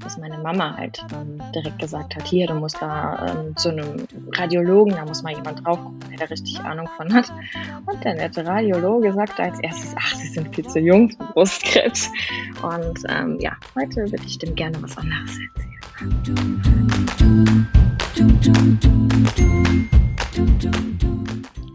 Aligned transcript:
Dass 0.00 0.16
meine 0.18 0.38
Mama 0.38 0.76
halt 0.76 1.04
ähm, 1.12 1.42
direkt 1.52 1.80
gesagt 1.80 2.14
hat, 2.14 2.28
hier, 2.28 2.46
du 2.46 2.54
musst 2.54 2.80
da 2.80 3.26
ähm, 3.26 3.56
zu 3.56 3.70
einem 3.70 4.06
Radiologen, 4.34 4.94
da 4.94 5.04
muss 5.04 5.22
mal 5.22 5.34
jemand 5.34 5.64
drauf 5.64 5.78
gucken, 5.78 5.98
der 6.10 6.18
da 6.18 6.24
richtig 6.26 6.60
Ahnung 6.60 6.88
von 6.96 7.12
hat. 7.12 7.32
Und 7.86 8.04
der 8.04 8.14
nette 8.14 8.46
Radiologe 8.46 9.12
sagte 9.12 9.42
als 9.42 9.58
erstes, 9.60 9.94
ach, 9.98 10.14
sie 10.14 10.28
sind 10.28 10.54
viel 10.54 10.66
zu 10.68 10.78
jung 10.78 11.10
für 11.10 11.24
Brustkrebs. 11.32 12.08
Und 12.62 13.00
ähm, 13.08 13.38
ja, 13.40 13.56
heute 13.74 13.96
würde 13.96 14.24
ich 14.24 14.38
dem 14.38 14.54
gerne 14.54 14.80
was 14.80 14.96
anderes 14.96 15.38
erzählen. 15.56 15.74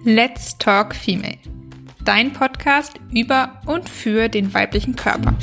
Let's 0.05 0.57
Talk 0.57 0.95
Female 0.95 1.37
dein 2.05 2.33
Podcast 2.33 2.99
über 3.13 3.61
und 3.65 3.89
für 3.89 4.27
den 4.27 4.53
weiblichen 4.53 4.95
Körper. 4.95 5.33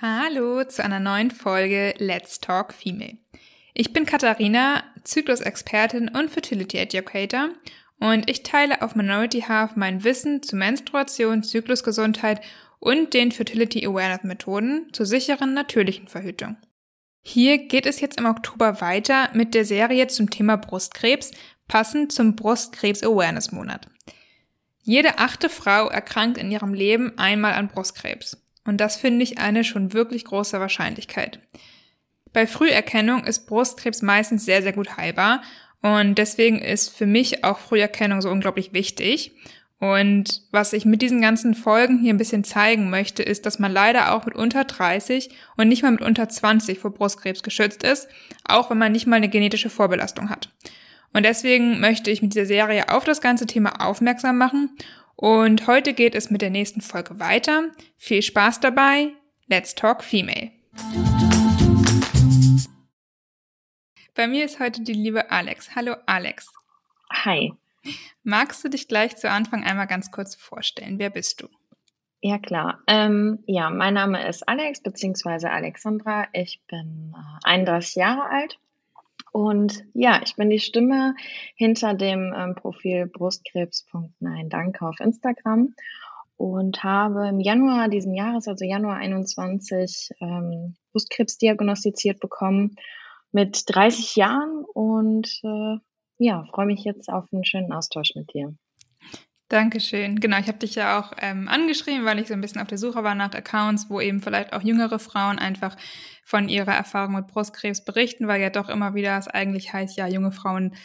Hallo 0.00 0.64
zu 0.64 0.84
einer 0.84 1.00
neuen 1.00 1.30
Folge 1.30 1.94
Let's 1.98 2.38
Talk 2.40 2.74
Female. 2.74 3.16
Ich 3.72 3.92
bin 3.92 4.04
Katharina, 4.04 4.82
Zyklusexpertin 5.04 6.10
und 6.10 6.30
Fertility 6.30 6.76
Educator 6.76 7.50
und 7.98 8.28
ich 8.28 8.42
teile 8.42 8.82
auf 8.82 8.94
Minority 8.94 9.42
Half 9.42 9.76
mein 9.76 10.04
Wissen 10.04 10.42
zu 10.42 10.56
Menstruation, 10.56 11.42
Zyklusgesundheit 11.42 12.42
und 12.80 13.14
den 13.14 13.32
Fertility 13.32 13.86
Awareness 13.86 14.24
Methoden 14.24 14.88
zur 14.92 15.06
sicheren 15.06 15.54
natürlichen 15.54 16.08
Verhütung. 16.08 16.56
Hier 17.22 17.58
geht 17.58 17.86
es 17.86 18.00
jetzt 18.00 18.18
im 18.18 18.26
Oktober 18.26 18.80
weiter 18.80 19.28
mit 19.34 19.54
der 19.54 19.64
Serie 19.64 20.06
zum 20.06 20.30
Thema 20.30 20.56
Brustkrebs, 20.56 21.32
passend 21.70 22.10
zum 22.10 22.34
Brustkrebs 22.34 23.04
Awareness 23.04 23.52
Monat. 23.52 23.86
Jede 24.82 25.18
achte 25.18 25.48
Frau 25.48 25.88
erkrankt 25.88 26.36
in 26.36 26.50
ihrem 26.50 26.74
Leben 26.74 27.16
einmal 27.16 27.52
an 27.52 27.68
Brustkrebs. 27.68 28.42
Und 28.64 28.78
das 28.78 28.96
finde 28.96 29.22
ich 29.22 29.38
eine 29.38 29.62
schon 29.62 29.92
wirklich 29.92 30.24
große 30.24 30.58
Wahrscheinlichkeit. 30.58 31.38
Bei 32.32 32.48
Früherkennung 32.48 33.22
ist 33.22 33.46
Brustkrebs 33.46 34.02
meistens 34.02 34.44
sehr, 34.44 34.62
sehr 34.62 34.72
gut 34.72 34.96
heilbar. 34.96 35.42
Und 35.80 36.16
deswegen 36.16 36.58
ist 36.58 36.88
für 36.88 37.06
mich 37.06 37.44
auch 37.44 37.60
Früherkennung 37.60 38.20
so 38.20 38.30
unglaublich 38.30 38.72
wichtig. 38.72 39.36
Und 39.78 40.42
was 40.50 40.72
ich 40.72 40.84
mit 40.84 41.02
diesen 41.02 41.20
ganzen 41.20 41.54
Folgen 41.54 42.00
hier 42.00 42.12
ein 42.12 42.18
bisschen 42.18 42.42
zeigen 42.42 42.90
möchte, 42.90 43.22
ist, 43.22 43.46
dass 43.46 43.60
man 43.60 43.70
leider 43.70 44.12
auch 44.12 44.26
mit 44.26 44.34
unter 44.34 44.64
30 44.64 45.30
und 45.56 45.68
nicht 45.68 45.84
mal 45.84 45.92
mit 45.92 46.02
unter 46.02 46.28
20 46.28 46.80
vor 46.80 46.92
Brustkrebs 46.92 47.44
geschützt 47.44 47.84
ist, 47.84 48.08
auch 48.44 48.70
wenn 48.70 48.78
man 48.78 48.90
nicht 48.90 49.06
mal 49.06 49.16
eine 49.16 49.28
genetische 49.28 49.70
Vorbelastung 49.70 50.30
hat. 50.30 50.50
Und 51.12 51.24
deswegen 51.24 51.80
möchte 51.80 52.10
ich 52.10 52.22
mit 52.22 52.34
dieser 52.34 52.46
Serie 52.46 52.88
auf 52.88 53.04
das 53.04 53.20
ganze 53.20 53.46
Thema 53.46 53.84
aufmerksam 53.84 54.38
machen. 54.38 54.76
Und 55.16 55.66
heute 55.66 55.92
geht 55.92 56.14
es 56.14 56.30
mit 56.30 56.40
der 56.40 56.50
nächsten 56.50 56.80
Folge 56.80 57.18
weiter. 57.18 57.64
Viel 57.96 58.22
Spaß 58.22 58.60
dabei. 58.60 59.08
Let's 59.48 59.74
Talk 59.74 60.04
Female. 60.04 60.52
Bei 64.14 64.28
mir 64.28 64.44
ist 64.44 64.60
heute 64.60 64.82
die 64.82 64.92
liebe 64.92 65.30
Alex. 65.30 65.74
Hallo 65.74 65.96
Alex. 66.06 66.48
Hi. 67.12 67.52
Magst 68.22 68.62
du 68.62 68.68
dich 68.68 68.86
gleich 68.86 69.16
zu 69.16 69.28
Anfang 69.28 69.64
einmal 69.64 69.88
ganz 69.88 70.12
kurz 70.12 70.36
vorstellen? 70.36 70.98
Wer 70.98 71.10
bist 71.10 71.42
du? 71.42 71.48
Ja, 72.20 72.38
klar. 72.38 72.82
Ähm, 72.86 73.42
ja, 73.46 73.70
mein 73.70 73.94
Name 73.94 74.28
ist 74.28 74.46
Alex 74.46 74.82
bzw. 74.82 75.48
Alexandra. 75.48 76.28
Ich 76.32 76.60
bin 76.68 77.14
äh, 77.16 77.48
31 77.48 77.96
Jahre 77.96 78.30
alt 78.30 78.60
und 79.32 79.84
ja, 79.94 80.20
ich 80.24 80.36
bin 80.36 80.50
die 80.50 80.58
Stimme 80.58 81.14
hinter 81.56 81.94
dem 81.94 82.34
ähm, 82.36 82.54
Profil 82.54 83.06
Brustkrebs.nein 83.06 84.48
Danke 84.48 84.86
auf 84.86 85.00
Instagram 85.00 85.74
und 86.36 86.82
habe 86.82 87.28
im 87.28 87.38
Januar 87.38 87.88
diesen 87.88 88.14
Jahres, 88.14 88.48
also 88.48 88.64
Januar 88.64 88.96
21, 88.96 90.10
ähm, 90.20 90.74
Brustkrebs 90.92 91.38
diagnostiziert 91.38 92.18
bekommen 92.18 92.76
mit 93.30 93.64
30 93.66 94.16
Jahren 94.16 94.64
und 94.72 95.28
äh, 95.44 95.76
ja, 96.18 96.44
freue 96.52 96.66
mich 96.66 96.84
jetzt 96.84 97.08
auf 97.08 97.26
einen 97.32 97.44
schönen 97.44 97.72
Austausch 97.72 98.14
mit 98.14 98.32
dir. 98.34 98.54
Dankeschön. 99.50 100.20
Genau, 100.20 100.38
ich 100.38 100.46
habe 100.46 100.58
dich 100.58 100.76
ja 100.76 101.00
auch 101.00 101.12
ähm, 101.18 101.48
angeschrieben, 101.48 102.04
weil 102.04 102.20
ich 102.20 102.28
so 102.28 102.34
ein 102.34 102.40
bisschen 102.40 102.60
auf 102.60 102.68
der 102.68 102.78
Suche 102.78 103.02
war 103.02 103.16
nach 103.16 103.34
Accounts, 103.34 103.90
wo 103.90 104.00
eben 104.00 104.20
vielleicht 104.20 104.52
auch 104.52 104.62
jüngere 104.62 105.00
Frauen 105.00 105.40
einfach 105.40 105.76
von 106.30 106.48
ihrer 106.48 106.74
Erfahrung 106.74 107.16
mit 107.16 107.26
Brustkrebs 107.26 107.84
berichten, 107.84 108.28
weil 108.28 108.40
ja 108.40 108.50
doch 108.50 108.68
immer 108.68 108.94
wieder 108.94 109.18
es 109.18 109.26
eigentlich 109.26 109.72
heißt, 109.72 109.98
ja, 109.98 110.06
junge 110.06 110.30
Frauen 110.30 110.76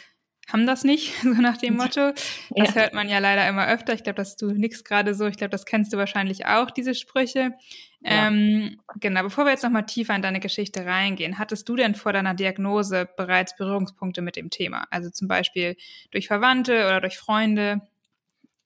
haben 0.48 0.66
das 0.66 0.82
nicht, 0.82 1.12
so 1.22 1.28
nach 1.28 1.56
dem 1.56 1.76
Motto. 1.76 2.12
Das 2.50 2.74
ja. 2.74 2.82
hört 2.82 2.94
man 2.94 3.08
ja 3.08 3.20
leider 3.20 3.48
immer 3.48 3.68
öfter. 3.68 3.94
Ich 3.94 4.02
glaube, 4.02 4.16
dass 4.16 4.36
du 4.36 4.50
nix 4.50 4.82
gerade 4.82 5.14
so. 5.14 5.26
Ich 5.26 5.36
glaube, 5.36 5.52
das 5.52 5.64
kennst 5.64 5.92
du 5.92 5.98
wahrscheinlich 5.98 6.46
auch, 6.46 6.72
diese 6.72 6.96
Sprüche. 6.96 7.52
Ja. 8.00 8.26
Ähm, 8.26 8.80
genau, 8.96 9.22
bevor 9.22 9.44
wir 9.44 9.52
jetzt 9.52 9.62
nochmal 9.62 9.86
tiefer 9.86 10.16
in 10.16 10.22
deine 10.22 10.40
Geschichte 10.40 10.84
reingehen, 10.84 11.38
hattest 11.38 11.68
du 11.68 11.76
denn 11.76 11.94
vor 11.94 12.12
deiner 12.12 12.34
Diagnose 12.34 13.08
bereits 13.16 13.54
Berührungspunkte 13.54 14.22
mit 14.22 14.34
dem 14.34 14.50
Thema? 14.50 14.88
Also 14.90 15.10
zum 15.10 15.28
Beispiel 15.28 15.76
durch 16.10 16.26
Verwandte 16.26 16.86
oder 16.86 17.00
durch 17.00 17.18
Freunde? 17.18 17.82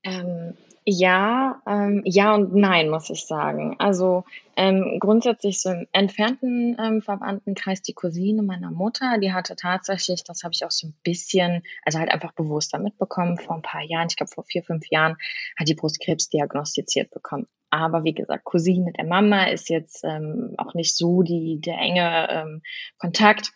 Ähm, 0.02 0.54
ja, 0.86 1.60
ähm, 1.66 2.02
ja 2.04 2.34
und 2.34 2.54
nein, 2.54 2.88
muss 2.88 3.10
ich 3.10 3.26
sagen. 3.26 3.76
Also 3.78 4.24
ähm, 4.56 4.98
grundsätzlich 4.98 5.60
so 5.60 5.70
im 5.70 5.86
entfernten 5.92 6.76
ähm, 6.80 7.02
Verwandtenkreis 7.02 7.82
die 7.82 7.92
Cousine 7.92 8.42
meiner 8.42 8.70
Mutter, 8.70 9.18
die 9.18 9.32
hatte 9.32 9.56
tatsächlich, 9.56 10.24
das 10.24 10.42
habe 10.42 10.54
ich 10.54 10.64
auch 10.64 10.70
so 10.70 10.88
ein 10.88 10.94
bisschen, 11.02 11.62
also 11.84 11.98
halt 11.98 12.10
einfach 12.10 12.32
bewusster 12.32 12.78
mitbekommen, 12.78 13.38
vor 13.38 13.56
ein 13.56 13.62
paar 13.62 13.82
Jahren, 13.82 14.08
ich 14.08 14.16
glaube 14.16 14.32
vor 14.34 14.44
vier, 14.44 14.62
fünf 14.62 14.86
Jahren, 14.91 15.16
hat 15.58 15.68
die 15.68 15.74
Brustkrebs 15.74 16.30
diagnostiziert 16.30 17.10
bekommen. 17.10 17.47
Aber 17.70 18.02
wie 18.02 18.14
gesagt, 18.14 18.44
Cousine 18.44 18.92
der 18.92 19.04
Mama 19.04 19.44
ist 19.44 19.68
jetzt 19.68 20.02
ähm, 20.04 20.54
auch 20.58 20.74
nicht 20.74 20.97
so 20.97 21.22
die, 21.22 21.60
der 21.60 21.78
enge 21.78 22.28
ähm, 22.30 22.62
Kontakt. 22.98 23.52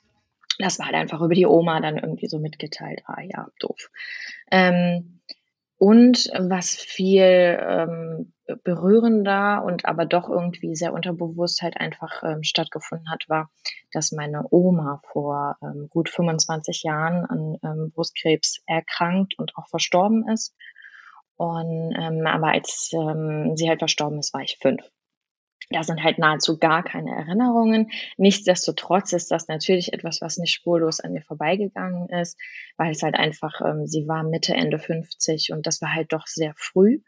Das 0.59 0.79
war 0.79 0.87
halt 0.87 0.95
einfach 0.95 1.21
über 1.21 1.35
die 1.35 1.47
Oma 1.47 1.81
dann 1.81 1.99
irgendwie 1.99 2.29
so 2.29 2.39
mitgeteilt. 2.39 3.03
Ah 3.07 3.23
ja, 3.23 3.49
doof. 3.59 3.91
Ähm, 4.53 5.21
und 5.79 6.31
was 6.39 6.75
viel 6.77 7.59
ähm, 7.61 8.33
berührender 8.63 9.65
und 9.65 9.87
aber 9.87 10.07
doch 10.07 10.29
irgendwie 10.29 10.77
sehr 10.77 10.93
unterbewusst 10.93 11.63
halt 11.63 11.77
einfach 11.79 12.23
ähm, 12.23 12.43
stattgefunden 12.43 13.11
hat, 13.11 13.25
war, 13.29 13.51
dass 13.93 14.13
meine 14.13 14.45
Oma 14.51 15.01
vor 15.13 15.57
ähm, 15.63 15.89
gut 15.89 16.09
25 16.09 16.83
Jahren 16.83 17.25
an 17.25 17.59
ähm, 17.63 17.91
Brustkrebs 17.93 18.63
erkrankt 18.67 19.39
und 19.39 19.57
auch 19.57 19.69
verstorben 19.69 20.29
ist. 20.29 20.55
Und 21.37 21.95
ähm, 21.99 22.27
aber 22.27 22.49
als 22.49 22.91
ähm, 22.93 23.57
sie 23.57 23.69
halt 23.69 23.81
verstorben 23.81 24.19
ist, 24.19 24.33
war 24.35 24.43
ich 24.43 24.59
fünf. 24.61 24.83
Da 25.71 25.83
sind 25.83 26.03
halt 26.03 26.19
nahezu 26.19 26.59
gar 26.59 26.83
keine 26.83 27.11
Erinnerungen. 27.11 27.91
Nichtsdestotrotz 28.17 29.13
ist 29.13 29.31
das 29.31 29.49
natürlich 29.49 29.93
etwas, 29.93 30.21
was 30.21 30.37
nicht 30.37 30.53
spurlos 30.53 31.01
an 31.01 31.13
mir 31.13 31.23
vorbeigegangen 31.23 32.09
ist, 32.11 32.39
weil 32.77 32.93
es 32.93 33.03
halt 33.03 33.15
einfach, 33.15 33.61
ähm, 33.63 33.87
sie 33.87 34.07
war 34.07 34.23
Mitte, 34.25 34.55
Ende 34.55 34.79
50 34.79 35.53
und 35.53 35.67
das 35.67 35.81
war 35.81 35.95
halt 35.95 36.13
doch 36.13 36.27
sehr 36.27 36.53
früh. 36.57 37.01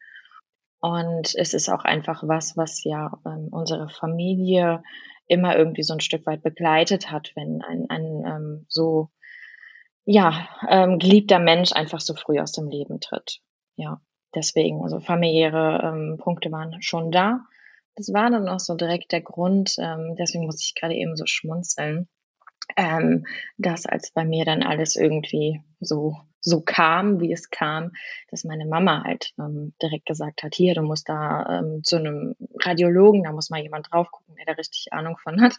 Und 0.81 1.35
es 1.35 1.55
ist 1.55 1.69
auch 1.69 1.85
einfach 1.85 2.23
was, 2.27 2.57
was 2.57 2.83
ja 2.85 3.13
ähm, 3.27 3.49
unsere 3.51 3.89
Familie 3.89 4.83
immer 5.27 5.57
irgendwie 5.57 5.83
so 5.83 5.95
ein 5.95 6.01
Stück 6.01 6.27
weit 6.27 6.43
begleitet 6.43 7.11
hat, 7.11 7.33
wenn 7.35 7.63
ein, 7.63 7.87
ein 7.89 8.25
ähm, 8.25 8.67
so 8.69 9.11
ja 10.05 10.49
ähm, 10.69 10.99
geliebter 10.99 11.41
Mensch 11.41 11.73
einfach 11.73 12.01
so 12.01 12.15
früh 12.15 12.39
aus 12.41 12.53
dem 12.53 12.69
Leben 12.69 13.01
tritt. 13.01 13.41
Ja, 13.77 14.01
deswegen, 14.35 14.83
also 14.83 15.01
familiäre 15.01 15.81
ähm, 15.83 16.19
Punkte 16.19 16.51
waren 16.53 16.81
schon 16.81 17.11
da. 17.11 17.41
Das 17.97 18.13
war 18.13 18.31
dann 18.31 18.49
auch 18.49 18.61
so 18.61 18.75
direkt 18.75 19.13
der 19.13 19.23
Grund, 19.23 19.77
ähm, 19.79 20.17
deswegen 20.19 20.47
muss 20.47 20.65
ich 20.65 20.75
gerade 20.75 20.95
eben 20.95 21.17
so 21.17 21.25
schmunzeln, 21.27 22.09
ähm, 22.77 23.27
dass 23.59 23.87
als 23.87 24.11
bei 24.11 24.25
mir 24.25 24.45
dann 24.45 24.63
alles 24.63 24.97
irgendwie 24.97 25.63
so 25.81 26.17
so 26.47 26.61
kam, 26.61 27.21
wie 27.21 27.33
es 27.33 27.51
kam, 27.51 27.91
dass 28.31 28.45
meine 28.45 28.67
Mama 28.67 29.03
halt 29.05 29.33
ähm, 29.37 29.75
direkt 29.83 30.07
gesagt 30.07 30.45
hat, 30.45 30.55
hier, 30.55 30.75
du 30.75 30.83
musst 30.83 31.09
da 31.09 31.59
ähm, 31.59 31.83
zu 31.83 31.97
einem 31.97 32.37
Radiologen, 32.63 33.25
da 33.25 33.33
muss 33.33 33.51
mal 33.51 33.61
jemand 33.61 33.89
drauf 33.91 34.09
gucken, 34.13 34.37
der 34.37 34.47
da 34.47 34.53
richtig 34.53 34.93
Ahnung 34.93 35.19
von 35.19 35.41
hat. 35.41 35.57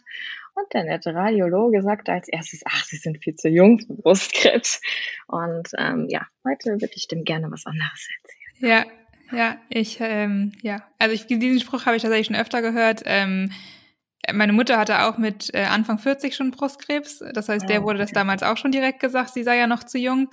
Und 0.54 0.72
der 0.72 0.84
nette 0.84 1.14
Radiologe 1.14 1.82
sagte 1.82 2.12
als 2.12 2.28
erstes, 2.28 2.62
ach, 2.64 2.84
sie 2.84 2.96
sind 2.96 3.22
viel 3.22 3.34
zu 3.34 3.50
jung 3.50 3.80
für 3.80 3.92
Brustkrebs. 3.92 4.80
Und 5.26 5.68
ähm, 5.76 6.06
ja, 6.08 6.26
heute 6.42 6.70
würde 6.70 6.94
ich 6.94 7.06
dem 7.06 7.24
gerne 7.24 7.50
was 7.50 7.66
anderes 7.66 8.08
erzählen. 8.22 8.70
Ja, 8.70 8.97
ja, 9.32 9.56
ich, 9.68 9.98
ähm, 10.00 10.52
ja, 10.62 10.82
also 10.98 11.14
ich, 11.14 11.26
diesen 11.26 11.60
Spruch 11.60 11.86
habe 11.86 11.96
ich 11.96 12.02
tatsächlich 12.02 12.26
schon 12.28 12.36
öfter 12.36 12.62
gehört. 12.62 13.02
Ähm, 13.04 13.50
meine 14.32 14.52
Mutter 14.52 14.78
hatte 14.78 15.04
auch 15.04 15.16
mit 15.18 15.54
äh, 15.54 15.64
Anfang 15.64 15.98
40 15.98 16.34
schon 16.34 16.50
Brustkrebs. 16.50 17.22
Das 17.32 17.48
heißt, 17.48 17.68
der 17.68 17.82
wurde 17.82 17.98
das 17.98 18.12
damals 18.12 18.42
auch 18.42 18.56
schon 18.56 18.72
direkt 18.72 19.00
gesagt, 19.00 19.32
sie 19.32 19.42
sei 19.42 19.56
ja 19.56 19.66
noch 19.66 19.84
zu 19.84 19.98
jung. 19.98 20.28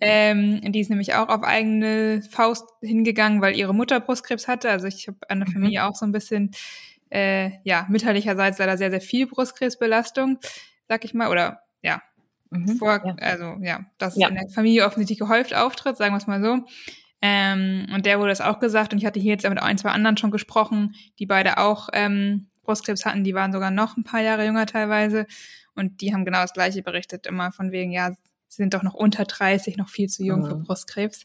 Ähm, 0.00 0.60
die 0.72 0.80
ist 0.80 0.90
nämlich 0.90 1.14
auch 1.14 1.28
auf 1.28 1.42
eigene 1.44 2.22
Faust 2.28 2.68
hingegangen, 2.80 3.40
weil 3.40 3.56
ihre 3.56 3.74
Mutter 3.74 4.00
Brustkrebs 4.00 4.48
hatte. 4.48 4.68
Also 4.70 4.86
ich 4.86 5.06
habe 5.06 5.18
an 5.28 5.40
der 5.40 5.48
mhm. 5.48 5.52
Familie 5.52 5.84
auch 5.84 5.94
so 5.94 6.04
ein 6.04 6.12
bisschen, 6.12 6.50
äh, 7.10 7.52
ja, 7.64 7.86
mütterlicherseits 7.88 8.58
leider 8.58 8.76
sehr, 8.76 8.90
sehr 8.90 9.00
viel 9.00 9.26
Brustkrebsbelastung, 9.26 10.38
sag 10.88 11.04
ich 11.04 11.14
mal. 11.14 11.30
Oder 11.30 11.62
ja, 11.82 12.02
mhm, 12.50 12.76
vor, 12.76 13.00
ja. 13.04 13.14
also 13.20 13.56
ja, 13.60 13.86
dass 13.98 14.16
ja. 14.16 14.28
in 14.28 14.34
der 14.34 14.48
Familie 14.48 14.86
offensichtlich 14.86 15.18
gehäuft 15.18 15.54
auftritt, 15.54 15.96
sagen 15.96 16.14
wir 16.14 16.18
es 16.18 16.26
mal 16.26 16.42
so. 16.42 16.64
Ähm, 17.22 17.86
und 17.94 18.04
der 18.04 18.18
wurde 18.18 18.30
das 18.30 18.40
auch 18.40 18.58
gesagt. 18.58 18.92
Und 18.92 18.98
ich 18.98 19.06
hatte 19.06 19.20
hier 19.20 19.32
jetzt 19.32 19.48
mit 19.48 19.62
ein, 19.62 19.78
zwei 19.78 19.90
anderen 19.90 20.16
schon 20.16 20.32
gesprochen, 20.32 20.94
die 21.18 21.26
beide 21.26 21.58
auch 21.58 21.88
ähm, 21.92 22.48
Brustkrebs 22.62 23.06
hatten. 23.06 23.24
Die 23.24 23.34
waren 23.34 23.52
sogar 23.52 23.70
noch 23.70 23.96
ein 23.96 24.04
paar 24.04 24.20
Jahre 24.20 24.44
jünger 24.44 24.66
teilweise. 24.66 25.26
Und 25.74 26.00
die 26.00 26.12
haben 26.12 26.24
genau 26.24 26.42
das 26.42 26.52
Gleiche 26.52 26.82
berichtet, 26.82 27.26
immer 27.26 27.52
von 27.52 27.70
wegen, 27.70 27.92
ja, 27.92 28.10
sie 28.48 28.56
sind 28.56 28.74
doch 28.74 28.82
noch 28.82 28.94
unter 28.94 29.24
30, 29.24 29.76
noch 29.76 29.88
viel 29.88 30.08
zu 30.08 30.24
jung 30.24 30.40
mhm. 30.40 30.46
für 30.46 30.56
Brustkrebs. 30.56 31.24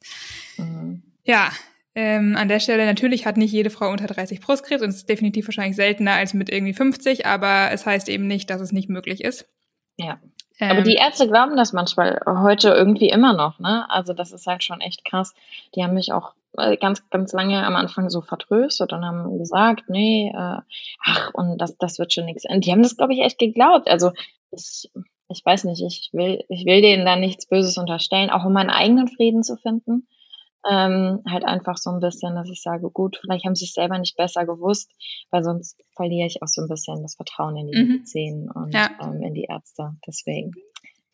Mhm. 0.58 1.04
Ja, 1.24 1.52
ähm, 1.96 2.36
an 2.38 2.48
der 2.48 2.60
Stelle 2.60 2.86
natürlich 2.86 3.26
hat 3.26 3.38
nicht 3.38 3.52
jede 3.52 3.72
Frau 3.72 3.92
unter 3.92 4.06
30 4.06 4.40
Brustkrebs 4.40 4.84
und 4.84 4.90
es 4.90 4.98
ist 4.98 5.10
definitiv 5.10 5.48
wahrscheinlich 5.48 5.76
seltener 5.76 6.14
als 6.14 6.36
mit 6.36 6.50
irgendwie 6.50 6.74
50, 6.76 7.26
aber 7.26 7.72
es 7.72 7.88
heißt 7.88 8.08
eben 8.08 8.28
nicht, 8.28 8.50
dass 8.52 8.62
es 8.62 8.72
nicht 8.72 8.88
möglich 8.88 9.24
ist. 9.24 9.50
Ja. 9.98 10.22
Ähm, 10.60 10.72
aber 10.72 10.82
die 10.82 10.96
Ärzte 10.96 11.28
glauben 11.28 11.56
das 11.56 11.74
manchmal 11.74 12.20
heute 12.26 12.70
irgendwie 12.70 13.10
immer 13.10 13.34
noch, 13.34 13.60
ne? 13.60 13.86
Also 13.90 14.14
das 14.14 14.32
ist 14.32 14.48
halt 14.48 14.64
schon 14.64 14.82
echt 14.82 15.06
krass. 15.06 15.34
Die 15.76 15.84
haben 15.84 15.94
mich 15.94 16.12
auch 16.12 16.34
äh, 16.58 16.78
ganz, 16.78 17.08
ganz 17.10 17.34
lange 17.34 17.64
am 17.66 17.76
Anfang 17.76 18.10
so 18.10 18.22
vertröstet 18.22 18.92
und 18.92 19.06
haben 19.06 19.38
gesagt, 19.38 19.86
nee, 19.90 20.32
äh, 20.34 20.58
ach, 21.06 21.32
und 21.34 21.60
das, 21.60 21.78
das 21.78 22.00
wird 22.00 22.14
schon 22.14 22.26
nichts. 22.26 22.46
Und 22.50 22.66
die 22.66 22.72
haben 22.72 22.82
das, 22.82 22.98
glaube 22.98 23.14
ich, 23.14 23.20
echt 23.22 23.38
geglaubt. 23.38 23.90
Also 23.90 24.12
ich, 24.52 24.90
ich 25.30 25.46
weiß 25.46 25.66
nicht, 25.66 25.84
ich 25.84 26.10
will, 26.14 26.44
ich 26.50 26.66
will 26.66 26.82
denen 26.82 27.06
da 27.06 27.16
nichts 27.16 27.48
Böses 27.48 27.78
unterstellen, 27.78 28.30
auch 28.30 28.46
um 28.46 28.54
meinen 28.54 28.70
eigenen 28.72 29.08
Frieden 29.08 29.44
zu 29.44 29.58
finden. 29.58 30.08
Ähm, 30.70 31.22
halt 31.30 31.46
einfach 31.46 31.78
so 31.78 31.92
ein 31.92 32.00
bisschen, 32.00 32.36
dass 32.36 32.50
ich 32.50 32.62
sage, 32.62 32.90
gut, 32.90 33.18
vielleicht 33.22 33.46
haben 33.46 33.56
sie 33.56 33.66
es 33.66 33.74
selber 33.74 33.98
nicht 34.00 34.18
besser 34.18 34.46
gewusst, 34.46 34.92
weil 35.30 35.44
sonst 35.44 35.84
verliere 35.96 36.28
ich 36.28 36.42
auch 36.42 36.48
so 36.48 36.62
ein 36.62 36.68
bisschen 36.68 37.02
das 37.04 37.16
Vertrauen 37.16 37.56
in 37.58 37.68
die 37.68 37.78
mhm. 37.78 37.88
Medizin 37.88 38.52
und 38.54 38.74
ja. 38.74 38.90
ähm, 39.02 39.22
in 39.22 39.34
die 39.34 39.46
Ärzte. 39.50 39.92
Deswegen. 40.06 40.52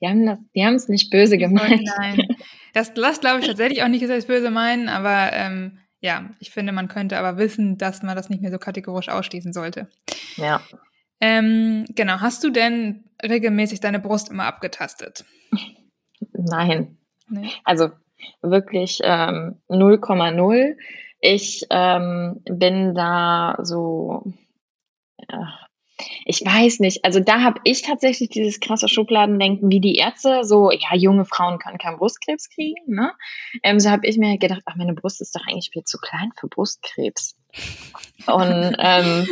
Die 0.01 0.07
haben 0.07 0.25
das, 0.25 0.39
die 0.55 0.65
haben 0.65 0.75
es 0.75 0.89
nicht 0.89 1.11
böse 1.11 1.37
gemeint. 1.37 1.83
Nein, 1.97 2.27
das, 2.73 2.93
das 2.93 3.19
glaube 3.19 3.41
ich 3.41 3.47
tatsächlich 3.47 3.83
auch 3.83 3.87
nicht, 3.87 4.01
dass 4.01 4.09
sie 4.09 4.17
es 4.17 4.27
böse 4.27 4.49
meinen, 4.49 4.89
aber 4.89 5.31
ähm, 5.33 5.79
ja, 5.99 6.31
ich 6.39 6.51
finde, 6.51 6.73
man 6.73 6.89
könnte 6.89 7.17
aber 7.17 7.37
wissen, 7.37 7.77
dass 7.77 8.03
man 8.03 8.15
das 8.15 8.29
nicht 8.29 8.41
mehr 8.41 8.51
so 8.51 8.57
kategorisch 8.57 9.07
ausschließen 9.07 9.53
sollte. 9.53 9.87
Ja. 10.35 10.61
Ähm, 11.21 11.85
genau, 11.95 12.19
hast 12.19 12.43
du 12.43 12.49
denn 12.49 13.05
regelmäßig 13.23 13.79
deine 13.79 13.99
Brust 13.99 14.29
immer 14.29 14.43
abgetastet? 14.43 15.23
Nein. 16.33 16.97
Nee. 17.29 17.49
Also 17.63 17.91
wirklich 18.41 18.99
ähm, 19.03 19.61
0,0. 19.69 20.75
Ich 21.19 21.65
ähm, 21.69 22.41
bin 22.45 22.93
da 22.93 23.57
so, 23.61 24.23
ich 26.25 26.41
weiß 26.45 26.79
nicht, 26.79 27.05
also 27.05 27.19
da 27.19 27.41
habe 27.41 27.61
ich 27.63 27.81
tatsächlich 27.81 28.29
dieses 28.29 28.59
krasse 28.59 28.87
Schubladendenken 28.87 29.69
wie 29.69 29.79
die 29.79 29.95
Ärzte, 29.95 30.43
so, 30.43 30.71
ja, 30.71 30.95
junge 30.95 31.25
Frauen 31.25 31.59
können 31.59 31.77
keinen 31.77 31.97
Brustkrebs 31.97 32.49
kriegen, 32.49 32.81
ne? 32.87 33.13
Ähm, 33.63 33.79
so 33.79 33.89
habe 33.89 34.07
ich 34.07 34.17
mir 34.17 34.37
gedacht, 34.37 34.61
ach, 34.65 34.75
meine 34.75 34.93
Brust 34.93 35.21
ist 35.21 35.35
doch 35.35 35.41
eigentlich 35.47 35.69
viel 35.71 35.83
zu 35.83 35.97
klein 35.97 36.31
für 36.39 36.47
Brustkrebs. 36.47 37.35
Und 38.25 38.75
ähm, 38.79 39.27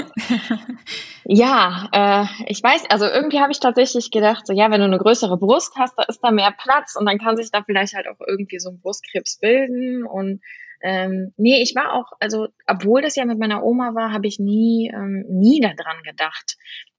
ja, 1.24 1.90
äh, 1.92 2.26
ich 2.48 2.62
weiß, 2.62 2.90
also 2.90 3.06
irgendwie 3.06 3.40
habe 3.40 3.52
ich 3.52 3.60
tatsächlich 3.60 4.12
gedacht, 4.12 4.46
so 4.46 4.54
ja, 4.54 4.70
wenn 4.70 4.82
du 4.82 4.86
eine 4.86 5.00
größere 5.00 5.38
Brust 5.38 5.74
hast, 5.78 5.96
da 5.98 6.04
ist 6.04 6.20
da 6.22 6.32
mehr 6.32 6.54
Platz 6.58 6.96
und 6.96 7.06
dann 7.06 7.18
kann 7.18 7.38
sich 7.38 7.52
da 7.52 7.64
vielleicht 7.64 7.94
halt 7.94 8.08
auch 8.08 8.20
irgendwie 8.26 8.60
so 8.60 8.70
ein 8.70 8.80
Brustkrebs 8.80 9.40
bilden 9.40 10.06
und 10.06 10.42
ähm, 10.84 11.34
nee, 11.38 11.62
ich 11.62 11.76
war 11.76 11.94
auch, 11.94 12.12
also 12.20 12.48
obwohl 12.68 13.02
das 13.02 13.16
ja 13.16 13.26
mit 13.26 13.40
meiner 13.40 13.64
Oma 13.64 13.94
war, 13.96 14.12
habe 14.12 14.28
ich 14.28 14.40
nie, 14.40 14.92
ähm, 14.94 15.26
nie 15.30 15.60
daran 15.62 16.02
gedacht, 16.04 16.58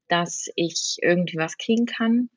dass 0.09 0.49
ich 0.57 0.99
irgendwie 1.03 1.39
was 1.39 1.57
kriegen 1.57 1.87
kann. 1.87 2.29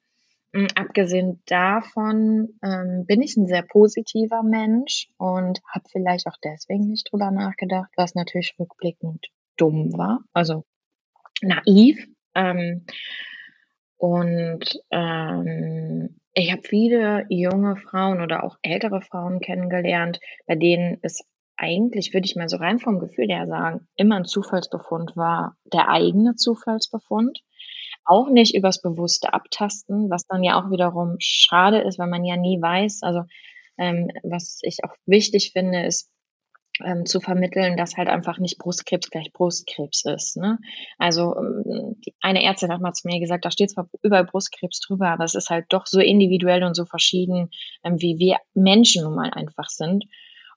Ähm, 0.53 0.67
abgesehen 0.75 1.41
davon 1.45 2.57
ähm, 2.63 3.05
bin 3.05 3.21
ich 3.21 3.35
ein 3.35 3.47
sehr 3.47 3.63
positiver 3.63 4.43
Mensch 4.43 5.09
und 5.17 5.59
habe 5.73 5.85
vielleicht 5.91 6.27
auch 6.27 6.37
deswegen 6.43 6.87
nicht 6.87 7.11
drüber 7.11 7.31
nachgedacht, 7.31 7.91
was 7.97 8.15
natürlich 8.15 8.55
rückblickend 8.57 9.27
dumm 9.57 9.97
war, 9.97 10.21
also 10.33 10.63
naiv. 11.41 12.07
Ähm, 12.33 12.85
und 13.97 14.79
ähm, 14.91 16.19
ich 16.33 16.51
habe 16.51 16.61
viele 16.63 17.25
junge 17.29 17.77
Frauen 17.77 18.21
oder 18.21 18.43
auch 18.43 18.57
ältere 18.61 19.01
Frauen 19.01 19.39
kennengelernt, 19.39 20.19
bei 20.47 20.55
denen 20.55 20.97
es 21.01 21.23
eigentlich, 21.57 22.13
würde 22.13 22.25
ich 22.25 22.35
mal 22.35 22.49
so 22.49 22.57
rein 22.57 22.79
vom 22.79 22.99
Gefühl 22.99 23.27
her 23.27 23.47
sagen, 23.47 23.87
immer 23.95 24.17
ein 24.17 24.25
Zufallsbefund 24.25 25.15
war, 25.15 25.55
der 25.65 25.89
eigene 25.89 26.35
Zufallsbefund. 26.35 27.41
Auch 28.03 28.29
nicht 28.29 28.55
übers 28.55 28.81
bewusste 28.81 29.33
Abtasten, 29.33 30.09
was 30.09 30.27
dann 30.27 30.43
ja 30.43 30.59
auch 30.59 30.69
wiederum 30.69 31.15
schade 31.19 31.79
ist, 31.79 31.97
weil 31.97 32.09
man 32.09 32.23
ja 32.23 32.37
nie 32.37 32.61
weiß. 32.61 33.01
Also 33.01 33.23
ähm, 33.77 34.09
was 34.23 34.59
ich 34.61 34.83
auch 34.83 34.93
wichtig 35.05 35.51
finde, 35.53 35.85
ist 35.85 36.11
ähm, 36.83 37.05
zu 37.05 37.19
vermitteln, 37.19 37.77
dass 37.77 37.95
halt 37.95 38.09
einfach 38.09 38.37
nicht 38.37 38.57
Brustkrebs 38.57 39.09
gleich 39.09 39.31
Brustkrebs 39.31 40.05
ist. 40.05 40.37
Ne? 40.37 40.59
Also 40.97 41.35
ähm, 41.37 41.95
die, 42.05 42.13
eine 42.21 42.43
Ärztin 42.43 42.71
hat 42.71 42.81
mal 42.81 42.93
zu 42.93 43.07
mir 43.07 43.19
gesagt, 43.19 43.45
da 43.45 43.51
steht 43.51 43.71
zwar 43.71 43.89
überall 44.01 44.25
Brustkrebs 44.25 44.79
drüber, 44.81 45.09
aber 45.09 45.23
es 45.23 45.35
ist 45.35 45.49
halt 45.49 45.65
doch 45.69 45.85
so 45.85 45.99
individuell 45.99 46.63
und 46.63 46.75
so 46.75 46.85
verschieden, 46.85 47.49
ähm, 47.83 48.01
wie 48.01 48.17
wir 48.19 48.37
Menschen 48.53 49.03
nun 49.03 49.15
mal 49.15 49.31
einfach 49.31 49.69
sind. 49.69 50.05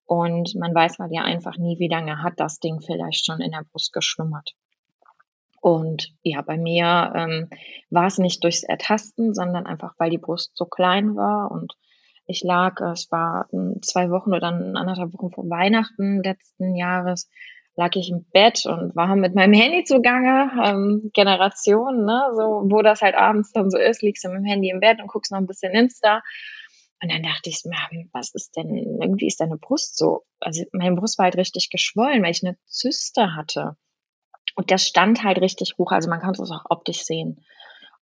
Und 0.08 0.54
man 0.54 0.74
weiß 0.74 0.98
halt 0.98 1.12
ja 1.12 1.22
einfach 1.22 1.58
nie, 1.58 1.78
wie 1.78 1.88
lange 1.88 2.22
hat 2.22 2.40
das 2.40 2.60
Ding 2.60 2.80
vielleicht 2.80 3.26
schon 3.26 3.42
in 3.42 3.50
der 3.50 3.62
Brust 3.70 3.92
geschlummert. 3.92 4.54
Und 5.60 6.14
ja, 6.22 6.40
bei 6.40 6.56
mir 6.56 7.12
ähm, 7.14 7.50
war 7.90 8.06
es 8.06 8.16
nicht 8.16 8.42
durchs 8.42 8.62
Ertasten, 8.62 9.34
sondern 9.34 9.66
einfach, 9.66 9.92
weil 9.98 10.08
die 10.08 10.16
Brust 10.16 10.52
so 10.54 10.64
klein 10.64 11.14
war. 11.14 11.50
Und 11.50 11.74
ich 12.26 12.42
lag, 12.42 12.80
es 12.80 13.12
war 13.12 13.48
zwei 13.82 14.08
Wochen 14.08 14.32
oder 14.32 14.46
anderthalb 14.46 15.12
Wochen 15.12 15.30
vor 15.30 15.50
Weihnachten 15.50 16.22
letzten 16.22 16.74
Jahres, 16.74 17.28
lag 17.76 17.94
ich 17.94 18.08
im 18.08 18.24
Bett 18.32 18.64
und 18.64 18.96
war 18.96 19.14
mit 19.14 19.34
meinem 19.34 19.52
Handy 19.52 19.84
zugange, 19.84 20.50
ähm, 20.64 21.10
Generation, 21.12 22.06
ne, 22.06 22.30
so, 22.34 22.62
wo 22.64 22.80
das 22.80 23.02
halt 23.02 23.14
abends 23.14 23.52
dann 23.52 23.70
so 23.70 23.76
ist, 23.76 24.02
liegst 24.02 24.24
du 24.24 24.30
mit 24.30 24.38
dem 24.38 24.46
Handy 24.46 24.70
im 24.70 24.80
Bett 24.80 25.00
und 25.02 25.08
guckst 25.08 25.32
noch 25.32 25.38
ein 25.38 25.46
bisschen 25.46 25.74
Insta 25.74 26.22
und 27.00 27.12
dann 27.12 27.22
dachte 27.22 27.48
ich, 27.48 27.62
was 28.12 28.34
ist 28.34 28.56
denn, 28.56 29.00
irgendwie 29.00 29.28
ist 29.28 29.40
deine 29.40 29.56
Brust 29.56 29.96
so, 29.96 30.24
also 30.40 30.64
meine 30.72 30.96
Brust 30.96 31.18
war 31.18 31.24
halt 31.24 31.36
richtig 31.36 31.70
geschwollen, 31.70 32.22
weil 32.22 32.32
ich 32.32 32.44
eine 32.44 32.56
Zyste 32.66 33.36
hatte. 33.36 33.76
Und 34.56 34.72
das 34.72 34.84
stand 34.84 35.22
halt 35.22 35.40
richtig 35.40 35.74
hoch, 35.78 35.92
also 35.92 36.10
man 36.10 36.20
kann 36.20 36.30
es 36.30 36.50
auch 36.50 36.64
optisch 36.70 37.04
sehen. 37.04 37.44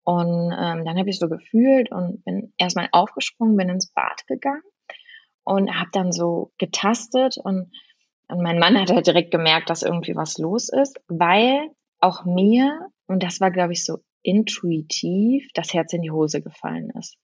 Und 0.04 0.52
ähm, 0.52 0.84
dann 0.84 0.98
habe 0.98 1.10
ich 1.10 1.19
so 1.19 1.28
gefühlt 1.28 1.90
und 1.90 2.25
bin 2.25 2.54
erstmal 2.56 2.88
aufgesprungen, 2.93 3.56
bin 3.56 3.69
ins 3.69 3.93
Bad 3.93 4.26
gegangen 4.28 4.62
und 5.44 5.78
habe 5.78 5.90
dann 5.93 6.12
so 6.12 6.52
getastet 6.56 7.37
und, 7.37 7.70
und 8.28 8.43
mein 8.43 8.58
Mann 8.58 8.81
hat 8.81 8.90
halt 8.90 9.06
direkt 9.06 9.31
gemerkt, 9.31 9.69
dass 9.69 9.82
irgendwie 9.82 10.17
was 10.17 10.38
los 10.38 10.70
ist, 10.70 10.98
weil 11.08 11.69
auch 12.00 12.24
mir, 12.24 12.88
und 13.06 13.22
das 13.22 13.41
war, 13.41 13.50
glaube 13.50 13.74
ich, 13.74 13.84
so 13.84 13.98
intuitiv, 14.22 15.48
das 15.55 15.74
Herz 15.74 15.93
in 15.93 16.03
die 16.03 16.10
Hose 16.10 16.41
gefallen 16.41 16.91
ist 16.98 17.19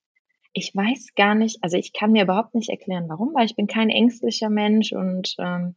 ich 0.53 0.75
weiß 0.75 1.15
gar 1.15 1.35
nicht, 1.35 1.63
also 1.63 1.77
ich 1.77 1.93
kann 1.93 2.13
mir 2.13 2.25
überhaupt 2.25 2.55
nicht 2.55 2.71
erklären, 2.71 3.09
warum, 3.09 3.35
weil 3.35 3.47
ich 3.47 3.57
bin 3.57 3.67
kein 3.67 3.91
ängstlicher 3.91 4.51
Mensch 4.51 4.93
und 4.93 5.35
ähm, 5.39 5.77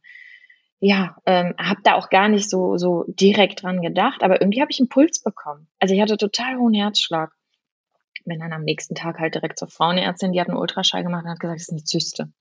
ja, 0.78 1.16
ähm, 1.24 1.54
habe 1.58 1.80
da 1.82 1.94
auch 1.94 2.10
gar 2.10 2.28
nicht 2.28 2.50
so 2.50 2.76
so 2.76 3.04
direkt 3.08 3.62
dran 3.62 3.80
gedacht, 3.80 4.22
aber 4.22 4.40
irgendwie 4.40 4.60
habe 4.60 4.70
ich 4.70 4.78
einen 4.78 4.90
Puls 4.90 5.22
bekommen. 5.22 5.68
Also 5.78 5.94
ich 5.94 6.00
hatte 6.00 6.18
total 6.18 6.56
hohen 6.58 6.74
Herzschlag. 6.74 7.32
Bin 8.24 8.40
dann 8.40 8.52
am 8.52 8.64
nächsten 8.64 8.94
Tag 8.94 9.18
halt 9.18 9.34
direkt 9.34 9.58
zur 9.58 9.68
Frauenärztin, 9.68 10.32
die 10.32 10.40
hat 10.40 10.48
einen 10.48 10.58
Ultraschall 10.58 11.04
gemacht 11.04 11.24
und 11.24 11.30
hat 11.30 11.40
gesagt, 11.40 11.60
es 11.60 11.68
ist 11.68 11.72
eine 11.72 11.84
Zyste. 11.84 12.32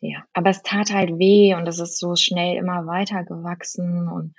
Ja, 0.00 0.24
aber 0.32 0.50
es 0.50 0.62
tat 0.62 0.92
halt 0.92 1.18
weh 1.18 1.54
und 1.54 1.66
es 1.68 1.78
ist 1.78 1.98
so 1.98 2.16
schnell 2.16 2.56
immer 2.56 2.86
weiter 2.86 3.24
gewachsen 3.24 4.08
und 4.08 4.34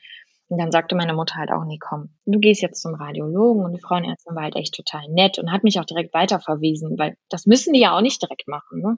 und 0.49 0.59
dann 0.59 0.71
sagte 0.71 0.95
meine 0.95 1.13
Mutter 1.13 1.35
halt 1.35 1.51
auch, 1.51 1.65
nee, 1.65 1.79
komm, 1.79 2.15
du 2.25 2.39
gehst 2.39 2.61
jetzt 2.61 2.81
zum 2.81 2.95
Radiologen 2.95 3.65
und 3.65 3.73
die 3.73 3.81
Frauenärztin 3.81 4.35
war 4.35 4.43
halt 4.43 4.55
echt 4.55 4.73
total 4.73 5.07
nett 5.09 5.39
und 5.39 5.51
hat 5.51 5.63
mich 5.63 5.79
auch 5.79 5.85
direkt 5.85 6.13
weiterverwiesen, 6.13 6.97
weil 6.97 7.17
das 7.29 7.45
müssen 7.45 7.73
die 7.73 7.81
ja 7.81 7.95
auch 7.95 8.01
nicht 8.01 8.21
direkt 8.21 8.47
machen. 8.47 8.81
Ne? 8.81 8.97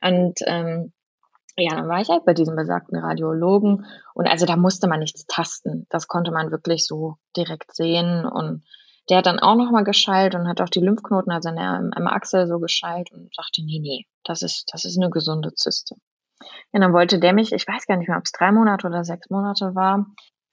Und 0.00 0.38
ähm, 0.46 0.92
ja, 1.56 1.74
dann 1.74 1.88
war 1.88 2.00
ich 2.00 2.08
halt 2.08 2.24
bei 2.24 2.32
diesem 2.32 2.56
besagten 2.56 2.98
Radiologen 2.98 3.84
und 4.14 4.26
also 4.26 4.46
da 4.46 4.56
musste 4.56 4.88
man 4.88 5.00
nichts 5.00 5.26
tasten. 5.26 5.86
Das 5.90 6.08
konnte 6.08 6.32
man 6.32 6.50
wirklich 6.50 6.86
so 6.86 7.16
direkt 7.36 7.74
sehen 7.74 8.24
und 8.24 8.64
der 9.10 9.18
hat 9.18 9.26
dann 9.26 9.40
auch 9.40 9.56
nochmal 9.56 9.84
geschallt 9.84 10.34
und 10.34 10.48
hat 10.48 10.60
auch 10.60 10.68
die 10.68 10.80
Lymphknoten, 10.80 11.32
also 11.32 11.48
in 11.48 11.56
der, 11.56 11.90
im 11.94 12.06
Achsel 12.06 12.46
so 12.46 12.58
geschallt 12.58 13.10
und 13.12 13.34
sagte, 13.34 13.62
nee, 13.62 13.80
nee, 13.80 14.06
das 14.24 14.42
ist, 14.42 14.70
das 14.72 14.84
ist 14.84 14.96
eine 14.98 15.10
gesunde 15.10 15.52
Zyste. 15.52 15.96
Ja, 16.72 16.80
dann 16.80 16.92
wollte 16.92 17.18
der 17.18 17.34
mich, 17.34 17.52
ich 17.52 17.66
weiß 17.66 17.86
gar 17.86 17.96
nicht 17.96 18.08
mehr, 18.08 18.16
ob 18.16 18.24
es 18.24 18.32
drei 18.32 18.52
Monate 18.52 18.86
oder 18.86 19.04
sechs 19.04 19.28
Monate 19.28 19.74
war, 19.74 20.06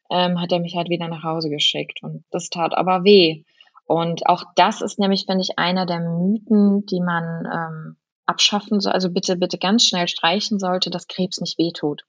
ähm, 0.10 0.40
hat 0.40 0.52
er 0.52 0.60
mich 0.60 0.76
halt 0.76 0.90
wieder 0.90 1.08
nach 1.08 1.24
Hause 1.24 1.50
geschickt. 1.50 2.00
Und 2.02 2.24
das 2.32 2.50
tat 2.50 2.76
aber 2.76 3.04
weh. 3.04 3.44
Und 3.86 4.28
auch 4.28 4.44
das 4.56 4.82
ist 4.82 5.00
nämlich, 5.00 5.26
finde 5.26 5.44
ich, 5.44 5.58
einer 5.58 5.86
der 5.86 6.02
Mythen, 6.02 6.86
die 6.86 7.00
man 7.00 7.46
ähm, 7.46 7.98
abschaffen 8.26 8.82
soll, 8.82 8.92
also 8.92 9.10
bitte, 9.10 9.38
bitte 9.38 9.58
ganz 9.58 9.86
schnell 9.86 10.08
streichen 10.08 10.60
sollte, 10.60 10.90
dass 10.90 11.08
Krebs 11.08 11.40
nicht 11.40 11.58
wehtut. 11.58 12.04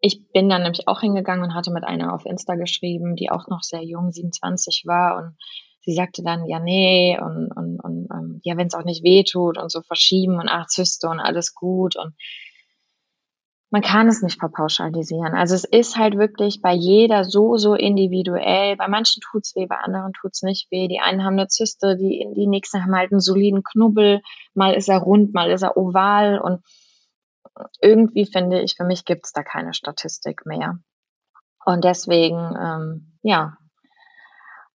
Ich 0.00 0.30
bin 0.32 0.48
dann 0.48 0.62
nämlich 0.62 0.86
auch 0.88 1.00
hingegangen 1.00 1.44
und 1.44 1.54
hatte 1.54 1.70
mit 1.70 1.84
einer 1.84 2.12
auf 2.12 2.26
Insta 2.26 2.56
geschrieben, 2.56 3.14
die 3.16 3.30
auch 3.30 3.48
noch 3.48 3.62
sehr 3.62 3.82
jung, 3.82 4.12
27 4.12 4.82
war 4.86 5.16
und 5.16 5.36
sie 5.80 5.94
sagte 5.94 6.22
dann, 6.22 6.46
ja, 6.46 6.58
nee, 6.58 7.18
und, 7.20 7.50
und, 7.56 7.80
und 7.80 8.08
ähm, 8.10 8.40
ja, 8.42 8.56
wenn 8.56 8.66
es 8.66 8.74
auch 8.74 8.84
nicht 8.84 9.04
wehtut 9.04 9.56
und 9.56 9.70
so 9.70 9.82
verschieben 9.82 10.38
und 10.40 10.48
ach, 10.48 10.66
Zyste 10.66 11.08
und 11.08 11.20
alles 11.20 11.54
gut 11.54 11.96
und 11.96 12.14
man 13.74 13.82
kann 13.82 14.06
es 14.06 14.22
nicht 14.22 14.38
verpauschalisieren. 14.38 15.34
Also 15.34 15.56
es 15.56 15.64
ist 15.64 15.96
halt 15.96 16.16
wirklich 16.16 16.62
bei 16.62 16.72
jeder 16.72 17.24
so, 17.24 17.56
so 17.56 17.74
individuell. 17.74 18.76
Bei 18.76 18.86
manchen 18.86 19.20
tut's 19.20 19.56
weh, 19.56 19.66
bei 19.66 19.78
anderen 19.78 20.12
tut's 20.12 20.44
nicht 20.44 20.70
weh. 20.70 20.86
Die 20.86 21.00
einen 21.00 21.24
haben 21.24 21.36
eine 21.36 21.48
Zyste, 21.48 21.96
die, 21.96 22.24
die 22.36 22.46
nächsten 22.46 22.84
haben 22.84 22.94
halt 22.94 23.10
einen 23.10 23.20
soliden 23.20 23.64
Knubbel. 23.64 24.20
Mal 24.54 24.74
ist 24.74 24.88
er 24.88 24.98
rund, 24.98 25.34
mal 25.34 25.50
ist 25.50 25.62
er 25.62 25.76
oval. 25.76 26.38
Und 26.38 26.62
irgendwie 27.80 28.26
finde 28.26 28.62
ich, 28.62 28.76
für 28.76 28.84
mich 28.84 29.04
gibt's 29.04 29.32
da 29.32 29.42
keine 29.42 29.74
Statistik 29.74 30.46
mehr. 30.46 30.78
Und 31.64 31.82
deswegen, 31.82 32.38
ähm, 32.56 33.18
ja, 33.22 33.56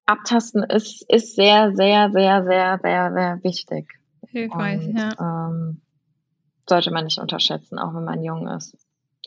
abtasten 0.07 0.61
ist, 0.63 1.09
ist 1.09 1.37
sehr, 1.37 1.73
sehr, 1.73 2.11
sehr, 2.11 2.43
sehr, 2.43 2.79
sehr, 2.83 3.13
sehr 3.13 3.39
wichtig. 3.43 3.93
Hilfreich, 4.27 4.87
Und, 4.87 4.97
ja. 4.97 5.11
Ähm, 5.17 5.83
sollte 6.67 6.91
man 6.91 7.05
nicht 7.05 7.19
unterschätzen, 7.19 7.79
auch 7.79 7.95
wenn 7.95 8.03
man 8.03 8.21
jung 8.21 8.45
ist. 8.49 8.75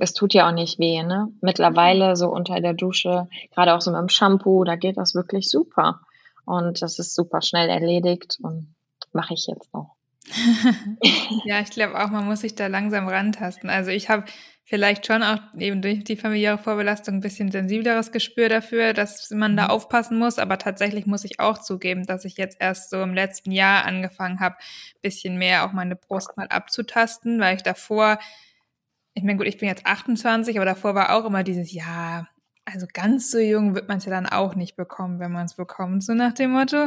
Es 0.02 0.14
tut 0.14 0.34
ja 0.34 0.48
auch 0.48 0.52
nicht 0.52 0.80
weh, 0.80 1.04
ne? 1.04 1.28
Mittlerweile 1.40 2.16
so 2.16 2.28
unter 2.28 2.60
der 2.60 2.74
Dusche, 2.74 3.28
gerade 3.54 3.72
auch 3.72 3.80
so 3.80 3.92
mit 3.92 4.00
dem 4.00 4.08
Shampoo, 4.08 4.64
da 4.64 4.74
geht 4.74 4.96
das 4.96 5.14
wirklich 5.14 5.48
super. 5.48 6.00
Und 6.44 6.82
das 6.82 6.98
ist 6.98 7.14
super 7.14 7.40
schnell 7.40 7.68
erledigt 7.68 8.38
und 8.42 8.74
mache 9.12 9.34
ich 9.34 9.46
jetzt 9.46 9.72
auch. 9.72 9.94
ja, 11.44 11.60
ich 11.60 11.70
glaube 11.70 12.02
auch, 12.02 12.10
man 12.10 12.24
muss 12.24 12.40
sich 12.40 12.56
da 12.56 12.66
langsam 12.66 13.06
rantasten. 13.06 13.70
Also 13.70 13.92
ich 13.92 14.08
habe 14.08 14.24
vielleicht 14.64 15.06
schon 15.06 15.22
auch 15.22 15.38
eben 15.56 15.82
durch 15.82 16.02
die 16.02 16.16
familiäre 16.16 16.58
Vorbelastung 16.58 17.16
ein 17.16 17.20
bisschen 17.20 17.52
sensibleres 17.52 18.10
Gespür 18.10 18.48
dafür, 18.48 18.94
dass 18.94 19.30
man 19.30 19.56
da 19.56 19.64
mhm. 19.64 19.70
aufpassen 19.70 20.18
muss. 20.18 20.40
Aber 20.40 20.58
tatsächlich 20.58 21.06
muss 21.06 21.24
ich 21.24 21.38
auch 21.38 21.58
zugeben, 21.58 22.06
dass 22.06 22.24
ich 22.24 22.38
jetzt 22.38 22.56
erst 22.60 22.90
so 22.90 23.00
im 23.02 23.14
letzten 23.14 23.52
Jahr 23.52 23.84
angefangen 23.84 24.40
habe, 24.40 24.56
bisschen 25.00 25.38
mehr 25.38 25.64
auch 25.64 25.72
meine 25.72 25.94
Brust 25.94 26.36
mal 26.36 26.48
abzutasten, 26.48 27.38
weil 27.38 27.54
ich 27.54 27.62
davor, 27.62 28.18
ich 29.14 29.22
meine, 29.22 29.38
gut, 29.38 29.46
ich 29.46 29.58
bin 29.58 29.68
jetzt 29.68 29.86
28, 29.86 30.56
aber 30.56 30.64
davor 30.64 30.94
war 30.94 31.14
auch 31.14 31.24
immer 31.24 31.42
dieses, 31.42 31.72
ja, 31.72 32.26
also 32.64 32.86
ganz 32.92 33.30
so 33.30 33.38
jung 33.38 33.74
wird 33.74 33.88
man 33.88 33.98
es 33.98 34.04
ja 34.04 34.10
dann 34.10 34.26
auch 34.26 34.54
nicht 34.54 34.76
bekommen, 34.76 35.20
wenn 35.20 35.32
man 35.32 35.46
es 35.46 35.54
bekommt, 35.54 36.02
so 36.04 36.14
nach 36.14 36.32
dem 36.32 36.52
Motto. 36.52 36.86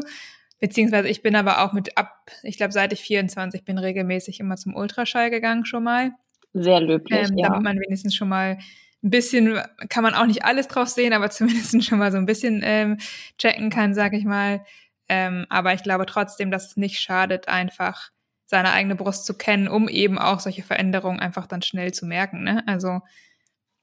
Beziehungsweise 0.60 1.10
ich 1.10 1.22
bin 1.22 1.36
aber 1.36 1.63
auch 1.63 1.74
mit 1.74 1.98
ab, 1.98 2.32
ich 2.41 2.58
glaube, 2.58 2.72
seit 2.72 2.94
ich 2.94 3.01
24 3.01 3.65
bin, 3.65 3.77
regelmäßig 3.77 4.39
immer 4.39 4.55
zum 4.55 4.75
Ultraschall 4.75 5.29
gegangen 5.29 5.65
schon 5.65 5.84
mal. 5.84 6.12
Sehr 6.53 6.79
löblich, 6.79 7.29
ähm, 7.29 7.38
ja. 7.38 7.50
Damit 7.50 7.63
man 7.63 7.79
wenigstens 7.79 8.15
schon 8.15 8.29
mal 8.29 8.58
ein 9.03 9.10
bisschen, 9.10 9.60
kann 9.89 10.03
man 10.03 10.15
auch 10.15 10.25
nicht 10.25 10.46
alles 10.46 10.67
drauf 10.67 10.88
sehen, 10.88 11.13
aber 11.13 11.29
zumindest 11.32 11.84
schon 11.84 12.00
mal 12.00 12.12
so 12.12 12.17
ein 12.17 12.25
bisschen 12.25 12.62
ähm, 12.63 12.98
checken 13.38 13.70
kann, 13.70 13.94
sag 13.94 14.13
ich 14.13 14.24
mal. 14.24 14.65
Ähm, 15.10 15.46
aber 15.50 15.74
ich 15.74 15.84
glaube 15.84 16.05
trotzdem, 16.05 16.50
dass 16.50 16.70
es 16.70 16.77
nicht 16.77 17.00
schadet, 17.00 17.48
einfach 17.48 18.12
seine 18.46 18.72
eigene 18.72 18.96
Brust 18.96 19.25
zu 19.25 19.34
kennen, 19.34 19.68
um 19.68 19.88
eben 19.88 20.18
auch 20.18 20.40
solche 20.40 20.64
Veränderungen 20.64 21.20
einfach 21.20 21.48
dann 21.48 21.62
schnell 21.62 21.94
zu 21.94 22.06
merken. 22.06 22.44
Ne? 22.44 22.64
Also 22.68 23.02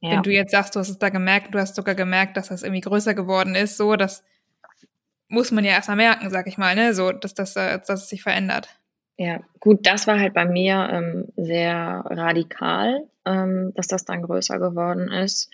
ja. 0.01 0.11
wenn 0.11 0.23
du 0.23 0.31
jetzt 0.31 0.53
sagst, 0.53 0.75
du 0.75 0.81
hast 0.81 0.89
es 0.89 0.99
da 0.99 1.09
gemerkt, 1.09 1.55
du 1.55 1.59
hast 1.59 1.75
sogar 1.75 1.95
gemerkt, 1.95 2.37
dass 2.37 2.49
das 2.49 2.63
irgendwie 2.63 2.81
größer 2.81 3.15
geworden 3.15 3.55
ist, 3.55 3.77
so, 3.77 3.97
das 3.97 4.25
muss 5.29 5.51
man 5.51 5.65
ja 5.65 5.73
erstmal 5.73 5.97
merken, 5.97 6.31
sag 6.31 6.47
ich 6.47 6.59
mal, 6.59 6.75
ne? 6.75 6.95
so, 6.95 7.11
dass, 7.11 7.35
das, 7.35 7.55
dass 7.55 7.89
es 7.89 8.09
sich 8.09 8.23
verändert. 8.23 8.69
Ja, 9.17 9.41
gut, 9.61 9.87
das 9.87 10.07
war 10.07 10.19
halt 10.19 10.35
bei 10.35 10.45
mir 10.45 10.89
ähm, 10.91 11.29
sehr 11.37 12.05
radikal, 12.07 13.07
ähm, 13.25 13.73
dass 13.75 13.87
das 13.87 14.05
dann 14.05 14.23
größer 14.23 14.59
geworden 14.59 15.11
ist. 15.11 15.51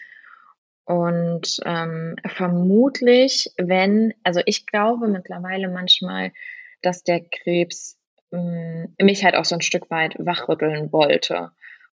Und 0.85 1.61
ähm, 1.67 2.17
vermutlich, 2.25 3.53
wenn, 3.59 4.15
also 4.23 4.41
ich 4.47 4.67
glaube 4.67 5.09
mittlerweile 5.09 5.69
manchmal, 5.69 6.33
dass 6.81 7.03
der 7.03 7.21
Krebs 7.21 7.98
mich 8.31 9.25
halt 9.25 9.35
auch 9.35 9.45
so 9.45 9.55
ein 9.55 9.63
Stück 9.63 9.91
weit 9.91 10.15
wachrütteln 10.19 10.93
wollte. 10.93 11.51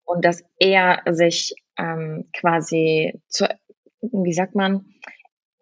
Und 0.04 0.24
dass 0.24 0.44
er 0.58 1.02
sich 1.10 1.54
ähm, 1.78 2.28
quasi 2.32 3.20
zu, 3.28 3.46
wie 4.00 4.32
sagt 4.32 4.54
man, 4.54 4.86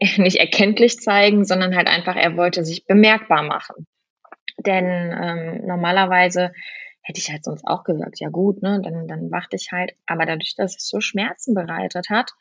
nicht 0.17 0.37
erkenntlich 0.37 0.99
zeigen, 0.99 1.45
sondern 1.45 1.77
halt 1.77 1.89
einfach, 1.89 2.17
er 2.17 2.37
wollte 2.37 2.65
sich 2.65 2.87
bemerkbar 2.87 3.43
machen. 3.43 3.87
Denn 4.59 4.87
ähm, 4.87 5.67
normalerweise 5.67 6.53
hätte 7.03 7.19
ich 7.19 7.31
halt 7.31 7.45
sonst 7.45 7.67
auch 7.67 7.85
gesagt, 7.85 8.21
ja 8.21 8.29
gut, 8.29 8.63
ne, 8.63 8.81
dann, 8.83 9.09
dann 9.09 9.31
wachte 9.31 9.57
ich 9.57 9.73
halt. 9.73 9.95
Aber 10.07 10.27
dadurch, 10.27 10.55
dass 10.57 10.77
es 10.77 10.89
so 10.89 11.01
Schmerzen 11.01 11.55
bereitet 11.55 12.11
hat, 12.11 12.33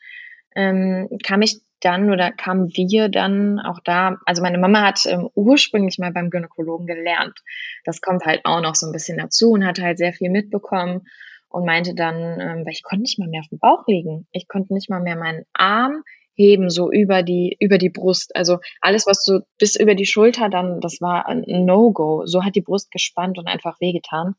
ähm, 0.54 1.08
kam 1.24 1.42
ich 1.42 1.60
dann 1.80 2.10
oder 2.10 2.30
kamen 2.30 2.68
wir 2.74 3.08
dann 3.08 3.58
auch 3.58 3.80
da, 3.84 4.18
also 4.26 4.42
meine 4.42 4.58
Mama 4.58 4.82
hat 4.82 5.00
ähm, 5.06 5.30
ursprünglich 5.34 5.98
mal 5.98 6.12
beim 6.12 6.30
Gynäkologen 6.30 6.86
gelernt. 6.86 7.40
Das 7.84 8.00
kommt 8.00 8.24
halt 8.24 8.42
auch 8.44 8.60
noch 8.60 8.74
so 8.74 8.86
ein 8.86 8.92
bisschen 8.92 9.18
dazu 9.18 9.52
und 9.52 9.66
hat 9.66 9.80
halt 9.80 9.98
sehr 9.98 10.12
viel 10.12 10.30
mitbekommen 10.30 11.06
und 11.48 11.64
meinte 11.64 11.94
dann, 11.94 12.16
ähm, 12.16 12.64
weil 12.64 12.72
ich 12.72 12.82
konnte 12.82 13.02
nicht 13.02 13.18
mal 13.18 13.28
mehr 13.28 13.40
auf 13.40 13.48
dem 13.48 13.58
Bauch 13.58 13.86
liegen. 13.86 14.26
Ich 14.32 14.46
konnte 14.46 14.74
nicht 14.74 14.90
mal 14.90 15.00
mehr 15.00 15.16
meinen 15.16 15.44
Arm 15.52 16.02
heben, 16.34 16.70
so 16.70 16.90
über 16.90 17.22
die, 17.22 17.56
über 17.60 17.78
die 17.78 17.90
Brust. 17.90 18.34
Also 18.36 18.58
alles, 18.80 19.06
was 19.06 19.24
so 19.24 19.40
bis 19.58 19.76
über 19.76 19.94
die 19.94 20.06
Schulter 20.06 20.48
dann, 20.48 20.80
das 20.80 21.00
war 21.00 21.26
ein 21.26 21.44
No-Go. 21.46 22.24
So 22.26 22.44
hat 22.44 22.54
die 22.54 22.62
Brust 22.62 22.90
gespannt 22.90 23.38
und 23.38 23.46
einfach 23.46 23.80
wehgetan. 23.80 24.34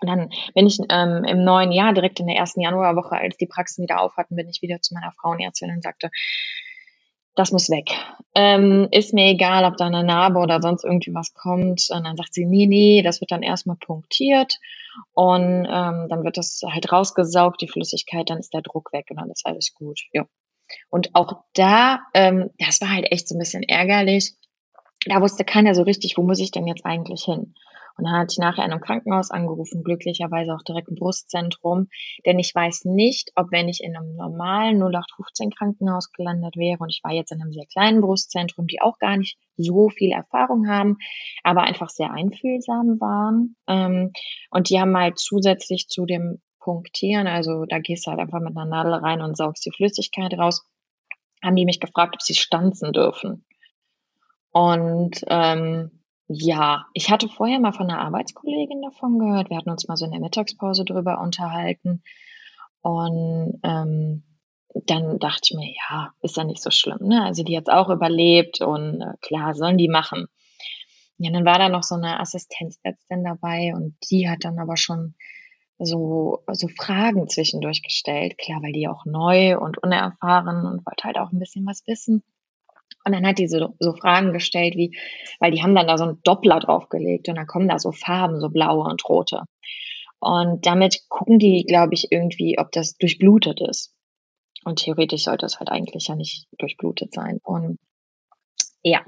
Und 0.00 0.08
dann 0.08 0.30
bin 0.54 0.66
ich 0.66 0.78
ähm, 0.90 1.24
im 1.24 1.44
neuen 1.44 1.72
Jahr, 1.72 1.92
direkt 1.92 2.20
in 2.20 2.26
der 2.26 2.36
ersten 2.36 2.60
Januarwoche, 2.60 3.16
als 3.16 3.36
die 3.36 3.46
Praxen 3.46 3.82
wieder 3.82 4.00
auf 4.00 4.16
hatten, 4.16 4.36
bin 4.36 4.48
ich 4.48 4.62
wieder 4.62 4.80
zu 4.80 4.94
meiner 4.94 5.12
Frauenärztin 5.12 5.70
und 5.70 5.82
sagte, 5.82 6.10
das 7.34 7.52
muss 7.52 7.70
weg. 7.70 7.90
Ähm, 8.34 8.88
ist 8.90 9.14
mir 9.14 9.26
egal, 9.26 9.64
ob 9.64 9.76
da 9.76 9.86
eine 9.86 10.02
Narbe 10.02 10.40
oder 10.40 10.60
sonst 10.60 10.84
irgendwie 10.84 11.14
was 11.14 11.34
kommt. 11.34 11.86
Und 11.90 12.04
dann 12.04 12.16
sagt 12.16 12.34
sie, 12.34 12.44
nee, 12.44 12.66
nee, 12.66 13.02
das 13.02 13.20
wird 13.20 13.30
dann 13.30 13.42
erstmal 13.42 13.76
punktiert 13.76 14.58
und 15.12 15.66
ähm, 15.70 16.06
dann 16.08 16.24
wird 16.24 16.36
das 16.36 16.60
halt 16.68 16.90
rausgesaugt, 16.90 17.60
die 17.60 17.68
Flüssigkeit, 17.68 18.28
dann 18.28 18.38
ist 18.38 18.52
der 18.52 18.62
Druck 18.62 18.92
weg 18.92 19.06
und 19.10 19.20
dann 19.20 19.30
ist 19.30 19.46
alles 19.46 19.72
gut. 19.74 20.00
Ja. 20.12 20.26
Und 20.90 21.14
auch 21.14 21.44
da, 21.54 22.00
ähm, 22.14 22.50
das 22.58 22.80
war 22.80 22.90
halt 22.90 23.10
echt 23.10 23.28
so 23.28 23.36
ein 23.36 23.38
bisschen 23.38 23.62
ärgerlich. 23.62 24.34
Da 25.06 25.20
wusste 25.20 25.44
keiner 25.44 25.74
so 25.74 25.82
richtig, 25.82 26.16
wo 26.16 26.22
muss 26.22 26.40
ich 26.40 26.50
denn 26.50 26.66
jetzt 26.66 26.84
eigentlich 26.84 27.22
hin? 27.24 27.54
Und 27.98 28.04
dann 28.04 28.14
hatte 28.14 28.32
ich 28.32 28.38
nachher 28.38 28.64
in 28.64 28.70
einem 28.70 28.80
Krankenhaus 28.80 29.32
angerufen, 29.32 29.82
glücklicherweise 29.82 30.54
auch 30.54 30.62
direkt 30.62 30.88
im 30.88 30.94
Brustzentrum, 30.94 31.88
denn 32.24 32.38
ich 32.38 32.54
weiß 32.54 32.84
nicht, 32.84 33.32
ob 33.34 33.50
wenn 33.50 33.68
ich 33.68 33.82
in 33.82 33.96
einem 33.96 34.14
normalen 34.14 34.80
0815 34.80 35.50
Krankenhaus 35.50 36.12
gelandet 36.12 36.56
wäre 36.56 36.78
und 36.78 36.90
ich 36.90 37.00
war 37.02 37.12
jetzt 37.12 37.32
in 37.32 37.42
einem 37.42 37.52
sehr 37.52 37.66
kleinen 37.66 38.00
Brustzentrum, 38.00 38.68
die 38.68 38.80
auch 38.80 38.98
gar 38.98 39.16
nicht 39.16 39.36
so 39.56 39.88
viel 39.88 40.12
Erfahrung 40.12 40.68
haben, 40.68 40.98
aber 41.42 41.62
einfach 41.62 41.90
sehr 41.90 42.12
einfühlsam 42.12 43.00
waren. 43.00 43.56
Ähm, 43.66 44.12
und 44.50 44.70
die 44.70 44.80
haben 44.80 44.96
halt 44.96 45.18
zusätzlich 45.18 45.88
zu 45.88 46.06
dem 46.06 46.40
punktieren. 46.60 47.26
Also 47.26 47.64
da 47.64 47.80
gehst 47.80 48.06
du 48.06 48.12
halt 48.12 48.20
einfach 48.20 48.40
mit 48.40 48.56
einer 48.56 48.64
Nadel 48.64 48.94
rein 48.94 49.22
und 49.22 49.36
saugst 49.36 49.66
die 49.66 49.72
Flüssigkeit 49.72 50.34
raus. 50.34 50.64
Haben 51.42 51.56
die 51.56 51.64
mich 51.64 51.80
gefragt, 51.80 52.14
ob 52.14 52.22
sie 52.22 52.34
stanzen 52.34 52.92
dürfen. 52.92 53.44
Und 54.52 55.24
ähm, 55.28 55.97
ja, 56.28 56.84
ich 56.92 57.10
hatte 57.10 57.28
vorher 57.28 57.58
mal 57.58 57.72
von 57.72 57.90
einer 57.90 58.00
Arbeitskollegin 58.00 58.82
davon 58.82 59.18
gehört. 59.18 59.48
Wir 59.48 59.56
hatten 59.56 59.70
uns 59.70 59.88
mal 59.88 59.96
so 59.96 60.04
in 60.04 60.10
der 60.12 60.20
Mittagspause 60.20 60.84
drüber 60.84 61.20
unterhalten. 61.20 62.02
Und 62.82 63.58
ähm, 63.62 64.22
dann 64.74 65.18
dachte 65.18 65.40
ich 65.44 65.56
mir, 65.56 65.72
ja, 65.88 66.12
ist 66.20 66.36
ja 66.36 66.44
nicht 66.44 66.62
so 66.62 66.70
schlimm. 66.70 67.08
Ne? 67.08 67.24
Also 67.24 67.42
die 67.42 67.56
hat 67.56 67.70
auch 67.70 67.88
überlebt 67.88 68.60
und 68.60 69.00
äh, 69.00 69.14
klar, 69.22 69.54
sollen 69.54 69.78
die 69.78 69.88
machen. 69.88 70.26
Ja, 71.16 71.32
dann 71.32 71.46
war 71.46 71.58
da 71.58 71.70
noch 71.70 71.82
so 71.82 71.94
eine 71.94 72.20
Assistenzärztin 72.20 73.24
dabei 73.24 73.72
und 73.74 73.96
die 74.10 74.28
hat 74.28 74.44
dann 74.44 74.58
aber 74.58 74.76
schon 74.76 75.14
so, 75.78 76.44
so 76.52 76.68
Fragen 76.68 77.28
zwischendurch 77.28 77.82
gestellt. 77.82 78.36
Klar, 78.36 78.62
weil 78.62 78.72
die 78.72 78.86
auch 78.86 79.04
neu 79.06 79.58
und 79.58 79.82
unerfahren 79.82 80.66
und 80.66 80.86
wollte 80.86 81.04
halt 81.04 81.18
auch 81.18 81.32
ein 81.32 81.38
bisschen 81.38 81.66
was 81.66 81.86
wissen. 81.86 82.22
Und 83.04 83.12
dann 83.12 83.26
hat 83.26 83.38
die 83.38 83.48
so, 83.48 83.74
so 83.78 83.94
Fragen 83.94 84.32
gestellt 84.32 84.74
wie, 84.76 84.96
weil 85.40 85.50
die 85.50 85.62
haben 85.62 85.74
dann 85.74 85.86
da 85.86 85.96
so 85.96 86.04
ein 86.04 86.18
Doppler 86.24 86.60
draufgelegt 86.60 87.28
und 87.28 87.36
dann 87.36 87.46
kommen 87.46 87.68
da 87.68 87.78
so 87.78 87.92
Farben, 87.92 88.40
so 88.40 88.50
blaue 88.50 88.84
und 88.84 89.08
rote. 89.08 89.42
Und 90.20 90.66
damit 90.66 91.08
gucken 91.08 91.38
die, 91.38 91.64
glaube 91.66 91.94
ich, 91.94 92.10
irgendwie, 92.10 92.58
ob 92.58 92.72
das 92.72 92.96
durchblutet 92.96 93.60
ist. 93.60 93.94
Und 94.64 94.80
theoretisch 94.80 95.24
sollte 95.24 95.46
es 95.46 95.60
halt 95.60 95.70
eigentlich 95.70 96.08
ja 96.08 96.16
nicht 96.16 96.46
durchblutet 96.58 97.14
sein. 97.14 97.38
Und 97.42 97.78
ja, 98.82 99.04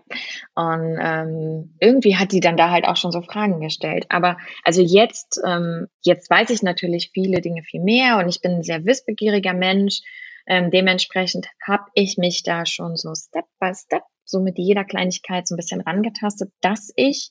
und 0.55 0.99
ähm, 1.01 1.77
irgendwie 1.81 2.17
hat 2.17 2.33
die 2.33 2.41
dann 2.41 2.57
da 2.57 2.71
halt 2.71 2.87
auch 2.87 2.97
schon 2.97 3.13
so 3.13 3.23
Fragen 3.23 3.61
gestellt. 3.61 4.07
Aber 4.09 4.37
also 4.65 4.83
jetzt, 4.83 5.41
ähm, 5.47 5.87
jetzt 6.03 6.29
weiß 6.29 6.51
ich 6.51 6.63
natürlich 6.63 7.11
viele 7.13 7.41
Dinge 7.41 7.63
viel 7.63 7.81
mehr 7.81 8.19
und 8.19 8.29
ich 8.29 8.41
bin 8.41 8.53
ein 8.53 8.63
sehr 8.63 8.85
wissbegieriger 8.85 9.55
Mensch. 9.55 10.01
Ähm, 10.47 10.71
dementsprechend 10.71 11.49
habe 11.67 11.85
ich 11.95 12.19
mich 12.19 12.43
da 12.43 12.67
schon 12.67 12.97
so 12.97 13.15
Step 13.15 13.47
by 13.59 13.73
Step, 13.75 14.03
so 14.25 14.41
mit 14.41 14.59
jeder 14.59 14.85
Kleinigkeit 14.85 15.47
so 15.47 15.55
ein 15.55 15.57
bisschen 15.57 15.81
rangetastet, 15.81 16.53
dass 16.61 16.93
ich, 16.97 17.31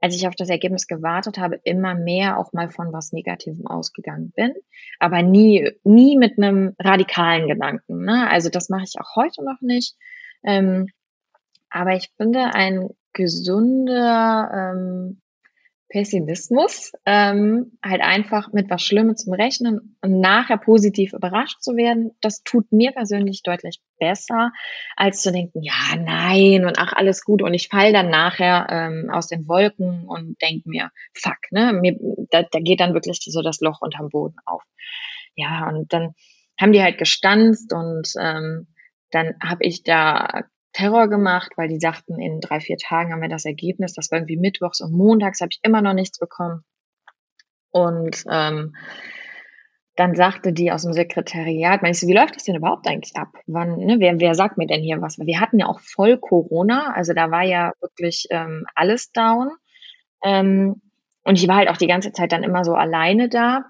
als 0.00 0.14
ich 0.14 0.28
auf 0.28 0.34
das 0.36 0.48
Ergebnis 0.48 0.86
gewartet 0.86 1.38
habe, 1.38 1.60
immer 1.64 1.94
mehr 1.94 2.38
auch 2.38 2.52
mal 2.52 2.68
von 2.70 2.92
was 2.92 3.12
Negativem 3.12 3.66
ausgegangen 3.66 4.32
bin, 4.36 4.54
aber 4.98 5.22
nie, 5.22 5.70
nie 5.84 6.16
mit 6.16 6.38
einem 6.38 6.74
radikalen 6.78 7.48
Gedanken. 7.48 8.04
Ne? 8.04 8.28
Also 8.30 8.50
das 8.50 8.68
mache 8.68 8.84
ich 8.84 9.00
auch 9.00 9.16
heute 9.16 9.44
noch 9.44 9.60
nicht. 9.60 9.96
Ähm, 10.44 10.88
aber 11.70 11.94
ich 11.94 12.10
finde, 12.16 12.54
ein 12.54 12.90
gesunder, 13.12 14.50
ähm, 14.52 15.20
Pessimismus, 15.88 16.92
ähm, 17.04 17.78
halt 17.82 18.00
einfach 18.00 18.52
mit 18.52 18.68
was 18.68 18.82
Schlimmem 18.82 19.16
zum 19.16 19.34
Rechnen 19.34 19.96
und 20.00 20.20
nachher 20.20 20.58
positiv 20.58 21.12
überrascht 21.12 21.60
zu 21.60 21.76
werden, 21.76 22.10
das 22.20 22.42
tut 22.42 22.72
mir 22.72 22.92
persönlich 22.92 23.42
deutlich 23.42 23.80
besser, 23.98 24.50
als 24.96 25.22
zu 25.22 25.30
denken, 25.30 25.62
ja, 25.62 25.96
nein 25.96 26.66
und 26.66 26.78
ach, 26.78 26.92
alles 26.92 27.24
gut 27.24 27.40
und 27.40 27.54
ich 27.54 27.68
fall 27.68 27.92
dann 27.92 28.10
nachher 28.10 28.66
ähm, 28.68 29.10
aus 29.10 29.28
den 29.28 29.46
Wolken 29.46 30.04
und 30.06 30.40
denk 30.42 30.66
mir, 30.66 30.90
fuck, 31.14 31.38
ne, 31.50 31.72
mir, 31.72 31.96
da, 32.30 32.42
da 32.42 32.58
geht 32.58 32.80
dann 32.80 32.94
wirklich 32.94 33.20
so 33.20 33.42
das 33.42 33.60
Loch 33.60 33.80
unterm 33.80 34.08
Boden 34.08 34.36
auf. 34.44 34.62
Ja, 35.36 35.68
und 35.68 35.92
dann 35.92 36.14
haben 36.58 36.72
die 36.72 36.82
halt 36.82 36.98
gestanzt 36.98 37.72
und 37.72 38.08
ähm, 38.20 38.66
dann 39.10 39.34
habe 39.42 39.64
ich 39.64 39.82
da 39.82 40.44
Terror 40.76 41.08
gemacht, 41.08 41.52
weil 41.56 41.68
die 41.68 41.80
sagten, 41.80 42.20
in 42.20 42.40
drei, 42.40 42.60
vier 42.60 42.76
Tagen 42.76 43.12
haben 43.12 43.22
wir 43.22 43.30
das 43.30 43.46
Ergebnis. 43.46 43.94
Das 43.94 44.10
war 44.10 44.18
irgendwie 44.18 44.36
mittwochs 44.36 44.82
und 44.82 44.92
montags 44.92 45.40
habe 45.40 45.48
ich 45.50 45.60
immer 45.62 45.80
noch 45.80 45.94
nichts 45.94 46.18
bekommen. 46.18 46.64
Und 47.70 48.24
ähm, 48.30 48.76
dann 49.96 50.14
sagte 50.14 50.52
die 50.52 50.70
aus 50.70 50.82
dem 50.82 50.92
Sekretariat, 50.92 51.80
meinst 51.80 52.02
du, 52.02 52.06
wie 52.06 52.14
läuft 52.14 52.36
das 52.36 52.44
denn 52.44 52.56
überhaupt 52.56 52.86
eigentlich 52.86 53.16
ab? 53.16 53.28
Wann, 53.46 53.78
ne, 53.78 53.96
wer, 54.00 54.20
wer 54.20 54.34
sagt 54.34 54.58
mir 54.58 54.66
denn 54.66 54.82
hier 54.82 55.00
was? 55.00 55.18
Wir 55.18 55.40
hatten 55.40 55.58
ja 55.58 55.66
auch 55.66 55.80
voll 55.80 56.18
Corona, 56.18 56.92
also 56.94 57.14
da 57.14 57.30
war 57.30 57.42
ja 57.42 57.72
wirklich 57.80 58.26
ähm, 58.30 58.66
alles 58.74 59.12
down. 59.12 59.50
Ähm, 60.22 60.82
und 61.24 61.38
ich 61.38 61.48
war 61.48 61.56
halt 61.56 61.70
auch 61.70 61.78
die 61.78 61.86
ganze 61.86 62.12
Zeit 62.12 62.32
dann 62.32 62.42
immer 62.42 62.64
so 62.64 62.74
alleine 62.74 63.30
da. 63.30 63.64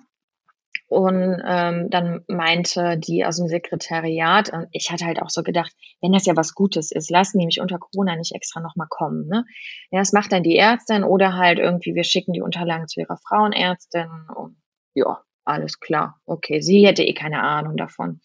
Und 0.88 1.42
ähm, 1.44 1.90
dann 1.90 2.24
meinte 2.28 2.96
die 2.96 3.24
aus 3.24 3.38
dem 3.38 3.48
Sekretariat, 3.48 4.52
und 4.52 4.68
ich 4.70 4.92
hatte 4.92 5.04
halt 5.04 5.20
auch 5.20 5.30
so 5.30 5.42
gedacht, 5.42 5.72
wenn 6.00 6.12
das 6.12 6.26
ja 6.26 6.36
was 6.36 6.54
Gutes 6.54 6.92
ist, 6.92 7.10
lassen 7.10 7.38
die 7.38 7.46
mich 7.46 7.60
unter 7.60 7.78
Corona 7.78 8.14
nicht 8.14 8.34
extra 8.34 8.60
nochmal 8.60 8.86
kommen. 8.88 9.26
Ne? 9.26 9.44
Ja, 9.90 9.98
das 9.98 10.12
macht 10.12 10.32
dann 10.32 10.44
die 10.44 10.56
Ärztin 10.56 11.02
oder 11.02 11.34
halt 11.34 11.58
irgendwie, 11.58 11.94
wir 11.94 12.04
schicken 12.04 12.32
die 12.32 12.42
Unterlagen 12.42 12.86
zu 12.86 13.00
ihrer 13.00 13.16
Frauenärztin. 13.16 14.08
Und 14.36 14.56
ja, 14.94 15.20
alles 15.44 15.80
klar. 15.80 16.20
Okay, 16.24 16.60
sie 16.60 16.86
hätte 16.86 17.02
eh 17.02 17.14
keine 17.14 17.42
Ahnung 17.42 17.76
davon. 17.76 18.20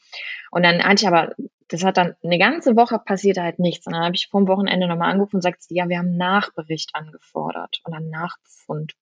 Und 0.51 0.63
dann 0.63 0.83
hatte 0.83 1.03
ich 1.03 1.07
aber, 1.07 1.33
das 1.67 1.83
hat 1.83 1.97
dann 1.97 2.15
eine 2.23 2.37
ganze 2.37 2.75
Woche 2.75 2.99
passiert 2.99 3.39
halt 3.39 3.57
nichts. 3.57 3.87
Und 3.87 3.93
dann 3.93 4.03
habe 4.03 4.15
ich 4.15 4.27
vom 4.29 4.47
Wochenende 4.47 4.87
nochmal 4.87 5.11
angerufen 5.11 5.37
und 5.37 5.41
sagte, 5.41 5.65
ja, 5.69 5.89
wir 5.89 5.97
haben 5.97 6.15
Nachbericht 6.15 6.91
angefordert 6.93 7.81
und 7.85 7.93
dann 7.93 8.09
Nachbefund. 8.09 8.93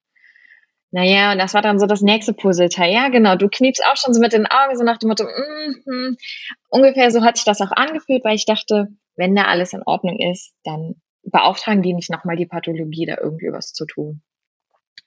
Naja, 0.91 1.31
und 1.31 1.37
das 1.37 1.53
war 1.53 1.61
dann 1.61 1.79
so 1.79 1.85
das 1.85 2.01
nächste 2.01 2.33
Puzzleteil. 2.33 2.91
Ja, 2.91 3.09
genau. 3.09 3.35
Du 3.35 3.47
kniepst 3.47 3.83
auch 3.85 3.95
schon 3.95 4.13
so 4.13 4.19
mit 4.19 4.33
den 4.33 4.47
Augen, 4.47 4.75
so 4.75 4.83
nach 4.83 4.97
dem 4.97 5.09
Motto, 5.09 5.23
mm, 5.23 5.91
mm. 5.91 6.17
ungefähr 6.69 7.11
so 7.11 7.21
hat 7.23 7.37
sich 7.37 7.45
das 7.45 7.61
auch 7.61 7.71
angefühlt, 7.71 8.23
weil 8.23 8.35
ich 8.35 8.45
dachte, 8.45 8.87
wenn 9.15 9.35
da 9.35 9.43
alles 9.43 9.73
in 9.73 9.83
Ordnung 9.85 10.17
ist, 10.31 10.53
dann 10.63 10.95
beauftragen 11.23 11.83
die 11.83 11.93
nicht 11.93 12.09
nochmal 12.09 12.37
die 12.37 12.47
Pathologie, 12.47 13.05
da 13.05 13.17
irgendwie 13.21 13.51
was 13.51 13.73
zu 13.73 13.85
tun. 13.85 14.23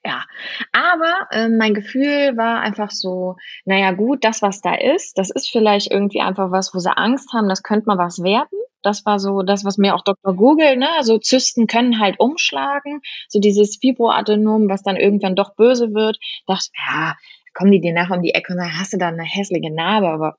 Ja, 0.04 0.24
aber 0.72 1.28
äh, 1.30 1.48
mein 1.48 1.74
Gefühl 1.74 2.36
war 2.36 2.60
einfach 2.60 2.90
so, 2.90 3.36
naja 3.64 3.92
gut, 3.92 4.24
das, 4.24 4.42
was 4.42 4.60
da 4.60 4.74
ist, 4.74 5.18
das 5.18 5.30
ist 5.30 5.48
vielleicht 5.50 5.90
irgendwie 5.90 6.20
einfach 6.20 6.50
was, 6.50 6.74
wo 6.74 6.78
sie 6.78 6.96
Angst 6.96 7.32
haben, 7.32 7.48
das 7.48 7.62
könnte 7.62 7.86
mal 7.86 7.98
was 7.98 8.22
werden. 8.22 8.58
Das 8.82 9.06
war 9.06 9.20
so 9.20 9.42
das, 9.42 9.64
was 9.64 9.78
mir 9.78 9.94
auch 9.94 10.02
Dr. 10.02 10.34
Google, 10.34 10.76
ne, 10.76 10.88
so 11.02 11.18
Zysten 11.18 11.68
können 11.68 12.00
halt 12.00 12.18
umschlagen, 12.18 13.00
so 13.28 13.38
dieses 13.38 13.76
Fibroadenom, 13.76 14.68
was 14.68 14.82
dann 14.82 14.96
irgendwann 14.96 15.36
doch 15.36 15.54
böse 15.54 15.94
wird. 15.94 16.18
Dachte, 16.46 16.68
ja, 16.88 17.14
kommen 17.54 17.70
die 17.70 17.80
dir 17.80 17.92
nachher 17.92 18.16
um 18.16 18.22
die 18.22 18.34
Ecke 18.34 18.52
und 18.52 18.58
sagen, 18.58 18.78
hast 18.78 18.92
du 18.92 18.98
da 18.98 19.08
eine 19.08 19.22
hässliche 19.22 19.72
Narbe, 19.72 20.08
aber 20.08 20.36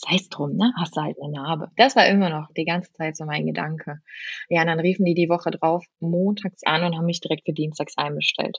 sei 0.00 0.16
es 0.16 0.28
drum, 0.28 0.56
ne? 0.56 0.72
Hast 0.78 0.96
du 0.96 1.02
halt 1.02 1.16
eine 1.22 1.32
Narbe. 1.32 1.70
Das 1.76 1.96
war 1.96 2.06
immer 2.06 2.30
noch 2.30 2.48
die 2.56 2.64
ganze 2.64 2.92
Zeit 2.92 3.16
so 3.16 3.24
mein 3.24 3.46
Gedanke. 3.46 4.00
Ja, 4.48 4.62
und 4.62 4.68
dann 4.68 4.80
riefen 4.80 5.04
die 5.04 5.14
die 5.14 5.28
Woche 5.28 5.50
drauf 5.50 5.84
montags 6.00 6.62
an 6.64 6.84
und 6.84 6.96
haben 6.96 7.06
mich 7.06 7.20
direkt 7.20 7.44
für 7.44 7.52
dienstags 7.52 7.96
einbestellt. 7.96 8.58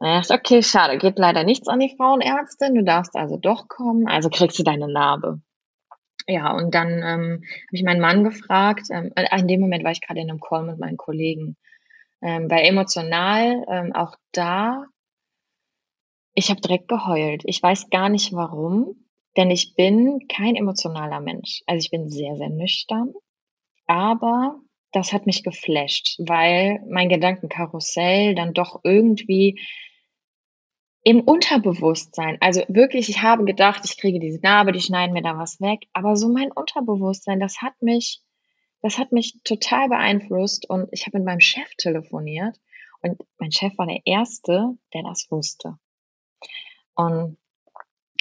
Ich 0.00 0.06
dachte, 0.06 0.34
okay, 0.34 0.62
schade, 0.62 0.96
geht 0.96 1.18
leider 1.18 1.42
nichts 1.42 1.66
an 1.66 1.80
die 1.80 1.92
Frauenärztin, 1.96 2.76
du 2.76 2.84
darfst 2.84 3.16
also 3.16 3.36
doch 3.36 3.66
kommen, 3.66 4.06
also 4.06 4.30
kriegst 4.30 4.56
du 4.56 4.62
deine 4.62 4.86
Narbe. 4.86 5.40
Ja, 6.28 6.52
und 6.54 6.72
dann 6.72 6.88
ähm, 7.02 7.42
habe 7.42 7.72
ich 7.72 7.82
meinen 7.82 8.00
Mann 8.00 8.22
gefragt, 8.22 8.88
ähm, 8.90 9.12
in 9.16 9.48
dem 9.48 9.60
Moment 9.60 9.82
war 9.82 9.90
ich 9.90 10.00
gerade 10.00 10.20
in 10.20 10.30
einem 10.30 10.40
Call 10.40 10.62
mit 10.62 10.78
meinen 10.78 10.98
Kollegen, 10.98 11.56
ähm, 12.22 12.48
weil 12.48 12.64
emotional 12.66 13.64
ähm, 13.68 13.92
auch 13.92 14.14
da, 14.30 14.84
ich 16.34 16.50
habe 16.50 16.60
direkt 16.60 16.86
geheult. 16.86 17.42
Ich 17.46 17.60
weiß 17.60 17.90
gar 17.90 18.08
nicht 18.08 18.32
warum, 18.32 19.07
denn 19.38 19.50
ich 19.52 19.74
bin 19.74 20.26
kein 20.26 20.56
emotionaler 20.56 21.20
Mensch. 21.20 21.62
Also 21.66 21.78
ich 21.84 21.90
bin 21.90 22.10
sehr, 22.10 22.36
sehr 22.36 22.50
nüchtern, 22.50 23.14
aber 23.86 24.60
das 24.92 25.12
hat 25.12 25.26
mich 25.26 25.44
geflasht, 25.44 26.18
weil 26.18 26.80
mein 26.88 27.08
Gedankenkarussell 27.08 28.34
dann 28.34 28.52
doch 28.52 28.80
irgendwie 28.82 29.60
im 31.04 31.20
Unterbewusstsein, 31.20 32.36
also 32.40 32.62
wirklich, 32.68 33.08
ich 33.08 33.22
habe 33.22 33.44
gedacht, 33.44 33.82
ich 33.84 33.96
kriege 33.96 34.18
diese 34.18 34.40
Narbe, 34.40 34.72
die 34.72 34.80
schneiden 34.80 35.12
mir 35.12 35.22
da 35.22 35.38
was 35.38 35.60
weg, 35.60 35.86
aber 35.92 36.16
so 36.16 36.28
mein 36.28 36.50
Unterbewusstsein, 36.50 37.38
das 37.38 37.62
hat 37.62 37.80
mich, 37.80 38.20
das 38.82 38.98
hat 38.98 39.12
mich 39.12 39.38
total 39.44 39.88
beeinflusst 39.88 40.68
und 40.68 40.88
ich 40.90 41.06
habe 41.06 41.18
mit 41.18 41.26
meinem 41.26 41.40
Chef 41.40 41.68
telefoniert 41.76 42.58
und 43.02 43.22
mein 43.38 43.52
Chef 43.52 43.78
war 43.78 43.86
der 43.86 44.00
Erste, 44.04 44.76
der 44.92 45.04
das 45.04 45.28
wusste. 45.30 45.78
Und 46.96 47.38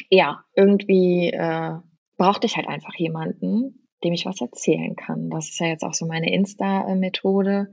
ja, 0.10 0.44
irgendwie 0.56 1.30
äh, 1.32 1.76
brauchte 2.18 2.48
ich 2.48 2.58
halt 2.58 2.68
einfach 2.68 2.96
jemanden, 2.96 3.88
dem 4.04 4.14
ich 4.14 4.26
was 4.26 4.42
erzählen 4.42 4.96
kann. 4.96 5.30
Das 5.30 5.50
ist 5.50 5.60
ja 5.60 5.68
jetzt 5.68 5.84
auch 5.84 5.94
so 5.94 6.06
meine 6.06 6.32
Insta-Methode. 6.32 7.72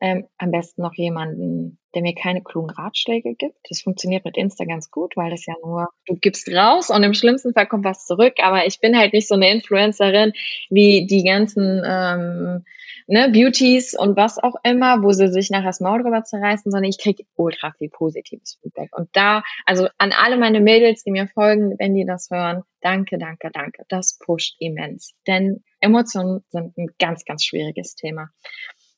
Ähm, 0.00 0.26
am 0.38 0.50
besten 0.50 0.82
noch 0.82 0.94
jemanden, 0.94 1.78
der 1.94 2.02
mir 2.02 2.14
keine 2.14 2.42
klugen 2.42 2.70
Ratschläge 2.70 3.34
gibt. 3.34 3.56
Das 3.68 3.82
funktioniert 3.82 4.24
mit 4.24 4.36
Insta 4.36 4.64
ganz 4.64 4.90
gut, 4.90 5.16
weil 5.16 5.30
das 5.30 5.44
ja 5.46 5.54
nur, 5.62 5.88
du 6.06 6.16
gibst 6.16 6.48
raus 6.48 6.90
und 6.90 7.02
im 7.02 7.14
schlimmsten 7.14 7.52
Fall 7.52 7.66
kommt 7.66 7.84
was 7.84 8.06
zurück. 8.06 8.34
Aber 8.42 8.66
ich 8.66 8.80
bin 8.80 8.96
halt 8.96 9.12
nicht 9.12 9.28
so 9.28 9.34
eine 9.34 9.50
Influencerin 9.50 10.32
wie 10.70 11.06
die 11.06 11.24
ganzen 11.24 11.82
ähm, 11.84 12.64
ne, 13.10 13.28
Beauties 13.30 13.94
und 13.98 14.16
was 14.16 14.38
auch 14.38 14.54
immer, 14.62 15.02
wo 15.02 15.12
sie 15.12 15.28
sich 15.28 15.50
nachher 15.50 15.66
das 15.66 15.80
Maul 15.80 16.02
drüber 16.02 16.24
zerreißen, 16.24 16.70
sondern 16.70 16.88
ich 16.88 16.98
kriege 16.98 17.24
ultra 17.34 17.72
viel 17.72 17.90
positives 17.90 18.58
Feedback. 18.62 18.96
Und 18.96 19.08
da, 19.12 19.42
also 19.66 19.88
an 19.98 20.12
alle 20.12 20.38
meine 20.38 20.60
Mädels, 20.60 21.02
die 21.02 21.10
mir 21.10 21.26
folgen, 21.26 21.74
wenn 21.78 21.94
die 21.94 22.06
das 22.06 22.30
hören, 22.30 22.62
danke, 22.80 23.18
danke, 23.18 23.50
danke. 23.52 23.84
Das 23.88 24.18
pusht 24.18 24.56
immens. 24.60 25.14
Denn 25.26 25.62
Emotionen 25.80 26.44
sind 26.50 26.76
ein 26.78 26.88
ganz, 26.98 27.24
ganz 27.24 27.44
schwieriges 27.44 27.94
Thema. 27.96 28.30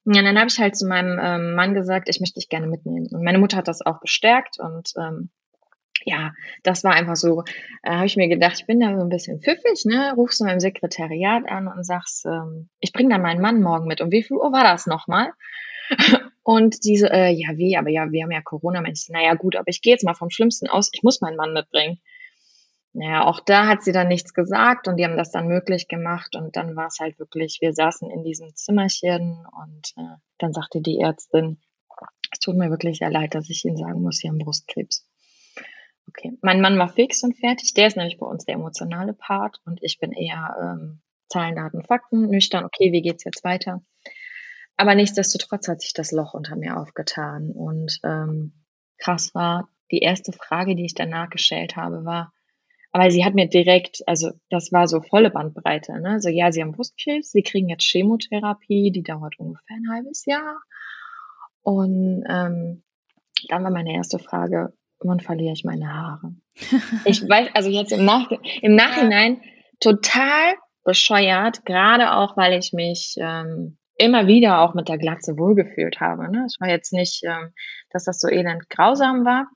Ja, 0.04 0.22
dann 0.22 0.38
habe 0.38 0.48
ich 0.48 0.58
halt 0.58 0.76
zu 0.76 0.86
meinem 0.86 1.18
ähm, 1.22 1.54
Mann 1.54 1.74
gesagt, 1.74 2.08
ich 2.08 2.20
möchte 2.20 2.40
dich 2.40 2.48
gerne 2.48 2.66
mitnehmen. 2.66 3.08
Und 3.12 3.22
meine 3.22 3.38
Mutter 3.38 3.56
hat 3.56 3.68
das 3.68 3.84
auch 3.84 4.00
bestärkt 4.00 4.58
und 4.58 4.92
ähm, 4.98 5.30
ja, 6.04 6.32
das 6.64 6.82
war 6.82 6.92
einfach 6.92 7.14
so, 7.14 7.44
äh, 7.82 7.94
habe 7.94 8.06
ich 8.06 8.16
mir 8.16 8.28
gedacht, 8.28 8.58
ich 8.58 8.66
bin 8.66 8.80
da 8.80 8.96
so 8.96 9.02
ein 9.02 9.08
bisschen 9.08 9.40
pfiffig, 9.40 9.84
ne? 9.84 10.12
Rufst 10.16 10.40
du 10.40 10.44
meinem 10.44 10.58
Sekretariat 10.60 11.48
an 11.48 11.68
und 11.68 11.84
sagst, 11.84 12.26
ähm, 12.26 12.68
ich 12.80 12.92
bringe 12.92 13.10
dann 13.10 13.22
meinen 13.22 13.40
Mann 13.40 13.62
morgen 13.62 13.86
mit. 13.86 14.00
Und 14.00 14.10
wie 14.10 14.22
viel 14.22 14.36
Uhr 14.36 14.52
war 14.52 14.64
das 14.64 14.86
nochmal? 14.86 15.32
und 16.42 16.84
diese, 16.84 17.10
äh, 17.10 17.30
ja, 17.30 17.56
wie, 17.56 17.76
aber 17.76 17.90
ja, 17.90 18.10
wir 18.10 18.24
haben 18.24 18.32
ja 18.32 18.42
Corona, 18.42 18.80
Mensch, 18.80 19.08
naja, 19.08 19.34
gut, 19.34 19.56
aber 19.56 19.68
ich 19.68 19.82
gehe 19.82 19.92
jetzt 19.92 20.04
mal 20.04 20.14
vom 20.14 20.30
Schlimmsten 20.30 20.68
aus, 20.68 20.90
ich 20.92 21.02
muss 21.02 21.20
meinen 21.20 21.36
Mann 21.36 21.52
mitbringen. 21.52 22.00
Naja, 22.94 23.24
auch 23.24 23.40
da 23.40 23.66
hat 23.66 23.82
sie 23.82 23.92
dann 23.92 24.08
nichts 24.08 24.34
gesagt 24.34 24.86
und 24.86 24.98
die 24.98 25.04
haben 25.04 25.16
das 25.16 25.30
dann 25.30 25.48
möglich 25.48 25.88
gemacht 25.88 26.36
und 26.36 26.56
dann 26.56 26.76
war 26.76 26.88
es 26.88 26.98
halt 27.00 27.18
wirklich, 27.18 27.58
wir 27.62 27.72
saßen 27.72 28.10
in 28.10 28.22
diesem 28.22 28.54
Zimmerchen 28.54 29.46
und 29.62 29.92
äh, 29.96 30.16
dann 30.38 30.52
sagte 30.52 30.82
die 30.82 31.00
Ärztin, 31.00 31.58
es 32.30 32.38
tut 32.38 32.56
mir 32.56 32.70
wirklich 32.70 32.98
sehr 32.98 33.10
leid, 33.10 33.34
dass 33.34 33.48
ich 33.48 33.64
Ihnen 33.64 33.78
sagen 33.78 34.02
muss, 34.02 34.18
Sie 34.18 34.28
haben 34.28 34.38
Brustkrebs. 34.38 35.08
Okay, 36.08 36.32
mein 36.42 36.60
Mann 36.60 36.78
war 36.78 36.88
fix 36.88 37.22
und 37.22 37.38
fertig, 37.38 37.72
der 37.72 37.86
ist 37.86 37.96
nämlich 37.96 38.18
bei 38.18 38.26
uns 38.26 38.44
der 38.44 38.56
emotionale 38.56 39.14
Part 39.14 39.60
und 39.64 39.82
ich 39.82 39.98
bin 39.98 40.12
eher 40.12 40.54
ähm, 40.60 41.00
Zahlen, 41.28 41.56
Daten, 41.56 41.82
Fakten, 41.84 42.28
nüchtern, 42.28 42.64
okay, 42.64 42.92
wie 42.92 43.00
geht's 43.00 43.24
jetzt 43.24 43.42
weiter? 43.42 43.82
Aber 44.76 44.94
nichtsdestotrotz 44.94 45.68
hat 45.68 45.80
sich 45.80 45.94
das 45.94 46.12
Loch 46.12 46.34
unter 46.34 46.56
mir 46.56 46.76
aufgetan 46.76 47.52
und 47.52 48.00
ähm, 48.04 48.52
krass 48.98 49.34
war, 49.34 49.70
die 49.90 50.00
erste 50.00 50.32
Frage, 50.32 50.74
die 50.76 50.84
ich 50.84 50.94
danach 50.94 51.30
gestellt 51.30 51.76
habe, 51.76 52.04
war, 52.04 52.32
aber 52.92 53.10
sie 53.10 53.24
hat 53.24 53.34
mir 53.34 53.48
direkt, 53.48 54.02
also 54.06 54.32
das 54.50 54.70
war 54.70 54.86
so 54.86 55.00
volle 55.00 55.30
Bandbreite, 55.30 55.98
ne? 56.00 56.20
So, 56.20 56.28
ja, 56.28 56.52
sie 56.52 56.60
haben 56.60 56.72
Brustkrebs, 56.72 57.32
sie 57.32 57.42
kriegen 57.42 57.70
jetzt 57.70 57.84
Chemotherapie, 57.84 58.92
die 58.92 59.02
dauert 59.02 59.38
ungefähr 59.38 59.76
ein 59.76 59.90
halbes 59.90 60.26
Jahr. 60.26 60.60
Und 61.62 62.24
ähm, 62.28 62.82
dann 63.48 63.64
war 63.64 63.70
meine 63.70 63.94
erste 63.94 64.18
Frage, 64.18 64.74
wann 65.00 65.20
verliere 65.20 65.54
ich 65.54 65.64
meine 65.64 65.92
Haare? 65.92 66.34
ich 67.06 67.26
weiß, 67.26 67.48
also 67.54 67.70
jetzt 67.70 67.92
im, 67.92 68.04
Nach 68.04 68.30
im 68.60 68.74
Nachhinein 68.74 69.40
total 69.80 70.54
bescheuert, 70.84 71.64
gerade 71.64 72.12
auch, 72.12 72.36
weil 72.36 72.58
ich 72.58 72.72
mich 72.74 73.14
ähm, 73.18 73.78
immer 73.96 74.26
wieder 74.26 74.60
auch 74.60 74.74
mit 74.74 74.88
der 74.88 74.98
Glatze 74.98 75.38
wohlgefühlt 75.38 76.00
habe. 76.00 76.30
Ne? 76.30 76.44
Es 76.46 76.56
war 76.60 76.68
jetzt 76.68 76.92
nicht, 76.92 77.22
ähm, 77.24 77.52
dass 77.90 78.04
das 78.04 78.18
so 78.18 78.28
elend 78.28 78.68
grausam 78.68 79.24
war, 79.24 79.48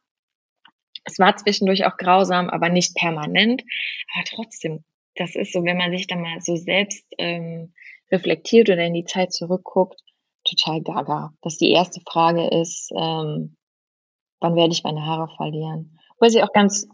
es 1.07 1.19
war 1.19 1.37
zwischendurch 1.37 1.87
auch 1.87 1.97
grausam, 1.97 2.51
aber 2.51 2.69
nicht 2.69 2.95
permanent. 2.97 3.63
Aber 4.15 4.25
trotzdem, 4.25 4.85
das 5.15 5.35
ist 5.37 5.53
so, 5.53 5.65
wenn 5.65 5.77
man 5.77 5.93
sich 5.93 6.07
dann 6.07 6.21
mal 6.21 6.41
so 6.41 6.57
selbst 6.57 7.05
ähm, 7.17 7.73
reflektiert 8.11 8.69
oder 8.69 8.85
in 8.85 8.95
die 8.95 9.05
Zeit 9.05 9.33
zurückguckt, 9.33 10.01
total 10.45 10.83
gaga. 10.83 11.33
Dass 11.43 11.57
die 11.57 11.71
erste 11.71 12.01
Frage 12.01 12.49
ist, 12.49 12.91
ähm, 12.93 13.57
wann 14.41 14.57
werde 14.57 14.73
ich 14.73 14.83
meine 14.83 15.07
Haare 15.07 15.29
verlieren? 15.37 15.99
Weil 16.19 16.31
sie 16.31 16.43
auch 16.43 16.53
ganz, 16.53 16.89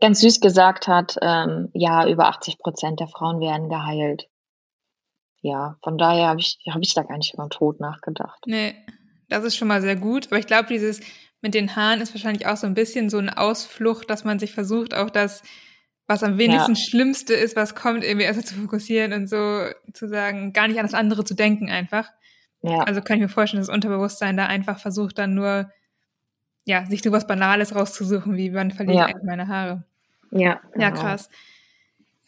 ganz 0.00 0.20
süß 0.20 0.40
gesagt 0.40 0.88
hat, 0.88 1.16
ähm, 1.20 1.68
ja, 1.74 2.08
über 2.08 2.28
80 2.28 2.58
Prozent 2.58 3.00
der 3.00 3.08
Frauen 3.08 3.40
werden 3.40 3.68
geheilt. 3.68 4.28
Ja, 5.40 5.76
von 5.82 5.98
daher 5.98 6.28
habe 6.28 6.40
ich, 6.40 6.58
hab 6.68 6.80
ich 6.80 6.94
da 6.94 7.02
gar 7.02 7.18
nicht 7.18 7.34
über 7.34 7.44
den 7.44 7.50
Tod 7.50 7.80
nachgedacht. 7.80 8.40
Nee, 8.46 8.74
das 9.28 9.44
ist 9.44 9.56
schon 9.56 9.68
mal 9.68 9.82
sehr 9.82 9.96
gut. 9.96 10.26
Aber 10.26 10.38
ich 10.38 10.46
glaube, 10.46 10.68
dieses 10.68 11.00
mit 11.40 11.54
den 11.54 11.76
Haaren 11.76 12.00
ist 12.00 12.14
wahrscheinlich 12.14 12.46
auch 12.46 12.56
so 12.56 12.66
ein 12.66 12.74
bisschen 12.74 13.10
so 13.10 13.18
eine 13.18 13.38
Ausflucht, 13.38 14.10
dass 14.10 14.24
man 14.24 14.38
sich 14.38 14.52
versucht, 14.52 14.94
auch 14.94 15.10
das, 15.10 15.42
was 16.06 16.22
am 16.22 16.38
wenigsten 16.38 16.74
ja. 16.74 16.80
Schlimmste 16.80 17.34
ist, 17.34 17.54
was 17.54 17.74
kommt, 17.74 18.04
irgendwie 18.04 18.24
erst 18.24 18.46
zu 18.46 18.54
fokussieren 18.54 19.12
und 19.12 19.28
so 19.28 19.66
zu 19.92 20.08
sagen, 20.08 20.52
gar 20.52 20.66
nicht 20.66 20.78
an 20.78 20.86
das 20.86 20.94
andere 20.94 21.24
zu 21.24 21.34
denken 21.34 21.70
einfach. 21.70 22.10
Ja. 22.62 22.80
Also 22.80 23.02
kann 23.02 23.16
ich 23.16 23.22
mir 23.22 23.28
vorstellen, 23.28 23.60
dass 23.60 23.68
das 23.68 23.74
Unterbewusstsein 23.74 24.36
da 24.36 24.46
einfach 24.46 24.80
versucht, 24.80 25.18
dann 25.18 25.34
nur, 25.34 25.70
ja, 26.64 26.86
sich 26.86 27.02
so 27.02 27.12
was 27.12 27.26
Banales 27.26 27.74
rauszusuchen, 27.74 28.36
wie 28.36 28.52
wann 28.54 28.72
verliere 28.72 29.08
ich 29.08 29.14
ja. 29.14 29.20
meine 29.24 29.48
Haare. 29.48 29.84
Ja. 30.30 30.60
Ja, 30.76 30.90
genau. 30.90 31.00
krass. 31.00 31.30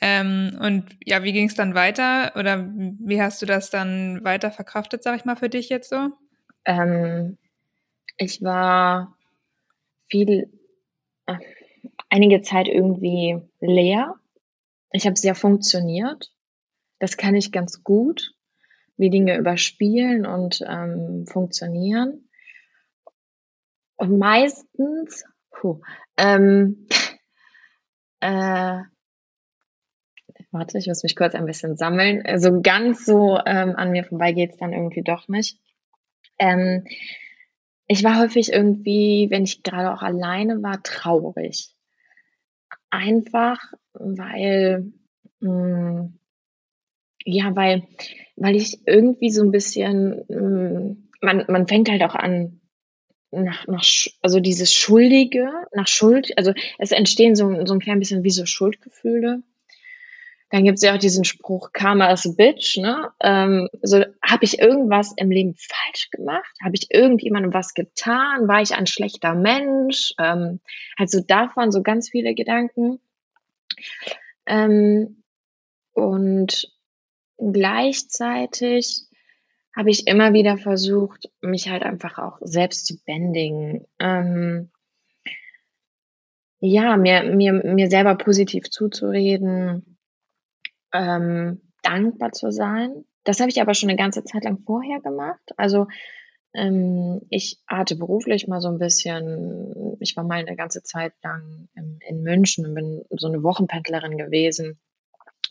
Ähm, 0.00 0.58
und 0.60 0.84
ja, 1.04 1.22
wie 1.24 1.32
ging 1.32 1.48
es 1.48 1.54
dann 1.54 1.74
weiter? 1.74 2.32
Oder 2.36 2.66
wie 2.74 3.20
hast 3.20 3.42
du 3.42 3.46
das 3.46 3.70
dann 3.70 4.24
weiter 4.24 4.50
verkraftet, 4.50 5.02
sag 5.02 5.16
ich 5.16 5.24
mal, 5.24 5.36
für 5.36 5.50
dich 5.50 5.68
jetzt 5.68 5.90
so? 5.90 6.10
Ähm, 6.64 7.36
ich 8.20 8.42
war 8.42 9.16
viel, 10.10 10.52
äh, 11.26 11.38
einige 12.10 12.42
Zeit 12.42 12.68
irgendwie 12.68 13.40
leer. 13.60 14.14
Ich 14.92 15.06
habe 15.06 15.16
sehr 15.16 15.34
funktioniert. 15.34 16.30
Das 16.98 17.16
kann 17.16 17.34
ich 17.34 17.50
ganz 17.50 17.82
gut, 17.82 18.34
wie 18.98 19.08
Dinge 19.08 19.38
überspielen 19.38 20.26
und 20.26 20.62
ähm, 20.68 21.26
funktionieren. 21.26 22.28
Und 23.96 24.18
meistens, 24.18 25.24
puh, 25.50 25.80
ähm, 26.18 26.86
äh, 28.20 28.80
warte, 30.50 30.76
ich 30.76 30.88
muss 30.88 31.02
mich 31.02 31.16
kurz 31.16 31.34
ein 31.34 31.46
bisschen 31.46 31.78
sammeln. 31.78 32.26
Also 32.26 32.60
ganz 32.60 33.06
so 33.06 33.38
ähm, 33.46 33.76
an 33.76 33.92
mir 33.92 34.04
vorbei 34.04 34.32
geht's 34.32 34.58
dann 34.58 34.74
irgendwie 34.74 35.02
doch 35.02 35.26
nicht. 35.28 35.58
Ähm, 36.38 36.84
ich 37.90 38.04
war 38.04 38.20
häufig 38.20 38.52
irgendwie, 38.52 39.26
wenn 39.30 39.42
ich 39.42 39.64
gerade 39.64 39.92
auch 39.92 40.02
alleine 40.02 40.62
war, 40.62 40.80
traurig. 40.84 41.74
Einfach, 42.90 43.60
weil, 43.94 44.92
mh, 45.40 45.50
hm, 45.50 46.18
ja, 47.24 47.56
weil, 47.56 47.88
weil 48.36 48.54
ich 48.54 48.78
irgendwie 48.86 49.30
so 49.30 49.42
ein 49.42 49.50
bisschen, 49.50 50.24
mh, 50.28 50.36
hm, 50.38 51.08
man, 51.20 51.44
man 51.48 51.66
fängt 51.66 51.90
halt 51.90 52.04
auch 52.04 52.14
an, 52.14 52.60
nach, 53.32 53.66
nach, 53.66 53.84
also 54.22 54.38
dieses 54.38 54.72
Schuldige, 54.72 55.50
nach 55.74 55.88
Schuld, 55.88 56.30
also 56.38 56.52
es 56.78 56.92
entstehen 56.92 57.34
so, 57.34 57.66
so 57.66 57.74
ein 57.74 57.80
klein 57.80 57.98
bisschen 57.98 58.22
wie 58.22 58.30
so 58.30 58.46
Schuldgefühle. 58.46 59.42
Dann 60.50 60.64
gibt 60.64 60.78
es 60.78 60.82
ja 60.82 60.94
auch 60.94 60.98
diesen 60.98 61.24
Spruch, 61.24 61.72
Karma 61.72 62.10
is 62.12 62.26
a 62.26 62.32
bitch, 62.36 62.76
ne? 62.76 63.10
Ähm, 63.20 63.68
so, 63.82 64.04
habe 64.22 64.44
ich 64.44 64.58
irgendwas 64.58 65.12
im 65.16 65.30
Leben 65.30 65.54
falsch 65.56 66.10
gemacht? 66.10 66.52
Habe 66.62 66.74
ich 66.74 66.88
irgendjemandem 66.90 67.54
was 67.54 67.72
getan? 67.74 68.48
War 68.48 68.60
ich 68.60 68.74
ein 68.74 68.86
schlechter 68.86 69.34
Mensch? 69.34 70.12
Ähm, 70.18 70.60
also 70.96 71.20
davon 71.20 71.70
so 71.70 71.82
ganz 71.82 72.10
viele 72.10 72.34
Gedanken. 72.34 73.00
Ähm, 74.46 75.22
und 75.92 76.72
gleichzeitig 77.38 79.06
habe 79.76 79.90
ich 79.90 80.08
immer 80.08 80.32
wieder 80.32 80.58
versucht, 80.58 81.30
mich 81.40 81.68
halt 81.68 81.84
einfach 81.84 82.18
auch 82.18 82.38
selbst 82.40 82.86
zu 82.86 82.98
bändigen. 83.04 83.86
Ähm, 84.00 84.70
ja, 86.58 86.96
mir, 86.96 87.22
mir, 87.22 87.52
mir 87.52 87.88
selber 87.88 88.16
positiv 88.16 88.68
zuzureden, 88.70 89.89
ähm, 90.92 91.60
dankbar 91.82 92.32
zu 92.32 92.50
sein. 92.50 93.04
Das 93.24 93.40
habe 93.40 93.50
ich 93.50 93.60
aber 93.60 93.74
schon 93.74 93.88
eine 93.88 93.98
ganze 93.98 94.24
Zeit 94.24 94.44
lang 94.44 94.58
vorher 94.64 95.00
gemacht. 95.00 95.40
Also 95.56 95.86
ähm, 96.54 97.20
ich 97.30 97.58
hatte 97.66 97.96
beruflich 97.96 98.48
mal 98.48 98.60
so 98.60 98.68
ein 98.68 98.78
bisschen, 98.78 99.96
ich 100.00 100.16
war 100.16 100.24
mal 100.24 100.40
eine 100.40 100.56
ganze 100.56 100.82
Zeit 100.82 101.12
lang 101.22 101.68
in, 101.74 101.98
in 102.06 102.22
München 102.22 102.66
und 102.66 102.74
bin 102.74 103.04
so 103.10 103.28
eine 103.28 103.42
Wochenpendlerin 103.42 104.16
gewesen. 104.16 104.78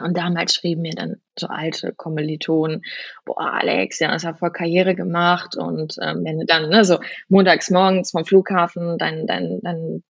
Und 0.01 0.17
damals 0.17 0.55
schrieben 0.55 0.83
mir 0.83 0.93
dann 0.93 1.17
so 1.37 1.47
alte 1.47 1.93
Kommilitonen, 1.93 2.83
boah, 3.25 3.53
Alex, 3.53 3.99
ja, 3.99 4.11
hast 4.11 4.23
ja 4.23 4.33
voll 4.33 4.51
Karriere 4.51 4.95
gemacht. 4.95 5.57
Und 5.57 5.97
ähm, 6.01 6.23
wenn 6.23 6.39
du 6.39 6.45
dann 6.45 6.69
ne, 6.69 6.85
so 6.85 6.99
montags 7.27 7.69
morgens 7.69 8.11
vom 8.11 8.23
Flughafen 8.23 8.97
dein, 8.97 9.27
dein, 9.27 9.59
dein 9.61 10.03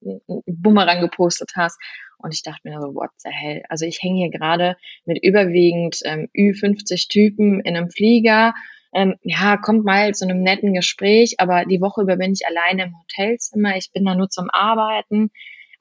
Bumerang 0.47 1.01
gepostet 1.01 1.53
hast 1.57 1.79
und 2.19 2.35
ich 2.35 2.43
dachte 2.43 2.69
mir 2.69 2.81
so, 2.81 2.95
what 2.95 3.11
the 3.19 3.31
hell? 3.31 3.63
Also 3.69 3.87
ich 3.87 4.03
hänge 4.03 4.19
hier 4.19 4.31
gerade 4.31 4.77
mit 5.05 5.23
überwiegend 5.23 6.01
ähm, 6.05 6.29
Ü50 6.37 7.09
Typen 7.09 7.61
in 7.61 7.77
einem 7.77 7.91
Flieger. 7.91 8.55
Ähm, 8.93 9.17
ja, 9.23 9.57
kommt 9.57 9.85
mal 9.85 10.15
zu 10.15 10.25
einem 10.25 10.43
netten 10.43 10.75
Gespräch, 10.75 11.37
aber 11.39 11.65
die 11.65 11.81
Woche 11.81 12.03
über 12.03 12.17
bin 12.17 12.33
ich 12.33 12.47
alleine 12.47 12.85
im 12.85 12.99
Hotelzimmer. 12.99 13.77
Ich 13.77 13.93
bin 13.93 14.05
da 14.05 14.15
nur 14.15 14.31
zum 14.31 14.49
Arbeiten. 14.51 15.31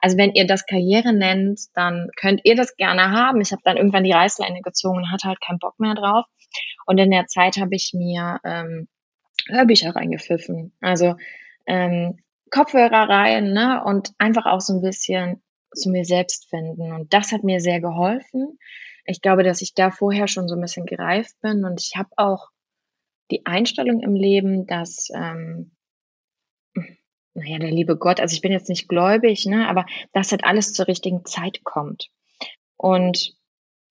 Also 0.00 0.16
wenn 0.16 0.32
ihr 0.32 0.46
das 0.46 0.66
Karriere 0.66 1.12
nennt, 1.12 1.60
dann 1.74 2.08
könnt 2.16 2.42
ihr 2.44 2.54
das 2.54 2.76
gerne 2.76 3.10
haben. 3.10 3.40
Ich 3.40 3.50
habe 3.50 3.62
dann 3.64 3.76
irgendwann 3.76 4.04
die 4.04 4.12
Reißleine 4.12 4.60
gezogen 4.60 4.98
und 4.98 5.10
hatte 5.10 5.28
halt 5.28 5.40
keinen 5.40 5.58
Bock 5.58 5.80
mehr 5.80 5.94
drauf. 5.94 6.24
Und 6.86 6.98
in 6.98 7.10
der 7.10 7.26
Zeit 7.26 7.56
habe 7.56 7.74
ich 7.74 7.92
mir 7.94 8.40
ähm, 8.44 8.88
Hörbücher 9.48 9.96
reingepfiffen. 9.96 10.72
Also 10.80 11.16
ähm, 11.66 12.18
Kopfhörer 12.50 13.08
rein, 13.08 13.52
ne? 13.52 13.82
Und 13.84 14.12
einfach 14.18 14.46
auch 14.46 14.60
so 14.60 14.74
ein 14.74 14.82
bisschen 14.82 15.42
zu 15.74 15.90
mir 15.90 16.04
selbst 16.04 16.48
finden. 16.48 16.92
Und 16.92 17.12
das 17.12 17.32
hat 17.32 17.44
mir 17.44 17.60
sehr 17.60 17.80
geholfen. 17.80 18.58
Ich 19.04 19.22
glaube, 19.22 19.42
dass 19.42 19.62
ich 19.62 19.74
da 19.74 19.90
vorher 19.90 20.28
schon 20.28 20.48
so 20.48 20.54
ein 20.54 20.60
bisschen 20.60 20.86
gereift 20.86 21.34
bin 21.40 21.64
und 21.64 21.80
ich 21.80 21.96
habe 21.96 22.10
auch 22.16 22.48
die 23.30 23.46
Einstellung 23.46 24.00
im 24.00 24.14
Leben, 24.14 24.66
dass, 24.66 25.08
ähm, 25.14 25.72
naja, 27.34 27.58
der 27.58 27.70
liebe 27.70 27.96
Gott, 27.96 28.20
also 28.20 28.34
ich 28.34 28.40
bin 28.40 28.52
jetzt 28.52 28.68
nicht 28.68 28.88
gläubig, 28.88 29.46
ne, 29.46 29.68
aber 29.68 29.86
dass 30.12 30.32
halt 30.32 30.44
alles 30.44 30.72
zur 30.72 30.88
richtigen 30.88 31.24
Zeit 31.24 31.62
kommt. 31.64 32.10
Und 32.76 33.34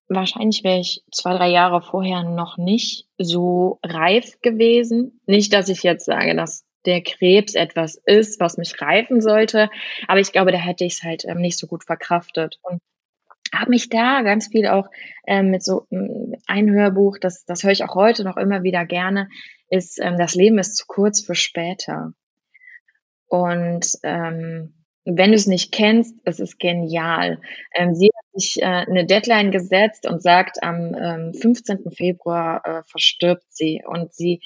wahrscheinlich 0.08 0.63
wäre 0.63 0.80
ich 0.80 1.04
zwei, 1.12 1.36
drei 1.36 1.50
Jahre 1.50 1.82
vorher 1.82 2.24
noch 2.24 2.58
nicht 2.58 3.08
so 3.18 3.80
reif 3.84 4.40
gewesen. 4.42 5.20
Nicht, 5.26 5.54
dass 5.54 5.70
ich 5.70 5.84
jetzt 5.84 6.06
sage, 6.06 6.36
dass 6.36 6.66
der 6.86 7.02
Krebs 7.02 7.56
etwas 7.56 7.96
ist, 8.06 8.40
was 8.40 8.58
mich 8.58 8.82
reifen 8.82 9.22
sollte. 9.22 9.70
Aber 10.08 10.20
ich 10.20 10.32
glaube, 10.32 10.52
da 10.52 10.58
hätte 10.58 10.86
ich 10.86 10.94
es 10.94 11.04
halt 11.04 11.26
ähm, 11.26 11.40
nicht 11.40 11.58
so 11.58 11.68
gut 11.68 11.84
verkraftet. 11.84 12.60
Und 12.62 12.82
habe 13.54 13.70
mich 13.70 13.90
da 13.90 14.22
ganz 14.22 14.48
viel 14.48 14.68
auch 14.68 14.90
ähm, 15.26 15.52
mit 15.52 15.63
so 15.63 15.88
ähm, 15.92 16.36
ein 16.48 16.72
Hörbuch, 16.72 17.18
das, 17.18 17.46
das 17.46 17.63
höre 17.63 17.72
ich 17.72 17.84
auch 17.84 17.96
heute 17.96 18.24
noch 18.24 18.38
immer 18.38 18.63
wieder 18.63 18.86
gerne, 18.86 19.30
ist 19.70 20.00
ähm, 20.00 20.18
Das 20.18 20.36
Leben 20.36 20.60
ist 20.60 20.76
zu 20.76 20.86
kurz 20.88 21.22
für 21.22 21.36
später. 21.36 22.13
Und 23.28 23.88
ähm, 24.04 24.74
wenn 25.06 25.32
du 25.32 25.36
es 25.36 25.48
nicht 25.48 25.72
kennst, 25.72 26.16
es 26.26 26.40
ist 26.40 26.60
genial. 26.60 27.40
Ähm, 27.74 27.96
sie 27.96 28.08
hat 28.08 28.26
sich 28.34 28.62
äh, 28.62 28.66
eine 28.66 29.06
Deadline 29.06 29.52
gesetzt 29.52 30.06
und 30.06 30.22
sagt, 30.22 30.62
am 30.63 30.94
ähm, 30.96 31.34
15. 31.34 31.92
Februar 31.92 32.66
äh, 32.66 32.84
verstirbt 32.86 33.46
sie. 33.50 33.82
Und 33.86 34.13
sie 34.13 34.42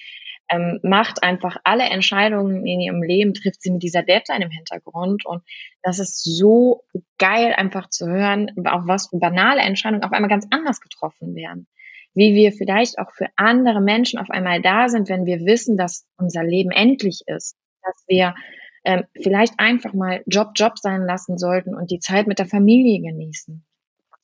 ähm, 0.51 0.79
macht 0.83 1.23
einfach 1.23 1.57
alle 1.63 1.83
Entscheidungen 1.83 2.65
in 2.65 2.81
ihrem 2.81 3.01
Leben, 3.01 3.33
trifft 3.33 3.61
sie 3.61 3.71
mit 3.71 3.83
dieser 3.83 4.03
Deadline 4.03 4.41
im 4.41 4.51
Hintergrund. 4.51 5.25
Und 5.25 5.43
das 5.81 5.99
ist 5.99 6.23
so 6.23 6.83
geil, 7.17 7.53
einfach 7.55 7.89
zu 7.89 8.07
hören, 8.07 8.51
auch 8.65 8.85
was 8.85 9.07
für 9.07 9.17
banale 9.17 9.61
Entscheidungen 9.61 10.03
auf 10.03 10.11
einmal 10.11 10.29
ganz 10.29 10.45
anders 10.51 10.81
getroffen 10.81 11.35
werden. 11.35 11.67
Wie 12.13 12.35
wir 12.35 12.51
vielleicht 12.51 12.99
auch 12.99 13.11
für 13.13 13.27
andere 13.37 13.81
Menschen 13.81 14.19
auf 14.19 14.29
einmal 14.29 14.61
da 14.61 14.89
sind, 14.89 15.07
wenn 15.07 15.25
wir 15.25 15.45
wissen, 15.45 15.77
dass 15.77 16.05
unser 16.17 16.43
Leben 16.43 16.71
endlich 16.71 17.21
ist. 17.25 17.55
Dass 17.83 18.03
wir 18.07 18.35
ähm, 18.83 19.03
vielleicht 19.21 19.53
einfach 19.57 19.93
mal 19.93 20.21
Job 20.27 20.51
Job 20.55 20.77
sein 20.77 21.05
lassen 21.05 21.37
sollten 21.37 21.73
und 21.73 21.89
die 21.91 21.99
Zeit 21.99 22.27
mit 22.27 22.39
der 22.39 22.47
Familie 22.47 23.01
genießen. 23.01 23.63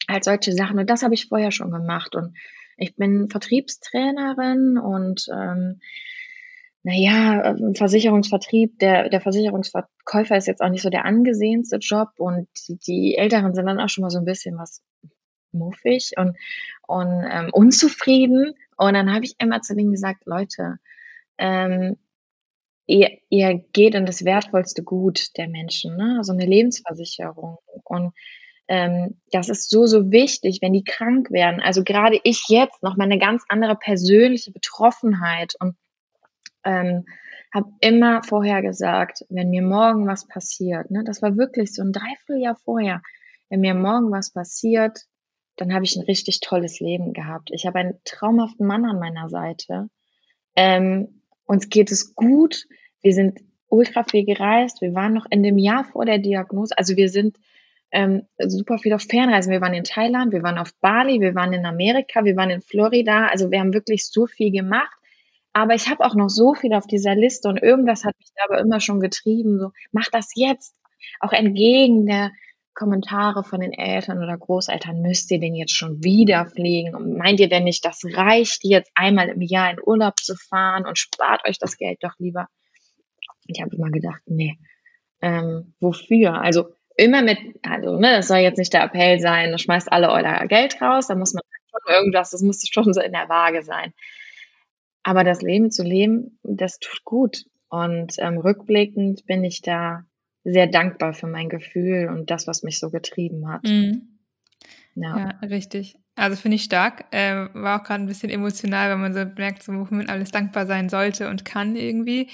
Halt 0.10 0.26
solche 0.26 0.52
Sachen. 0.52 0.80
Und 0.80 0.90
das 0.90 1.04
habe 1.04 1.13
ich 1.13 1.28
vorher 1.28 1.52
schon 1.52 1.72
gemacht. 1.72 2.16
Und 2.16 2.36
ich 2.78 2.96
bin 2.96 3.30
Vertriebstrainerin 3.30 4.78
und 4.78 5.28
ähm, 5.34 5.80
naja, 6.88 7.43
ähm, 7.43 7.76
Versicherungsvertrieb, 7.76 8.80
der, 8.80 9.10
der 9.10 9.19
Versicherungsverkäufer 9.19 10.38
ist 10.38 10.47
jetzt 10.47 10.62
auch 10.62 10.69
nicht 10.69 10.84
so 10.84 10.89
der 10.89 11.04
angesehenste 11.04 11.80
Job 11.80 12.12
und 12.17 12.47
die, 12.88 13.17
Älteren 13.17 13.54
sind 13.54 13.65
dann 13.65 13.82
auch 13.82 13.89
schon 13.89 14.04
mal 14.04 14.10
so 14.10 14.19
ein 14.19 14.23
bisschen 14.23 14.58
was 14.58 14.82
muffig 15.52 16.13
und, 16.15 16.38
und 16.88 17.26
ähm, 17.30 17.50
unzufrieden. 17.52 18.54
Und 18.78 18.93
dann 18.93 19.13
habe 19.13 19.26
ich 19.26 19.36
immer 19.38 19.62
zu 19.62 19.76
denen 19.76 19.91
gesagt, 19.91 20.21
Leute, 20.26 20.78
ähm, 21.38 21.97
ihr, 22.86 23.17
ihr 23.28 23.65
geht 23.73 23.93
in 23.93 24.06
das 24.06 24.23
wertvollste 24.23 24.82
Gut 24.82 25.36
der 25.36 25.50
Menschen, 25.50 25.97
ne? 25.97 26.19
so 26.21 26.32
eine 26.32 26.45
Lebensversicherung. 26.45 27.58
Und 27.84 28.13
ähm, 28.69 29.19
das 29.34 29.50
ist 29.50 29.69
so, 29.69 29.88
so 29.88 30.10
wichtig, 30.10 30.60
wenn 30.62 30.71
die 30.71 30.86
krank 30.86 31.32
werden. 31.32 31.60
Also 31.60 31.84
gerade 31.84 32.17
ich 32.23 32.45
jetzt 32.47 32.82
noch 32.82 32.95
mal 32.95 33.04
eine 33.04 33.19
ganz 33.19 33.43
andere 33.50 33.76
persönliche 33.76 34.54
Betroffenheit 34.54 35.56
und 35.60 35.76
ähm, 36.67 37.06
habe 37.53 37.71
immer 37.80 38.21
vorher 38.23 38.62
gesagt, 38.62 39.25
wenn 39.30 39.49
mir 39.49 39.62
morgen 39.62 40.06
was 40.06 40.27
passiert, 40.27 40.91
ne, 40.91 41.03
das 41.06 41.21
war 41.21 41.38
wirklich 41.38 41.73
so 41.73 41.82
ein 41.82 41.93
Dreivierteljahr 41.93 42.58
vorher, 42.58 43.01
wenn 43.49 43.62
mir 43.62 43.73
morgen 43.73 44.12
was 44.12 44.32
passiert, 44.32 45.06
dann 45.56 45.73
habe 45.73 45.86
ich 45.86 45.95
ein 45.95 46.03
richtig 46.03 46.41
tolles 46.41 46.80
Leben 46.80 47.13
gehabt. 47.13 47.49
Ich 47.51 47.65
habe 47.65 47.80
einen 47.80 47.99
traumhaften 48.03 48.67
Mann 48.67 48.86
an 48.86 48.99
meiner 48.99 49.30
Seite. 49.30 49.89
Ähm, 50.56 51.21
uns 51.45 51.69
geht 51.69 51.91
es 51.91 52.13
gut. 52.13 52.65
Wir 53.01 53.13
sind 53.13 53.39
ultra 53.69 54.03
viel 54.03 54.25
gereist. 54.25 54.82
Wir 54.82 54.93
waren 54.93 55.13
noch 55.13 55.25
in 55.30 55.41
dem 55.41 55.58
Jahr 55.58 55.86
vor 55.86 56.06
der 56.06 56.19
Diagnose. 56.19 56.77
Also 56.77 56.95
wir 56.95 57.10
sind 57.10 57.38
ähm, 57.91 58.27
super 58.38 58.77
viel 58.77 58.93
auf 58.93 59.03
Fernreisen. 59.03 59.51
Wir 59.51 59.62
waren 59.62 59.73
in 59.73 59.84
Thailand, 59.84 60.34
wir 60.34 60.43
waren 60.43 60.58
auf 60.58 60.73
Bali, 60.82 61.21
wir 61.21 61.36
waren 61.36 61.53
in 61.53 61.65
Amerika, 61.65 62.23
wir 62.25 62.36
waren 62.36 62.49
in 62.49 62.62
Florida. 62.62 63.27
Also 63.27 63.49
wir 63.49 63.60
haben 63.60 63.73
wirklich 63.73 64.08
so 64.08 64.27
viel 64.27 64.51
gemacht. 64.51 64.96
Aber 65.58 65.74
ich 65.74 65.89
habe 65.89 66.06
auch 66.06 66.13
noch 66.13 66.30
so 66.30 66.54
viel 66.54 66.72
auf 66.76 66.86
dieser 66.86 67.15
Liste 67.15 67.50
und 67.50 67.58
irgendwas 67.58 68.06
hat 68.06 68.15
mich 68.20 68.30
da 68.36 68.43
aber 68.43 68.60
immer 68.60 68.80
schon 68.80 69.00
getrieben. 69.00 69.58
So, 69.58 69.72
mach 69.91 70.06
das 70.12 70.30
jetzt. 70.36 70.76
Auch 71.20 71.34
entgegen 71.34 72.06
der 72.06 72.32
Kommentare 72.76 73.43
von 73.43 73.62
den 73.62 73.74
Eltern 73.74 74.20
oder 74.20 74.38
Großeltern, 74.38 75.02
müsst 75.02 75.32
ihr 75.32 75.39
denn 75.39 75.56
jetzt 75.56 75.76
schon 75.76 76.04
wieder 76.04 76.46
fliegen? 76.46 76.93
Und 76.93 77.17
meint 77.17 77.39
ihr 77.39 77.50
denn 77.50 77.63
nicht, 77.63 77.84
das 77.84 78.04
reicht 78.06 78.65
jetzt 78.65 78.91
einmal 78.93 79.30
im 79.30 79.41
Jahr 79.41 79.72
in 79.72 79.80
Urlaub 79.84 80.20
zu 80.20 80.36
fahren 80.36 80.86
und 80.86 81.00
spart 81.00 81.43
euch 81.48 81.58
das 81.58 81.76
Geld 81.76 82.04
doch 82.04 82.13
lieber? 82.20 82.50
Ich 83.48 83.60
habe 83.60 83.76
immer 83.76 83.89
gedacht, 83.89 84.22
nee, 84.28 84.60
ähm, 85.24 85.74
wofür? 85.80 86.39
Also 86.39 86.67
immer 86.98 87.24
mit, 87.24 87.39
also 87.63 87.98
ne, 87.98 88.17
das 88.17 88.28
soll 88.28 88.38
jetzt 88.38 88.60
nicht 88.60 88.74
der 88.74 88.84
Appell 88.84 89.20
sein, 89.20 89.58
schmeißt 89.58 89.91
alle 89.91 90.12
euer 90.12 90.46
Geld 90.46 90.80
raus, 90.80 91.08
da 91.08 91.15
muss 91.15 91.34
man 91.34 91.41
schon 91.72 91.96
irgendwas, 91.96 92.30
das 92.30 92.43
muss 92.43 92.63
schon 92.72 92.93
so 92.93 93.02
in 93.02 93.13
der 93.13 93.28
Waage 93.28 93.63
sein. 93.63 93.91
Aber 95.08 95.24
das 95.24 95.41
Leben 95.41 95.72
zu 95.72 95.84
leben, 95.84 96.38
das 96.43 96.80
tut 96.80 97.06
gut. 97.06 97.46
Und 97.70 98.15
ähm, 98.17 98.39
rückblickend 98.39 99.26
bin 99.26 99.41
ich 99.46 99.62
da 99.62 100.04
sehr 100.43 100.67
dankbar 100.67 101.13
für 101.13 101.28
mein 101.28 101.48
Gefühl 101.48 102.10
und 102.10 102.30
das, 102.30 102.46
was 102.46 102.62
mich 102.62 102.78
so 102.78 102.89
getrieben 102.89 103.48
hat. 103.48 103.63
Mhm. 103.63 104.20
Ja. 104.96 105.17
ja. 105.17 105.48
richtig. 105.48 105.98
Also 106.15 106.36
finde 106.36 106.56
ich 106.56 106.63
stark. 106.63 107.06
Äh, 107.12 107.48
war 107.54 107.80
auch 107.80 107.86
gerade 107.86 108.04
ein 108.04 108.08
bisschen 108.08 108.30
emotional, 108.30 108.91
wenn 108.91 109.00
man 109.00 109.13
so 109.13 109.24
merkt, 109.38 109.63
so, 109.63 109.72
wofür 109.76 109.96
man 109.96 110.10
alles 110.10 110.32
dankbar 110.32 110.65
sein 110.65 110.89
sollte 110.89 111.30
und 111.30 111.46
kann 111.46 111.78
irgendwie. 111.78 112.30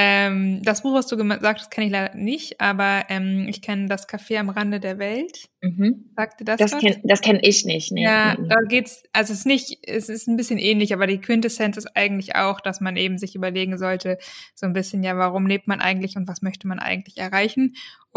Ähm, 0.00 0.62
das 0.62 0.82
Buch, 0.82 0.94
was 0.94 1.08
du 1.08 1.16
gesagt 1.16 1.58
hast, 1.58 1.72
kenne 1.72 1.88
ich 1.88 1.92
leider 1.92 2.14
nicht, 2.14 2.60
aber 2.60 3.06
ähm, 3.08 3.48
ich 3.48 3.62
kenne 3.62 3.88
das 3.88 4.08
Café 4.08 4.38
am 4.38 4.48
Rande 4.48 4.78
der 4.78 5.00
Welt. 5.00 5.48
Mhm. 5.60 6.12
Sagte 6.14 6.44
das 6.44 6.58
Das 6.58 6.78
kenne 6.78 7.00
kenn 7.20 7.40
ich 7.42 7.64
nicht. 7.64 7.90
Nee. 7.90 8.04
Ja, 8.04 8.36
mhm. 8.38 8.48
da 8.48 8.58
geht's, 8.68 9.02
also 9.12 9.32
es 9.32 9.40
ist 9.40 9.46
nicht, 9.46 9.78
es 9.82 10.08
ist 10.08 10.28
ein 10.28 10.36
bisschen 10.36 10.60
ähnlich, 10.60 10.94
aber 10.94 11.08
die 11.08 11.18
Quintessenz 11.18 11.76
ist 11.76 11.96
eigentlich 11.96 12.36
auch, 12.36 12.60
dass 12.60 12.80
man 12.80 12.96
eben 12.96 13.18
sich 13.18 13.34
überlegen 13.34 13.76
sollte, 13.76 14.18
so 14.54 14.66
ein 14.66 14.72
bisschen, 14.72 15.02
ja, 15.02 15.16
warum 15.16 15.48
lebt 15.48 15.66
man 15.66 15.80
eigentlich 15.80 16.14
und 16.14 16.28
was 16.28 16.42
möchte 16.42 16.68
man 16.68 16.78
eigentlich 16.78 17.16
erreichen? 17.16 17.74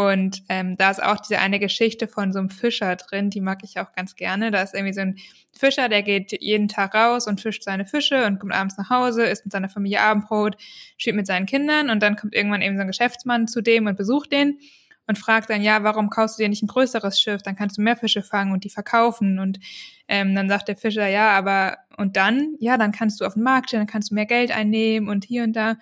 Und 0.07 0.43
ähm, 0.49 0.75
da 0.77 0.91
ist 0.91 1.01
auch 1.01 1.19
diese 1.19 1.39
eine 1.39 1.59
Geschichte 1.59 2.07
von 2.07 2.33
so 2.33 2.39
einem 2.39 2.49
Fischer 2.49 2.95
drin, 2.95 3.29
die 3.29 3.41
mag 3.41 3.59
ich 3.63 3.79
auch 3.79 3.93
ganz 3.93 4.15
gerne. 4.15 4.51
Da 4.51 4.61
ist 4.61 4.73
irgendwie 4.73 4.93
so 4.93 5.01
ein 5.01 5.17
Fischer, 5.53 5.89
der 5.89 6.03
geht 6.03 6.31
jeden 6.41 6.67
Tag 6.67 6.95
raus 6.95 7.27
und 7.27 7.41
fischt 7.41 7.63
seine 7.63 7.85
Fische 7.85 8.25
und 8.25 8.39
kommt 8.39 8.53
abends 8.53 8.77
nach 8.77 8.89
Hause, 8.89 9.23
isst 9.25 9.45
mit 9.45 9.51
seiner 9.51 9.69
Familie 9.69 10.01
Abendbrot, 10.01 10.57
spielt 10.97 11.15
mit 11.15 11.27
seinen 11.27 11.45
Kindern 11.45 11.89
und 11.89 12.01
dann 12.01 12.15
kommt 12.15 12.33
irgendwann 12.33 12.61
eben 12.61 12.75
so 12.75 12.81
ein 12.81 12.87
Geschäftsmann 12.87 13.47
zu 13.47 13.61
dem 13.61 13.87
und 13.87 13.97
besucht 13.97 14.31
den 14.31 14.59
und 15.07 15.17
fragt 15.17 15.49
dann, 15.49 15.61
ja, 15.61 15.83
warum 15.83 16.09
kaufst 16.09 16.37
du 16.37 16.43
dir 16.43 16.49
nicht 16.49 16.63
ein 16.63 16.67
größeres 16.67 17.19
Schiff? 17.19 17.41
Dann 17.41 17.55
kannst 17.55 17.77
du 17.77 17.81
mehr 17.81 17.97
Fische 17.97 18.23
fangen 18.23 18.53
und 18.53 18.63
die 18.63 18.69
verkaufen. 18.69 19.39
Und 19.39 19.59
ähm, 20.07 20.35
dann 20.35 20.47
sagt 20.47 20.67
der 20.67 20.77
Fischer, 20.77 21.07
ja, 21.07 21.31
aber 21.31 21.77
und 21.97 22.15
dann? 22.15 22.55
Ja, 22.59 22.77
dann 22.77 22.91
kannst 22.91 23.19
du 23.19 23.25
auf 23.25 23.33
den 23.33 23.43
Markt 23.43 23.69
stellen, 23.69 23.81
dann 23.81 23.91
kannst 23.91 24.11
du 24.11 24.15
mehr 24.15 24.25
Geld 24.25 24.51
einnehmen 24.51 25.09
und 25.09 25.25
hier 25.25 25.43
und 25.43 25.53
da. 25.53 25.75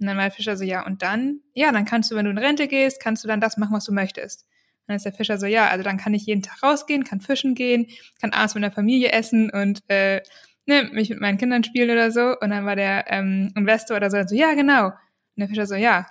Und 0.00 0.06
dann 0.06 0.16
war 0.16 0.24
der 0.24 0.32
Fischer 0.32 0.56
so, 0.56 0.64
ja, 0.64 0.84
und 0.84 1.02
dann? 1.02 1.40
Ja, 1.54 1.72
dann 1.72 1.84
kannst 1.84 2.10
du, 2.10 2.16
wenn 2.16 2.24
du 2.24 2.30
in 2.30 2.38
Rente 2.38 2.68
gehst, 2.68 3.02
kannst 3.02 3.22
du 3.22 3.28
dann 3.28 3.40
das 3.40 3.58
machen, 3.58 3.74
was 3.74 3.84
du 3.84 3.92
möchtest. 3.92 4.42
Und 4.42 4.88
dann 4.88 4.96
ist 4.96 5.04
der 5.04 5.12
Fischer 5.12 5.38
so, 5.38 5.46
ja, 5.46 5.68
also 5.68 5.84
dann 5.84 5.98
kann 5.98 6.14
ich 6.14 6.24
jeden 6.24 6.42
Tag 6.42 6.62
rausgehen, 6.62 7.04
kann 7.04 7.20
fischen 7.20 7.54
gehen, 7.54 7.86
kann 8.20 8.32
abends 8.32 8.54
mit 8.54 8.64
der 8.64 8.72
Familie 8.72 9.12
essen 9.12 9.50
und 9.50 9.82
äh, 9.88 10.22
ne, 10.66 10.84
mich 10.92 11.10
mit 11.10 11.20
meinen 11.20 11.36
Kindern 11.36 11.64
spielen 11.64 11.90
oder 11.90 12.10
so. 12.10 12.34
Und 12.40 12.50
dann 12.50 12.64
war 12.64 12.76
der 12.76 13.04
ähm, 13.08 13.52
Investor 13.54 13.98
oder 13.98 14.10
so, 14.10 14.22
so, 14.26 14.34
ja, 14.34 14.54
genau. 14.54 14.86
Und 14.86 14.94
der 15.36 15.48
Fischer 15.48 15.66
so, 15.66 15.74
ja, 15.74 16.06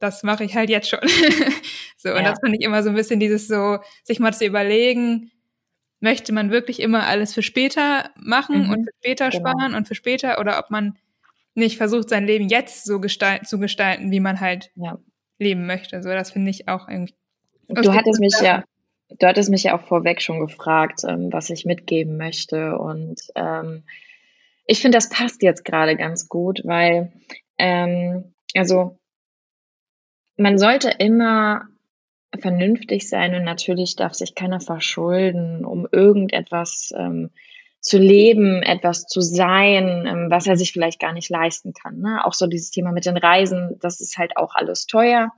das 0.00 0.24
mache 0.24 0.44
ich 0.44 0.56
halt 0.56 0.68
jetzt 0.68 0.88
schon. 0.88 1.00
so, 1.96 2.10
und 2.10 2.16
ja. 2.16 2.30
das 2.30 2.40
finde 2.40 2.58
ich 2.58 2.64
immer 2.64 2.82
so 2.82 2.88
ein 2.88 2.96
bisschen 2.96 3.20
dieses 3.20 3.46
so, 3.46 3.78
sich 4.02 4.18
mal 4.18 4.34
zu 4.34 4.46
überlegen, 4.46 5.30
möchte 6.00 6.32
man 6.32 6.50
wirklich 6.50 6.80
immer 6.80 7.06
alles 7.06 7.34
für 7.34 7.42
später 7.42 8.10
machen 8.16 8.64
mhm, 8.64 8.70
und 8.70 8.84
für 8.84 8.92
später 8.98 9.30
genau. 9.30 9.50
sparen 9.50 9.74
und 9.74 9.86
für 9.86 9.94
später 9.94 10.40
oder 10.40 10.58
ob 10.58 10.70
man 10.70 10.98
nicht 11.58 11.76
versucht, 11.76 12.08
sein 12.08 12.26
Leben 12.26 12.48
jetzt 12.48 12.84
so 12.84 13.00
gestalten, 13.00 13.44
zu 13.44 13.58
gestalten, 13.58 14.10
wie 14.10 14.20
man 14.20 14.40
halt 14.40 14.70
ja. 14.76 14.98
leben 15.38 15.66
möchte. 15.66 16.02
So, 16.02 16.08
das 16.08 16.30
finde 16.30 16.50
ich 16.50 16.68
auch 16.68 16.88
irgendwie. 16.88 17.14
Du 17.68 17.92
hattest 17.92 18.20
mich 18.20 18.34
ja, 18.40 18.64
du 19.08 19.26
hattest 19.26 19.50
mich 19.50 19.64
ja 19.64 19.76
auch 19.76 19.82
vorweg 19.82 20.22
schon 20.22 20.40
gefragt, 20.40 21.02
ähm, 21.06 21.32
was 21.32 21.50
ich 21.50 21.64
mitgeben 21.64 22.16
möchte. 22.16 22.78
Und 22.78 23.20
ähm, 23.34 23.84
ich 24.66 24.80
finde, 24.80 24.96
das 24.96 25.10
passt 25.10 25.42
jetzt 25.42 25.64
gerade 25.64 25.96
ganz 25.96 26.28
gut, 26.28 26.62
weil 26.64 27.12
ähm, 27.58 28.32
also 28.54 28.98
man 30.36 30.58
sollte 30.58 30.90
immer 30.90 31.66
vernünftig 32.38 33.08
sein 33.08 33.34
und 33.34 33.42
natürlich 33.42 33.96
darf 33.96 34.14
sich 34.14 34.34
keiner 34.34 34.60
verschulden, 34.60 35.64
um 35.64 35.86
irgendetwas 35.90 36.92
ähm, 36.96 37.30
zu 37.88 37.98
leben, 37.98 38.62
etwas 38.62 39.06
zu 39.06 39.20
sein, 39.20 40.06
ähm, 40.06 40.26
was 40.30 40.46
er 40.46 40.56
sich 40.56 40.72
vielleicht 40.72 41.00
gar 41.00 41.12
nicht 41.12 41.30
leisten 41.30 41.72
kann. 41.72 41.98
Ne? 41.98 42.24
Auch 42.24 42.34
so 42.34 42.46
dieses 42.46 42.70
Thema 42.70 42.92
mit 42.92 43.06
den 43.06 43.16
Reisen, 43.16 43.78
das 43.80 44.00
ist 44.00 44.18
halt 44.18 44.36
auch 44.36 44.54
alles 44.54 44.86
teuer. 44.86 45.32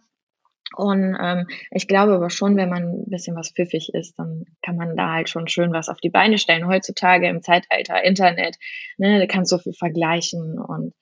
Und 0.77 1.17
ähm, 1.21 1.49
ich 1.73 1.89
glaube 1.89 2.13
aber 2.13 2.31
schon, 2.31 2.57
wenn 2.57 2.69
man 2.69 2.83
ein 2.85 3.11
bisschen 3.11 3.37
was 3.37 3.51
pfiffig 3.51 3.93
ist, 3.93 4.19
dann 4.19 4.45
kann 4.63 4.77
man 4.77 4.97
da 4.97 5.13
halt 5.13 5.29
schon 5.29 5.49
schön 5.49 5.73
was 5.73 5.89
auf 5.89 5.99
die 5.99 6.11
Beine 6.11 6.39
stellen. 6.39 6.69
Heutzutage 6.69 7.29
im 7.29 7.43
Zeitalter 7.43 8.05
Internet, 8.05 8.57
ne, 8.97 9.19
da 9.19 9.27
kannst 9.27 9.51
du 9.51 9.57
so 9.57 9.63
viel 9.63 9.73
vergleichen. 9.73 10.61
Und 10.61 10.95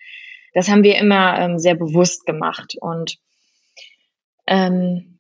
das 0.55 0.71
haben 0.71 0.85
wir 0.85 0.97
immer 0.97 1.39
ähm, 1.39 1.59
sehr 1.59 1.75
bewusst 1.75 2.25
gemacht. 2.25 2.77
Und 2.81 3.19
ähm, 4.47 5.18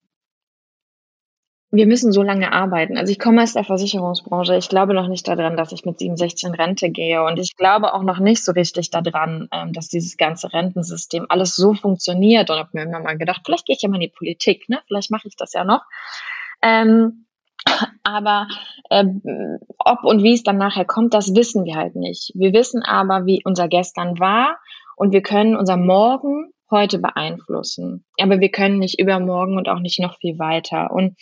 wir 1.70 1.86
müssen 1.86 2.12
so 2.12 2.22
lange 2.22 2.52
arbeiten. 2.52 2.96
Also 2.96 3.12
ich 3.12 3.18
komme 3.18 3.42
aus 3.42 3.52
der 3.52 3.64
Versicherungsbranche. 3.64 4.56
Ich 4.56 4.70
glaube 4.70 4.94
noch 4.94 5.08
nicht 5.08 5.28
daran, 5.28 5.56
dass 5.56 5.72
ich 5.72 5.84
mit 5.84 5.98
67 5.98 6.48
in 6.48 6.54
Rente 6.54 6.90
gehe. 6.90 7.22
Und 7.22 7.38
ich 7.38 7.56
glaube 7.56 7.92
auch 7.92 8.02
noch 8.02 8.20
nicht 8.20 8.42
so 8.42 8.52
richtig 8.52 8.90
daran, 8.90 9.48
ähm, 9.52 9.74
dass 9.74 9.88
dieses 9.88 10.16
ganze 10.16 10.52
Rentensystem 10.52 11.26
alles 11.28 11.54
so 11.56 11.74
funktioniert. 11.74 12.48
Und 12.48 12.56
habe 12.56 12.70
mir 12.72 12.84
immer 12.84 13.00
mal 13.00 13.18
gedacht, 13.18 13.42
vielleicht 13.44 13.66
gehe 13.66 13.76
ich 13.76 13.82
ja 13.82 13.90
mal 13.90 13.96
in 13.96 14.02
die 14.02 14.08
Politik, 14.08 14.68
ne? 14.68 14.80
Vielleicht 14.86 15.10
mache 15.10 15.28
ich 15.28 15.36
das 15.36 15.52
ja 15.52 15.64
noch. 15.64 15.82
Ähm, 16.62 17.26
aber 18.02 18.48
äh, 18.88 19.04
ob 19.78 20.04
und 20.04 20.22
wie 20.22 20.32
es 20.32 20.42
dann 20.42 20.56
nachher 20.56 20.86
kommt, 20.86 21.12
das 21.12 21.34
wissen 21.34 21.64
wir 21.66 21.76
halt 21.76 21.96
nicht. 21.96 22.32
Wir 22.34 22.54
wissen 22.54 22.82
aber, 22.82 23.26
wie 23.26 23.42
unser 23.44 23.68
Gestern 23.68 24.18
war 24.18 24.58
und 24.96 25.12
wir 25.12 25.22
können 25.22 25.54
unser 25.54 25.76
Morgen 25.76 26.50
heute 26.70 26.98
beeinflussen. 26.98 28.06
Aber 28.18 28.40
wir 28.40 28.50
können 28.50 28.78
nicht 28.78 28.98
übermorgen 28.98 29.58
und 29.58 29.68
auch 29.68 29.80
nicht 29.80 30.00
noch 30.00 30.18
viel 30.18 30.38
weiter. 30.38 30.90
Und 30.90 31.16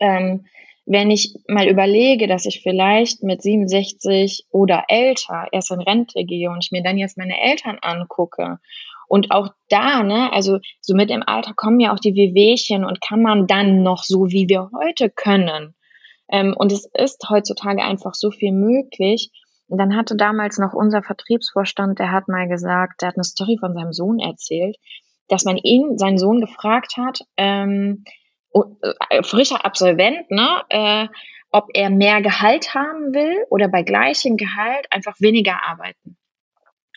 ähm, 0.00 0.46
wenn 0.86 1.10
ich 1.10 1.34
mal 1.48 1.66
überlege, 1.66 2.26
dass 2.26 2.44
ich 2.44 2.62
vielleicht 2.62 3.22
mit 3.22 3.40
67 3.40 4.46
oder 4.50 4.84
älter 4.88 5.48
erst 5.50 5.70
in 5.70 5.80
Rente 5.80 6.24
gehe 6.24 6.50
und 6.50 6.62
ich 6.62 6.72
mir 6.72 6.82
dann 6.82 6.98
jetzt 6.98 7.16
meine 7.16 7.40
Eltern 7.40 7.78
angucke 7.80 8.58
und 9.08 9.30
auch 9.30 9.50
da, 9.68 10.02
ne, 10.02 10.32
also 10.32 10.58
so 10.80 10.94
mit 10.94 11.10
dem 11.10 11.22
Alter 11.24 11.54
kommen 11.54 11.80
ja 11.80 11.92
auch 11.92 11.98
die 11.98 12.14
Wehwehchen 12.14 12.84
und 12.84 13.00
kann 13.00 13.22
man 13.22 13.46
dann 13.46 13.82
noch 13.82 14.02
so, 14.02 14.30
wie 14.30 14.48
wir 14.48 14.70
heute 14.76 15.10
können. 15.10 15.74
Ähm, 16.28 16.54
und 16.56 16.72
es 16.72 16.88
ist 16.94 17.28
heutzutage 17.28 17.82
einfach 17.82 18.14
so 18.14 18.30
viel 18.30 18.52
möglich. 18.52 19.30
Und 19.68 19.78
dann 19.78 19.96
hatte 19.96 20.16
damals 20.16 20.58
noch 20.58 20.72
unser 20.72 21.02
Vertriebsvorstand, 21.02 21.98
der 21.98 22.12
hat 22.12 22.28
mal 22.28 22.48
gesagt, 22.48 23.02
der 23.02 23.08
hat 23.08 23.16
eine 23.16 23.24
Story 23.24 23.56
von 23.58 23.74
seinem 23.74 23.92
Sohn 23.92 24.20
erzählt, 24.20 24.76
dass 25.28 25.44
man 25.44 25.56
ihn, 25.56 25.96
seinen 25.96 26.18
Sohn 26.18 26.40
gefragt 26.40 26.96
hat, 26.96 27.20
ähm, 27.36 28.04
äh, 28.04 28.10
frischer 29.22 29.64
Absolvent, 29.64 30.30
ne, 30.30 30.62
äh, 30.68 31.08
ob 31.50 31.68
er 31.74 31.90
mehr 31.90 32.20
Gehalt 32.22 32.74
haben 32.74 33.14
will 33.14 33.44
oder 33.50 33.68
bei 33.68 33.82
gleichem 33.82 34.36
Gehalt 34.36 34.86
einfach 34.90 35.20
weniger 35.20 35.64
arbeiten. 35.64 36.16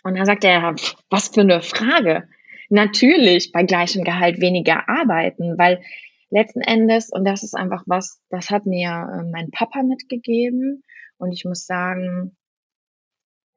Und 0.04 0.16
dann 0.16 0.26
sagt 0.26 0.44
er, 0.44 0.76
was 1.10 1.30
für 1.30 1.42
eine 1.42 1.62
Frage. 1.62 2.28
Natürlich 2.70 3.52
bei 3.52 3.64
gleichem 3.64 4.04
Gehalt 4.04 4.42
weniger 4.42 4.90
arbeiten, 4.90 5.58
weil 5.58 5.82
letzten 6.30 6.62
Endes, 6.62 7.10
und 7.12 7.26
das 7.26 7.44
ist 7.44 7.56
einfach 7.56 7.84
was, 7.86 8.22
das 8.30 8.50
hat 8.50 8.66
mir 8.66 8.90
äh, 8.90 9.24
mein 9.32 9.52
Papa 9.52 9.84
mitgegeben. 9.84 10.84
Und 11.18 11.32
ich 11.32 11.46
muss 11.46 11.66
sagen, 11.66 12.36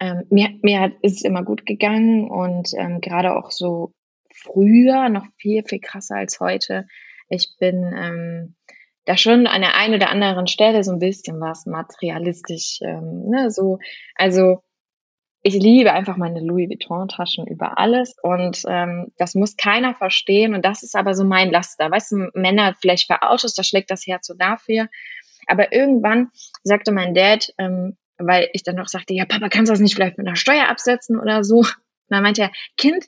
ähm, 0.01 0.25
mir, 0.31 0.51
mir 0.63 0.93
ist 1.03 1.17
es 1.19 1.25
immer 1.25 1.45
gut 1.45 1.67
gegangen 1.67 2.31
und 2.31 2.73
ähm, 2.77 3.01
gerade 3.01 3.37
auch 3.37 3.51
so 3.51 3.93
früher, 4.35 5.09
noch 5.09 5.27
viel, 5.37 5.63
viel 5.65 5.81
krasser 5.81 6.17
als 6.17 6.41
heute, 6.41 6.87
ich 7.31 7.57
bin 7.59 7.93
ähm, 7.97 8.55
da 9.07 9.16
schon 9.16 9.47
an 9.47 9.62
der 9.62 9.77
einen 9.77 9.95
oder 9.95 10.11
anderen 10.11 10.47
Stelle 10.47 10.85
so 10.85 10.93
ein 10.93 10.99
bisschen 10.99 11.40
was 11.40 11.64
materialistisch, 11.64 12.81
ähm, 12.83 13.29
ne, 13.31 13.51
so, 13.51 13.79
also 14.14 14.62
ich 15.43 15.55
liebe 15.55 15.93
einfach 15.93 16.19
meine 16.19 16.40
Louis 16.40 16.69
Vuitton-Taschen 16.69 17.47
über 17.47 17.79
alles 17.79 18.14
und 18.23 18.62
ähm, 18.69 19.11
das 19.16 19.35
muss 19.35 19.57
keiner 19.57 19.95
verstehen 19.95 20.55
und 20.55 20.64
das 20.64 20.83
ist 20.83 20.95
aber 20.95 21.14
so 21.14 21.25
mein 21.25 21.51
Laster. 21.51 21.90
Weißt 21.90 22.12
du, 22.12 22.31
Männer 22.35 22.77
vielleicht 22.79 23.07
für 23.07 23.23
Autos, 23.23 23.55
da 23.55 23.62
schlägt 23.62 23.90
das 23.90 24.07
Herz 24.07 24.27
so 24.27 24.35
dafür. 24.35 24.88
Aber 25.47 25.73
irgendwann 25.73 26.29
sagte 26.62 26.93
mein 26.93 27.14
Dad, 27.14 27.55
ähm, 27.57 27.97
weil 28.19 28.51
ich 28.53 28.64
dann 28.64 28.77
noch 28.77 28.88
sagte, 28.88 29.14
ja 29.14 29.25
Papa, 29.25 29.49
kannst 29.49 29.71
du 29.71 29.73
das 29.73 29.81
nicht 29.81 29.95
vielleicht 29.95 30.19
mit 30.19 30.27
einer 30.27 30.37
Steuer 30.37 30.69
absetzen 30.69 31.19
oder 31.19 31.43
so? 31.43 31.61
Und 31.61 32.16
dann 32.16 32.23
meinte 32.23 32.43
er, 32.43 32.53
Kind, 32.77 33.07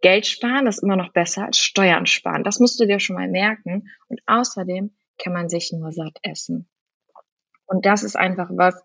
Geld 0.00 0.26
sparen 0.26 0.66
ist 0.66 0.82
immer 0.82 0.96
noch 0.96 1.12
besser 1.12 1.46
als 1.46 1.58
Steuern 1.58 2.06
sparen. 2.06 2.44
Das 2.44 2.58
musst 2.58 2.80
du 2.80 2.86
dir 2.86 3.00
schon 3.00 3.16
mal 3.16 3.28
merken. 3.28 3.88
Und 4.08 4.20
außerdem 4.26 4.94
kann 5.18 5.32
man 5.32 5.48
sich 5.48 5.72
nur 5.72 5.92
satt 5.92 6.18
essen. 6.22 6.68
Und 7.66 7.86
das 7.86 8.02
ist 8.02 8.16
einfach 8.16 8.48
was, 8.52 8.82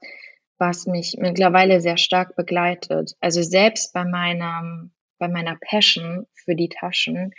was 0.58 0.86
mich 0.86 1.16
mittlerweile 1.18 1.82
sehr 1.82 1.98
stark 1.98 2.36
begleitet. 2.36 3.14
Also 3.20 3.42
selbst 3.42 3.94
bei 3.94 4.04
meiner, 4.04 4.90
bei 5.18 5.28
meiner 5.28 5.58
Passion 5.60 6.28
für 6.34 6.56
die 6.56 6.70
Taschen 6.70 7.34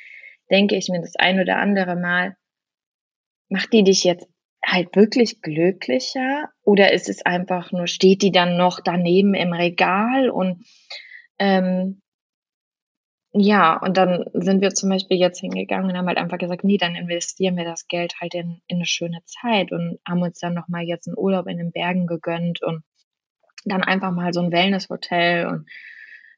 denke 0.51 0.77
ich 0.77 0.89
mir 0.89 1.01
das 1.01 1.17
ein 1.17 1.41
oder 1.41 1.59
andere 1.59 1.97
Mal, 1.97 2.37
macht 3.49 3.73
die 3.73 3.85
dich 3.85 4.05
jetzt 4.05 4.27
halt 4.65 4.97
wirklich 4.97 5.41
glücklicher 5.41 6.51
oder 6.63 6.93
ist 6.93 7.09
es 7.09 7.25
einfach 7.25 7.73
nur, 7.73 7.87
steht 7.87 8.23
die 8.23 8.33
dann 8.33 8.57
noch 8.57 8.81
daneben 8.83 9.35
im 9.35 9.53
Regal 9.53 10.29
und 10.31 10.65
ähm, 11.39 12.03
ja, 13.39 13.77
und 13.77 13.97
dann 13.97 14.25
sind 14.33 14.63
wir 14.63 14.71
zum 14.71 14.89
Beispiel 14.89 15.19
jetzt 15.19 15.41
hingegangen 15.41 15.91
und 15.91 15.97
haben 15.97 16.07
halt 16.07 16.17
einfach 16.17 16.39
gesagt, 16.39 16.65
nee, 16.65 16.79
dann 16.79 16.95
investieren 16.95 17.57
wir 17.57 17.65
das 17.65 17.87
Geld 17.87 18.15
halt 18.21 18.35
in, 18.35 18.63
in 18.67 18.77
eine 18.77 18.87
schöne 18.87 19.21
Zeit 19.25 19.73
und 19.73 19.99
haben 20.09 20.23
uns 20.23 20.39
dann 20.39 20.55
nochmal 20.55 20.85
jetzt 20.85 21.07
einen 21.07 21.19
Urlaub 21.19 21.47
in 21.47 21.59
den 21.59 21.73
Bergen 21.73 22.07
gegönnt 22.07 22.63
und 22.63 22.83
dann 23.67 23.83
einfach 23.83 24.13
mal 24.13 24.33
so 24.33 24.41
ein 24.41 24.53
Wellness-Hotel 24.53 25.47
und 25.47 25.69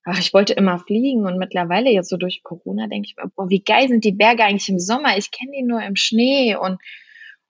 ach, 0.04 0.18
ich 0.18 0.34
wollte 0.34 0.54
immer 0.54 0.78
fliegen 0.78 1.24
und 1.26 1.38
mittlerweile 1.38 1.90
jetzt 1.90 2.08
so 2.08 2.16
durch 2.16 2.42
Corona 2.42 2.88
denke 2.88 3.06
ich 3.08 3.16
mir, 3.16 3.30
boah, 3.36 3.48
wie 3.48 3.62
geil 3.62 3.88
sind 3.88 4.04
die 4.04 4.12
Berge 4.12 4.42
eigentlich 4.44 4.68
im 4.68 4.80
Sommer? 4.80 5.16
Ich 5.18 5.30
kenne 5.30 5.52
die 5.52 5.62
nur 5.62 5.82
im 5.82 5.94
Schnee 5.94 6.56
und, 6.56 6.80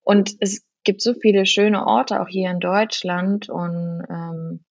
und 0.03 0.35
es 0.41 0.67
gibt 0.85 1.01
so 1.01 1.15
viele 1.15 1.47
schöne 1.47 1.87
Orte 1.87 2.21
auch 2.21 2.29
hier 2.29 2.51
in 2.51 2.61
Deutschland 2.61 3.49
und 3.49 4.03
ähm, 4.11 4.65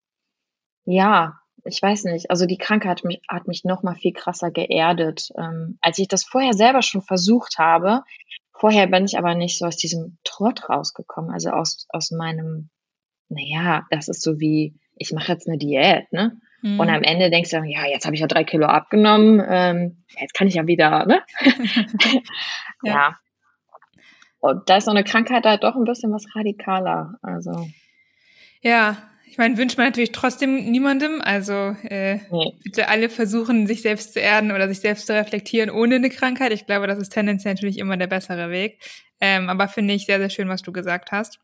ja, 0.86 1.40
ich 1.68 1.82
weiß 1.82 2.06
nicht, 2.06 2.32
also 2.32 2.46
die 2.46 2.58
Krankheit 2.58 3.00
hat 3.00 3.04
mich, 3.04 3.22
hat 3.28 3.48
mich 3.48 3.64
noch 3.64 3.84
mal 3.84 3.96
viel 3.96 4.14
krasser 4.14 4.52
geerdet, 4.52 5.30
ähm, 5.38 5.78
als 5.82 6.00
ich 6.00 6.08
das 6.08 6.24
vorher 6.24 6.54
selber 6.54 6.82
schon 6.82 7.02
versucht 7.02 7.58
habe. 7.58 8.04
Vorher 8.54 8.88
bin 8.88 9.06
ich 9.06 9.18
aber 9.18 9.36
nicht 9.36 9.58
so 9.58 9.66
aus 9.66 9.78
diesem 9.78 10.18
Trott 10.24 10.70
rausgekommen, 10.70 11.32
also 11.32 11.52
aus, 11.52 11.86
aus 11.90 12.12
meinem, 12.12 12.70
naja, 13.30 13.86
das 13.92 14.08
ist 14.08 14.22
so 14.22 14.40
wie, 14.40 14.80
ich 14.96 15.12
mache 15.12 15.32
jetzt 15.32 15.48
eine 15.48 15.58
Diät, 15.58 16.12
ne? 16.12 16.40
Mhm. 16.62 16.80
Und 16.80 16.90
am 16.90 17.04
Ende 17.04 17.30
denkst 17.30 17.52
du, 17.52 17.58
ja, 17.58 17.86
jetzt 17.86 18.06
habe 18.06 18.16
ich 18.16 18.22
ja 18.22 18.28
drei 18.28 18.44
Kilo 18.44 18.66
abgenommen, 18.66 19.44
ähm, 19.48 20.04
jetzt 20.20 20.34
kann 20.34 20.48
ich 20.48 20.56
ja 20.56 20.66
wieder, 20.66 21.06
ne? 21.06 21.22
ja. 22.84 22.94
ja. 22.94 23.16
Und 24.40 24.70
da 24.70 24.78
ist 24.78 24.86
so 24.86 24.92
eine 24.92 25.04
Krankheit 25.04 25.46
halt 25.46 25.64
doch 25.64 25.76
ein 25.76 25.84
bisschen 25.84 26.12
was 26.12 26.26
radikaler. 26.36 27.16
Also. 27.22 27.68
Ja, 28.62 28.98
ich 29.30 29.38
meine, 29.38 29.58
wünscht 29.58 29.78
man 29.78 29.88
natürlich 29.88 30.12
trotzdem 30.12 30.72
niemandem. 30.72 31.22
Also 31.22 31.76
äh, 31.84 32.20
nee. 32.32 32.54
bitte 32.64 32.88
alle 32.88 33.10
versuchen, 33.10 33.68
sich 33.68 33.82
selbst 33.82 34.14
zu 34.14 34.20
erden 34.20 34.52
oder 34.52 34.68
sich 34.68 34.80
selbst 34.80 35.06
zu 35.06 35.14
reflektieren 35.14 35.70
ohne 35.70 35.96
eine 35.96 36.10
Krankheit. 36.10 36.52
Ich 36.52 36.66
glaube, 36.66 36.88
das 36.88 37.00
ist 37.00 37.10
tendenziell 37.10 37.54
natürlich 37.54 37.78
immer 37.78 37.98
der 37.98 38.08
bessere 38.08 38.50
Weg. 38.50 38.80
Ähm, 39.20 39.50
aber 39.50 39.68
finde 39.68 39.94
ich 39.94 40.06
sehr, 40.06 40.20
sehr 40.20 40.30
schön, 40.30 40.50
was 40.50 40.62
du 40.62 40.72
gesagt 40.72 41.12
hast. 41.12 41.40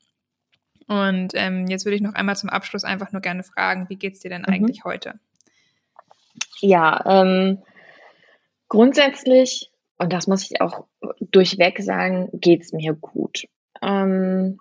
Und 0.87 1.33
ähm, 1.35 1.67
jetzt 1.67 1.85
würde 1.85 1.95
ich 1.95 2.01
noch 2.01 2.13
einmal 2.13 2.35
zum 2.35 2.49
Abschluss 2.49 2.83
einfach 2.83 3.11
nur 3.11 3.21
gerne 3.21 3.43
fragen, 3.43 3.89
wie 3.89 3.95
geht's 3.95 4.19
dir 4.19 4.29
denn 4.29 4.41
mhm. 4.41 4.53
eigentlich 4.53 4.83
heute? 4.83 5.19
Ja, 6.59 7.03
ähm, 7.05 7.61
grundsätzlich, 8.69 9.71
und 9.97 10.13
das 10.13 10.27
muss 10.27 10.49
ich 10.49 10.61
auch 10.61 10.85
durchweg 11.19 11.81
sagen, 11.81 12.29
geht's 12.33 12.73
mir 12.73 12.93
gut. 12.93 13.45
Ähm, 13.81 14.59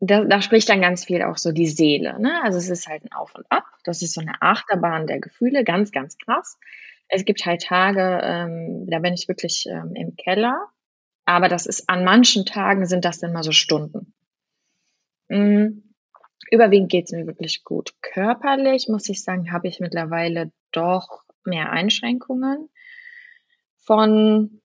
da, 0.00 0.24
da 0.24 0.40
spricht 0.40 0.68
dann 0.68 0.80
ganz 0.80 1.04
viel 1.04 1.22
auch 1.22 1.36
so 1.36 1.52
die 1.52 1.66
Seele. 1.66 2.20
Ne? 2.20 2.40
Also 2.42 2.58
es 2.58 2.68
ist 2.68 2.86
halt 2.86 3.04
ein 3.04 3.12
Auf 3.12 3.34
und 3.34 3.46
Ab. 3.50 3.64
Das 3.84 4.02
ist 4.02 4.14
so 4.14 4.20
eine 4.20 4.40
Achterbahn 4.40 5.06
der 5.06 5.20
Gefühle, 5.20 5.64
ganz, 5.64 5.90
ganz 5.90 6.16
krass. 6.18 6.58
Es 7.08 7.24
gibt 7.24 7.44
halt 7.46 7.62
Tage, 7.62 8.20
ähm, 8.22 8.86
da 8.88 8.98
bin 8.98 9.14
ich 9.14 9.28
wirklich 9.28 9.66
ähm, 9.68 9.94
im 9.94 10.14
Keller. 10.16 10.68
Aber 11.24 11.48
das 11.48 11.66
ist 11.66 11.88
an 11.88 12.04
manchen 12.04 12.46
Tagen 12.46 12.86
sind 12.86 13.04
das 13.04 13.18
dann 13.18 13.32
mal 13.32 13.42
so 13.42 13.52
Stunden. 13.52 14.14
Mhm. 15.28 15.94
Überwiegend 16.50 16.90
geht's 16.90 17.12
mir 17.12 17.26
wirklich 17.26 17.64
gut. 17.64 17.92
Körperlich, 18.00 18.88
muss 18.88 19.08
ich 19.08 19.22
sagen, 19.22 19.52
habe 19.52 19.68
ich 19.68 19.80
mittlerweile 19.80 20.50
doch 20.72 21.24
mehr 21.44 21.70
Einschränkungen. 21.70 22.70
Von 23.76 24.62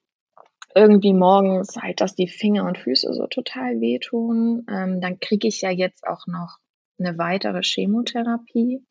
irgendwie 0.76 1.14
morgens 1.14 1.76
halt, 1.78 2.02
dass 2.02 2.16
die 2.16 2.28
Finger 2.28 2.66
und 2.66 2.78
Füße 2.78 3.14
so 3.14 3.28
total 3.28 3.80
wehtun. 3.82 4.66
Ähm, 4.70 5.02
dann 5.02 5.20
kriege 5.20 5.48
ich 5.48 5.62
ja 5.62 5.70
jetzt 5.70 6.06
auch 6.08 6.28
noch 6.28 6.58
eine 7.00 7.18
weitere 7.18 7.62
Chemotherapie. 7.62 8.86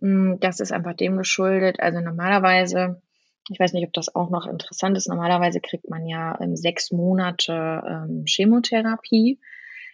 Mm, 0.00 0.34
das 0.40 0.60
ist 0.60 0.72
einfach 0.72 0.94
dem 0.94 1.16
geschuldet. 1.16 1.80
Also 1.80 2.00
normalerweise, 2.00 3.02
ich 3.50 3.58
weiß 3.58 3.72
nicht, 3.72 3.86
ob 3.86 3.92
das 3.92 4.14
auch 4.14 4.30
noch 4.30 4.46
interessant 4.46 4.96
ist, 4.96 5.08
normalerweise 5.08 5.60
kriegt 5.60 5.88
man 5.88 6.06
ja 6.06 6.38
ähm, 6.40 6.56
sechs 6.56 6.90
Monate 6.90 7.82
ähm, 7.86 8.24
Chemotherapie 8.26 9.38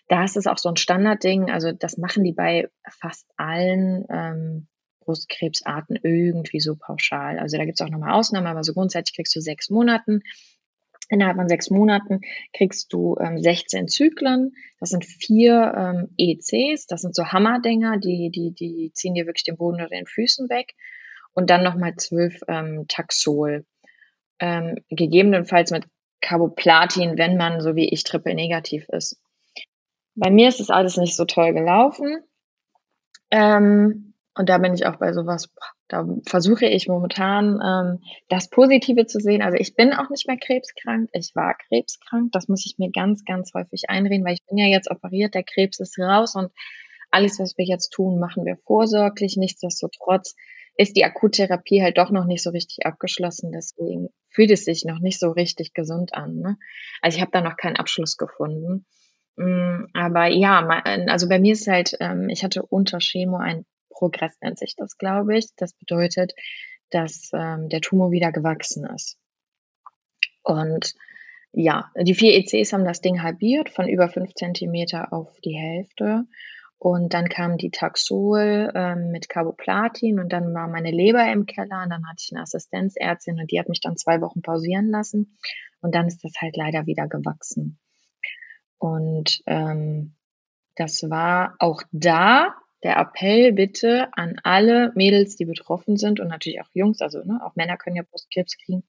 da 0.09 0.25
ist 0.25 0.37
es 0.37 0.47
auch 0.47 0.59
so 0.59 0.69
ein 0.69 0.77
Standardding. 0.77 1.51
Also 1.51 1.73
das 1.73 1.97
machen 1.97 2.25
die 2.25 2.33
bei 2.33 2.69
fast 2.89 3.27
allen 3.37 4.05
ähm, 4.11 4.69
Brustkrebsarten 5.01 5.99
irgendwie 6.03 6.61
so 6.61 6.77
pauschal. 6.77 7.39
Also 7.39 7.57
da 7.57 7.65
gibt 7.65 7.81
es 7.81 7.87
auch 7.87 7.91
nochmal 7.91 8.13
Ausnahmen, 8.13 8.47
aber 8.47 8.65
so 8.65 8.73
grundsätzlich 8.73 9.17
kriegst 9.17 9.35
du 9.35 9.41
sechs 9.41 9.71
Monaten. 9.71 10.21
Innerhalb 11.09 11.37
von 11.37 11.49
sechs 11.49 11.71
Monaten 11.71 12.21
kriegst 12.53 12.93
du 12.93 13.17
ähm, 13.21 13.41
16 13.41 13.89
Zyklen. 13.89 14.53
Das 14.81 14.91
sind 14.91 15.05
vier 15.05 15.75
ähm, 15.77 16.15
ECs. 16.17 16.87
Das 16.87 17.03
sind 17.03 17.15
so 17.15 17.27
Hammerdinger, 17.27 17.99
die, 17.99 18.31
die, 18.31 18.53
die 18.53 18.93
ziehen 18.95 19.15
dir 19.15 19.27
wirklich 19.27 19.45
den 19.45 19.57
Boden 19.57 19.81
unter 19.81 19.89
den 19.89 20.07
Füßen 20.07 20.49
weg. 20.49 20.75
Und 21.33 21.51
dann 21.51 21.63
nochmal 21.63 21.97
zwölf 21.97 22.41
ähm, 22.49 22.87
Taxol. 22.89 23.67
Ähm, 24.41 24.77
gegebenenfalls 24.89 25.71
mit 25.71 25.87
Carboplatin, 26.21 27.19
wenn 27.19 27.37
man, 27.37 27.61
so 27.61 27.77
wie 27.77 27.89
ich, 27.91 28.03
triple 28.05 28.35
negativ 28.35 28.89
ist. 28.89 29.21
Bei 30.15 30.31
mir 30.31 30.49
ist 30.49 30.61
das 30.61 30.71
alles 30.71 30.97
nicht 30.97 31.17
so 31.17 31.25
toll 31.25 31.53
gelaufen. 31.53 32.25
Ähm, 33.31 34.15
und 34.35 34.49
da 34.49 34.59
bin 34.59 34.75
ich 34.75 34.87
auch 34.87 34.97
bei 34.97 35.13
sowas, 35.13 35.53
da 35.89 36.07
versuche 36.27 36.67
ich 36.67 36.89
momentan 36.89 37.61
ähm, 37.63 38.01
das 38.29 38.49
Positive 38.49 39.07
zu 39.07 39.21
sehen. 39.21 39.43
Also 39.43 39.59
ich 39.59 39.75
bin 39.75 39.93
auch 39.93 40.09
nicht 40.11 40.27
mehr 40.27 40.39
krebskrank, 40.39 41.11
ich 41.13 41.33
war 41.35 41.57
krebskrank. 41.69 42.33
Das 42.33 42.49
muss 42.49 42.65
ich 42.67 42.79
mir 42.79 42.91
ganz, 42.91 43.25
ganz 43.25 43.53
häufig 43.55 43.85
einreden, 43.89 44.25
weil 44.25 44.35
ich 44.35 44.47
bin 44.47 44.59
ja 44.59 44.67
jetzt 44.67 44.91
operiert, 44.91 45.35
der 45.35 45.45
Krebs 45.45 45.81
ist 45.81 45.99
raus 45.99 46.35
und 46.35 46.51
alles, 47.11 47.39
was 47.39 47.57
wir 47.57 47.65
jetzt 47.65 47.91
tun, 47.91 48.19
machen 48.19 48.45
wir 48.45 48.57
vorsorglich. 48.67 49.37
Nichtsdestotrotz 49.37 50.35
ist 50.77 50.97
die 50.97 51.05
Akuttherapie 51.05 51.83
halt 51.83 51.99
doch 51.99 52.11
noch 52.11 52.25
nicht 52.25 52.43
so 52.43 52.51
richtig 52.51 52.87
abgeschlossen. 52.87 53.53
Deswegen 53.53 54.09
fühlt 54.31 54.51
es 54.51 54.65
sich 54.65 54.85
noch 54.85 54.99
nicht 54.99 55.21
so 55.21 55.31
richtig 55.31 55.75
gesund 55.75 56.15
an. 56.15 56.37
Ne? 56.39 56.59
Also 57.01 57.17
ich 57.17 57.21
habe 57.21 57.31
da 57.31 57.41
noch 57.41 57.57
keinen 57.57 57.77
Abschluss 57.77 58.17
gefunden. 58.17 58.85
Mm, 59.37 59.85
aber 59.93 60.27
ja, 60.27 60.67
also 61.07 61.29
bei 61.29 61.39
mir 61.39 61.53
ist 61.53 61.69
halt, 61.69 61.97
ähm, 62.01 62.29
ich 62.29 62.43
hatte 62.43 62.63
unter 62.63 62.99
Chemo 62.99 63.37
ein 63.37 63.65
Progress 63.95 64.37
nennt 64.41 64.59
sich 64.59 64.75
das, 64.77 64.99
glaube 64.99 65.39
ich. 65.39 65.47
Das 65.57 65.73
bedeutet, 65.73 66.33
dass 66.91 67.31
ähm, 67.33 67.69
der 67.69 67.81
Tumor 67.81 68.11
wieder 68.11 68.33
gewachsen 68.33 68.87
ist. 68.87 69.19
Und 70.43 70.95
ja, 71.53 71.91
die 71.97 72.15
vier 72.15 72.35
ECs 72.35 72.73
haben 72.73 72.85
das 72.85 73.01
Ding 73.01 73.23
halbiert 73.23 73.71
von 73.71 73.89
über 73.89 74.09
fünf 74.09 74.35
Zentimeter 74.35 75.13
auf 75.13 75.41
die 75.41 75.57
Hälfte. 75.57 76.25
Und 76.79 77.15
dann 77.15 77.29
kam 77.29 77.57
die 77.57 77.71
Taxol 77.71 78.71
ähm, 78.75 79.11
mit 79.11 79.29
Carboplatin 79.29 80.19
und 80.19 80.33
dann 80.33 80.53
war 80.53 80.69
meine 80.69 80.91
Leber 80.91 81.33
im 81.33 81.47
Keller 81.47 81.83
und 81.83 81.91
dann 81.91 82.07
hatte 82.07 82.23
ich 82.23 82.31
eine 82.33 82.43
Assistenzärztin 82.43 83.39
und 83.39 83.51
die 83.51 83.59
hat 83.59 83.69
mich 83.69 83.81
dann 83.81 83.97
zwei 83.97 84.21
Wochen 84.21 84.43
pausieren 84.43 84.91
lassen. 84.91 85.39
Und 85.81 85.95
dann 85.95 86.07
ist 86.07 86.23
das 86.25 86.33
halt 86.41 86.57
leider 86.57 86.87
wieder 86.87 87.09
gewachsen. 87.09 87.79
Und 88.79 89.43
ähm, 89.47 90.15
das 90.77 91.09
war 91.09 91.55
auch 91.59 91.83
da 91.93 92.55
der 92.85 92.99
Appell 92.99 93.53
bitte 93.53 94.09
an 94.13 94.37
alle 94.45 94.93
Mädels, 94.95 95.37
die 95.37 95.47
betroffen 95.47 95.97
sind 95.97 96.21
und 96.21 96.29
natürlich 96.29 96.61
auch 96.61 96.69
Jungs, 96.75 97.01
also 97.01 97.25
ne, 97.25 97.41
auch 97.43 97.57
Männer 97.57 97.77
können 97.77 97.97
ja 97.97 98.03
Brustkrebs 98.03 98.57
kriegen. 98.59 98.85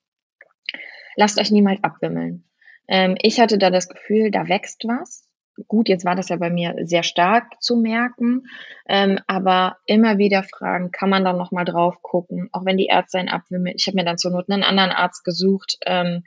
Lasst 1.15 1.39
euch 1.39 1.49
niemals 1.49 1.81
abwimmeln. 1.83 2.43
Ähm, 2.87 3.15
ich 3.21 3.39
hatte 3.39 3.57
da 3.57 3.69
das 3.69 3.87
Gefühl, 3.87 4.31
da 4.31 4.47
wächst 4.47 4.83
was. 4.85 5.27
Gut, 5.69 5.87
jetzt 5.87 6.03
war 6.03 6.15
das 6.15 6.27
ja 6.27 6.35
bei 6.35 6.49
mir 6.49 6.75
sehr 6.83 7.03
stark 7.03 7.61
zu 7.61 7.77
merken, 7.77 8.43
ähm, 8.89 9.19
aber 9.25 9.77
immer 9.85 10.17
wieder 10.17 10.43
fragen, 10.43 10.91
kann 10.91 11.09
man 11.09 11.23
da 11.23 11.31
nochmal 11.31 11.63
drauf 11.63 12.01
gucken, 12.01 12.49
auch 12.51 12.65
wenn 12.65 12.75
die 12.75 12.87
Ärzte 12.87 13.19
einen 13.19 13.29
abwimmeln. 13.29 13.75
Ich 13.77 13.87
habe 13.87 13.95
mir 13.95 14.03
dann 14.03 14.17
zur 14.17 14.31
Not 14.31 14.49
einen 14.49 14.63
anderen 14.63 14.91
Arzt 14.91 15.23
gesucht, 15.23 15.77
ähm, 15.85 16.25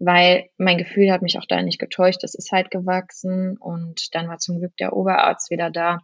weil 0.00 0.50
mein 0.58 0.78
Gefühl 0.78 1.12
hat 1.12 1.22
mich 1.22 1.38
auch 1.38 1.46
da 1.46 1.62
nicht 1.62 1.78
getäuscht. 1.78 2.24
Es 2.24 2.34
ist 2.34 2.50
halt 2.50 2.72
gewachsen 2.72 3.56
und 3.58 4.12
dann 4.16 4.28
war 4.28 4.38
zum 4.38 4.58
Glück 4.58 4.76
der 4.76 4.92
Oberarzt 4.92 5.50
wieder 5.50 5.70
da. 5.70 6.00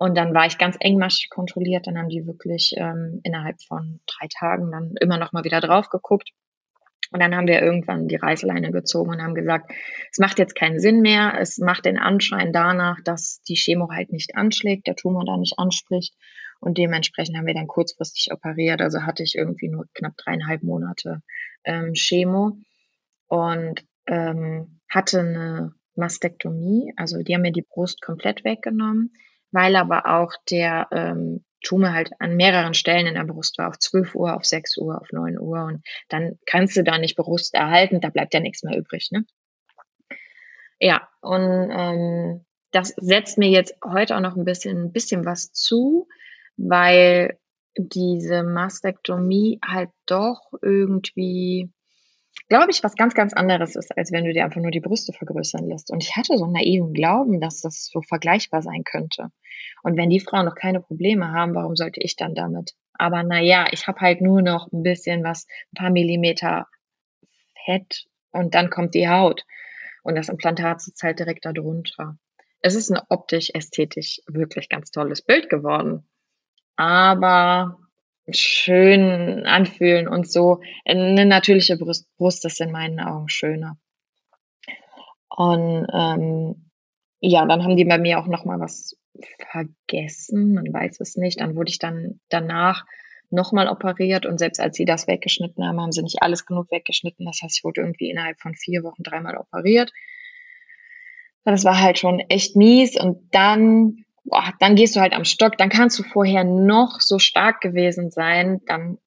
Und 0.00 0.16
dann 0.16 0.32
war 0.32 0.46
ich 0.46 0.56
ganz 0.56 0.78
engmaschig 0.80 1.28
kontrolliert. 1.28 1.86
Dann 1.86 1.98
haben 1.98 2.08
die 2.08 2.26
wirklich 2.26 2.72
ähm, 2.78 3.20
innerhalb 3.22 3.60
von 3.62 4.00
drei 4.06 4.28
Tagen 4.30 4.70
dann 4.72 4.94
immer 4.98 5.18
noch 5.18 5.32
mal 5.32 5.44
wieder 5.44 5.60
drauf 5.60 5.90
geguckt. 5.90 6.30
Und 7.12 7.20
dann 7.20 7.36
haben 7.36 7.46
wir 7.46 7.60
irgendwann 7.60 8.08
die 8.08 8.16
Reißleine 8.16 8.70
gezogen 8.70 9.10
und 9.10 9.22
haben 9.22 9.34
gesagt, 9.34 9.70
es 10.10 10.18
macht 10.18 10.38
jetzt 10.38 10.54
keinen 10.54 10.80
Sinn 10.80 11.02
mehr. 11.02 11.34
Es 11.38 11.58
macht 11.58 11.84
den 11.84 11.98
Anschein 11.98 12.50
danach, 12.50 12.96
dass 13.04 13.42
die 13.42 13.56
Chemo 13.56 13.90
halt 13.90 14.10
nicht 14.10 14.36
anschlägt, 14.36 14.86
der 14.86 14.96
Tumor 14.96 15.26
da 15.26 15.36
nicht 15.36 15.58
anspricht. 15.58 16.14
Und 16.60 16.78
dementsprechend 16.78 17.36
haben 17.36 17.46
wir 17.46 17.54
dann 17.54 17.66
kurzfristig 17.66 18.32
operiert. 18.32 18.80
Also 18.80 19.02
hatte 19.02 19.22
ich 19.22 19.34
irgendwie 19.34 19.68
nur 19.68 19.84
knapp 19.92 20.16
dreieinhalb 20.16 20.62
Monate 20.62 21.20
ähm, 21.64 21.92
Chemo 21.92 22.56
und 23.26 23.84
ähm, 24.06 24.80
hatte 24.88 25.20
eine 25.20 25.74
Mastektomie. 25.94 26.94
Also 26.96 27.18
die 27.18 27.34
haben 27.34 27.42
mir 27.42 27.52
die 27.52 27.66
Brust 27.68 28.00
komplett 28.00 28.44
weggenommen 28.44 29.12
weil 29.52 29.76
aber 29.76 30.06
auch 30.06 30.32
der 30.50 30.88
ähm, 30.92 31.44
Tumor 31.62 31.92
halt 31.92 32.12
an 32.18 32.36
mehreren 32.36 32.74
Stellen 32.74 33.06
in 33.06 33.14
der 33.14 33.24
Brust 33.24 33.58
war, 33.58 33.68
auf 33.68 33.78
12 33.78 34.14
Uhr, 34.14 34.34
auf 34.34 34.44
6 34.44 34.78
Uhr, 34.78 35.00
auf 35.00 35.12
9 35.12 35.38
Uhr 35.38 35.64
und 35.64 35.84
dann 36.08 36.38
kannst 36.46 36.76
du 36.76 36.82
da 36.82 36.98
nicht 36.98 37.16
Brust 37.16 37.54
erhalten, 37.54 38.00
da 38.00 38.08
bleibt 38.08 38.34
ja 38.34 38.40
nichts 38.40 38.62
mehr 38.62 38.78
übrig, 38.78 39.10
ne? 39.10 39.24
Ja, 40.78 41.08
und 41.20 41.70
ähm, 41.70 42.46
das 42.70 42.94
setzt 42.96 43.36
mir 43.36 43.50
jetzt 43.50 43.74
heute 43.84 44.16
auch 44.16 44.20
noch 44.20 44.36
ein 44.36 44.44
bisschen, 44.44 44.84
ein 44.84 44.92
bisschen 44.92 45.26
was 45.26 45.52
zu, 45.52 46.08
weil 46.56 47.38
diese 47.76 48.42
Mastektomie 48.42 49.60
halt 49.66 49.90
doch 50.06 50.52
irgendwie 50.62 51.70
glaube 52.50 52.70
ich, 52.70 52.82
was 52.82 52.96
ganz, 52.96 53.14
ganz 53.14 53.32
anderes 53.32 53.76
ist, 53.76 53.96
als 53.96 54.12
wenn 54.12 54.24
du 54.24 54.32
dir 54.32 54.44
einfach 54.44 54.60
nur 54.60 54.72
die 54.72 54.80
Brüste 54.80 55.12
vergrößern 55.12 55.66
lässt. 55.66 55.90
Und 55.90 56.02
ich 56.02 56.16
hatte 56.16 56.36
so 56.36 56.44
einen 56.44 56.52
naiven 56.52 56.92
Glauben, 56.92 57.40
dass 57.40 57.60
das 57.60 57.86
so 57.86 58.02
vergleichbar 58.02 58.60
sein 58.60 58.82
könnte. 58.84 59.28
Und 59.82 59.96
wenn 59.96 60.10
die 60.10 60.20
Frauen 60.20 60.46
noch 60.46 60.56
keine 60.56 60.80
Probleme 60.80 61.32
haben, 61.32 61.54
warum 61.54 61.76
sollte 61.76 62.00
ich 62.02 62.16
dann 62.16 62.34
damit? 62.34 62.74
Aber 62.92 63.22
naja, 63.22 63.66
ich 63.70 63.86
habe 63.86 64.00
halt 64.00 64.20
nur 64.20 64.42
noch 64.42 64.70
ein 64.72 64.82
bisschen 64.82 65.24
was, 65.24 65.46
ein 65.72 65.76
paar 65.76 65.90
Millimeter 65.90 66.66
Fett 67.64 68.06
und 68.32 68.54
dann 68.54 68.68
kommt 68.68 68.94
die 68.94 69.08
Haut. 69.08 69.44
Und 70.02 70.16
das 70.16 70.28
Implantat 70.28 70.80
sitzt 70.80 71.02
halt 71.02 71.18
direkt 71.18 71.44
da 71.44 71.52
drunter. 71.52 72.18
Es 72.62 72.74
ist 72.74 72.90
ein 72.90 73.00
optisch, 73.08 73.50
ästhetisch 73.54 74.20
wirklich 74.26 74.68
ganz 74.68 74.90
tolles 74.90 75.22
Bild 75.22 75.48
geworden. 75.48 76.08
Aber 76.76 77.78
schön 78.36 79.46
anfühlen 79.46 80.08
und 80.08 80.30
so. 80.30 80.60
Eine 80.84 81.26
natürliche 81.26 81.76
Brust, 81.76 82.08
Brust 82.16 82.44
ist 82.44 82.60
in 82.60 82.72
meinen 82.72 83.00
Augen 83.00 83.28
schöner. 83.28 83.78
Und 85.28 85.86
ähm, 85.92 86.70
ja, 87.20 87.46
dann 87.46 87.62
haben 87.62 87.76
die 87.76 87.84
bei 87.84 87.98
mir 87.98 88.18
auch 88.18 88.26
noch 88.26 88.44
mal 88.44 88.58
was 88.60 88.96
vergessen, 89.50 90.54
man 90.54 90.72
weiß 90.72 91.00
es 91.00 91.16
nicht. 91.16 91.40
Dann 91.40 91.56
wurde 91.56 91.70
ich 91.70 91.78
dann 91.78 92.20
danach 92.28 92.84
nochmal 93.30 93.68
operiert 93.68 94.26
und 94.26 94.38
selbst 94.38 94.60
als 94.60 94.76
sie 94.76 94.84
das 94.84 95.06
weggeschnitten 95.06 95.64
haben, 95.64 95.80
haben 95.80 95.92
sie 95.92 96.02
nicht 96.02 96.22
alles 96.22 96.46
genug 96.46 96.70
weggeschnitten. 96.70 97.26
Das 97.26 97.40
heißt, 97.42 97.58
ich 97.58 97.64
wurde 97.64 97.80
irgendwie 97.80 98.10
innerhalb 98.10 98.40
von 98.40 98.54
vier 98.54 98.82
Wochen 98.82 99.02
dreimal 99.02 99.36
operiert. 99.36 99.92
Das 101.44 101.64
war 101.64 101.80
halt 101.80 101.98
schon 101.98 102.20
echt 102.20 102.56
mies 102.56 103.00
und 103.00 103.32
dann 103.32 104.04
boah, 104.30 104.52
dann 104.60 104.76
gehst 104.76 104.96
du 104.96 105.00
halt 105.00 105.12
am 105.12 105.24
Stock, 105.24 105.58
dann 105.58 105.68
kannst 105.68 105.98
du 105.98 106.02
vorher 106.02 106.44
noch 106.44 107.00
so 107.00 107.18
stark 107.18 107.60
gewesen 107.60 108.10
sein, 108.10 108.60
dann 108.66 108.98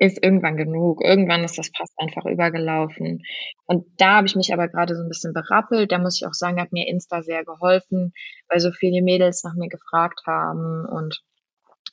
ist 0.00 0.22
irgendwann 0.22 0.56
genug. 0.56 1.02
Irgendwann 1.04 1.44
ist 1.44 1.58
das 1.58 1.70
Pass 1.70 1.92
einfach 1.98 2.24
übergelaufen. 2.24 3.22
Und 3.66 3.84
da 3.98 4.16
habe 4.16 4.26
ich 4.26 4.34
mich 4.34 4.52
aber 4.52 4.66
gerade 4.66 4.96
so 4.96 5.02
ein 5.02 5.08
bisschen 5.08 5.34
berappelt. 5.34 5.92
Da 5.92 5.98
muss 5.98 6.16
ich 6.18 6.26
auch 6.26 6.32
sagen, 6.32 6.58
hat 6.58 6.72
mir 6.72 6.88
Insta 6.88 7.22
sehr 7.22 7.44
geholfen, 7.44 8.14
weil 8.48 8.60
so 8.60 8.72
viele 8.72 9.02
Mädels 9.02 9.44
nach 9.44 9.54
mir 9.54 9.68
gefragt 9.68 10.22
haben 10.26 10.86
und 10.86 11.22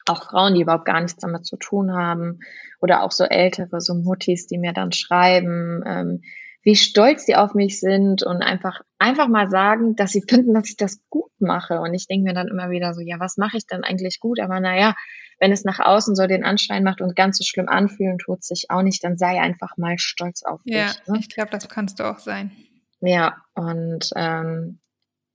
auch 0.06 0.24
Frauen, 0.24 0.56
die 0.56 0.62
überhaupt 0.62 0.86
gar 0.86 1.02
nichts 1.02 1.20
damit 1.20 1.46
zu 1.46 1.58
tun 1.58 1.92
haben 1.92 2.40
oder 2.80 3.04
auch 3.04 3.12
so 3.12 3.26
ältere, 3.26 3.82
so 3.82 3.94
Muttis, 3.94 4.48
die 4.48 4.58
mir 4.58 4.72
dann 4.72 4.94
schreiben, 4.94 5.84
ähm, 5.86 6.22
wie 6.68 6.76
stolz 6.76 7.24
die 7.24 7.38
auf 7.38 7.54
mich 7.54 7.80
sind 7.80 8.24
und 8.24 8.42
einfach, 8.42 8.82
einfach 9.00 9.30
mal 9.30 9.50
sagen, 9.50 9.96
dass 9.96 10.12
sie 10.12 10.22
finden, 10.28 10.54
dass 10.54 10.68
ich 10.68 10.76
das 10.76 11.00
gut 11.10 11.32
mache. 11.40 11.80
Und 11.80 11.94
ich 11.94 12.08
denke 12.08 12.26
mir 12.26 12.34
dann 12.34 12.50
immer 12.50 12.70
wieder 12.70 12.94
so, 12.94 13.00
ja, 13.00 13.22
was 13.22 13.38
mache 13.38 13.56
ich 13.56 13.66
denn 13.68 13.86
eigentlich 13.86 14.20
gut? 14.20 14.42
Aber 14.42 14.60
naja, 14.60 14.94
wenn 15.40 15.54
es 15.54 15.64
nach 15.64 15.80
außen 15.80 16.14
so 16.14 16.28
den 16.28 16.44
Anschein 16.44 16.84
macht 16.84 17.00
und 17.00 17.16
ganz 17.16 17.38
so 17.38 17.46
schlimm 17.46 17.70
anfühlen 17.70 18.18
tut 18.18 18.44
sich 18.44 18.66
auch 18.68 18.82
nicht, 18.82 19.02
dann 19.06 19.18
sei 19.18 19.40
einfach 19.40 19.78
mal 19.78 19.98
stolz 19.98 20.44
auf 20.44 20.60
ja, 20.66 20.88
dich. 20.88 20.96
Ja, 21.06 21.14
ne? 21.14 21.20
ich 21.22 21.30
glaube, 21.30 21.52
das 21.52 21.70
kannst 21.70 22.02
du 22.02 22.04
auch 22.04 22.20
sein. 22.20 22.52
Ja, 23.00 23.38
und 23.54 24.10
ähm, 24.18 24.82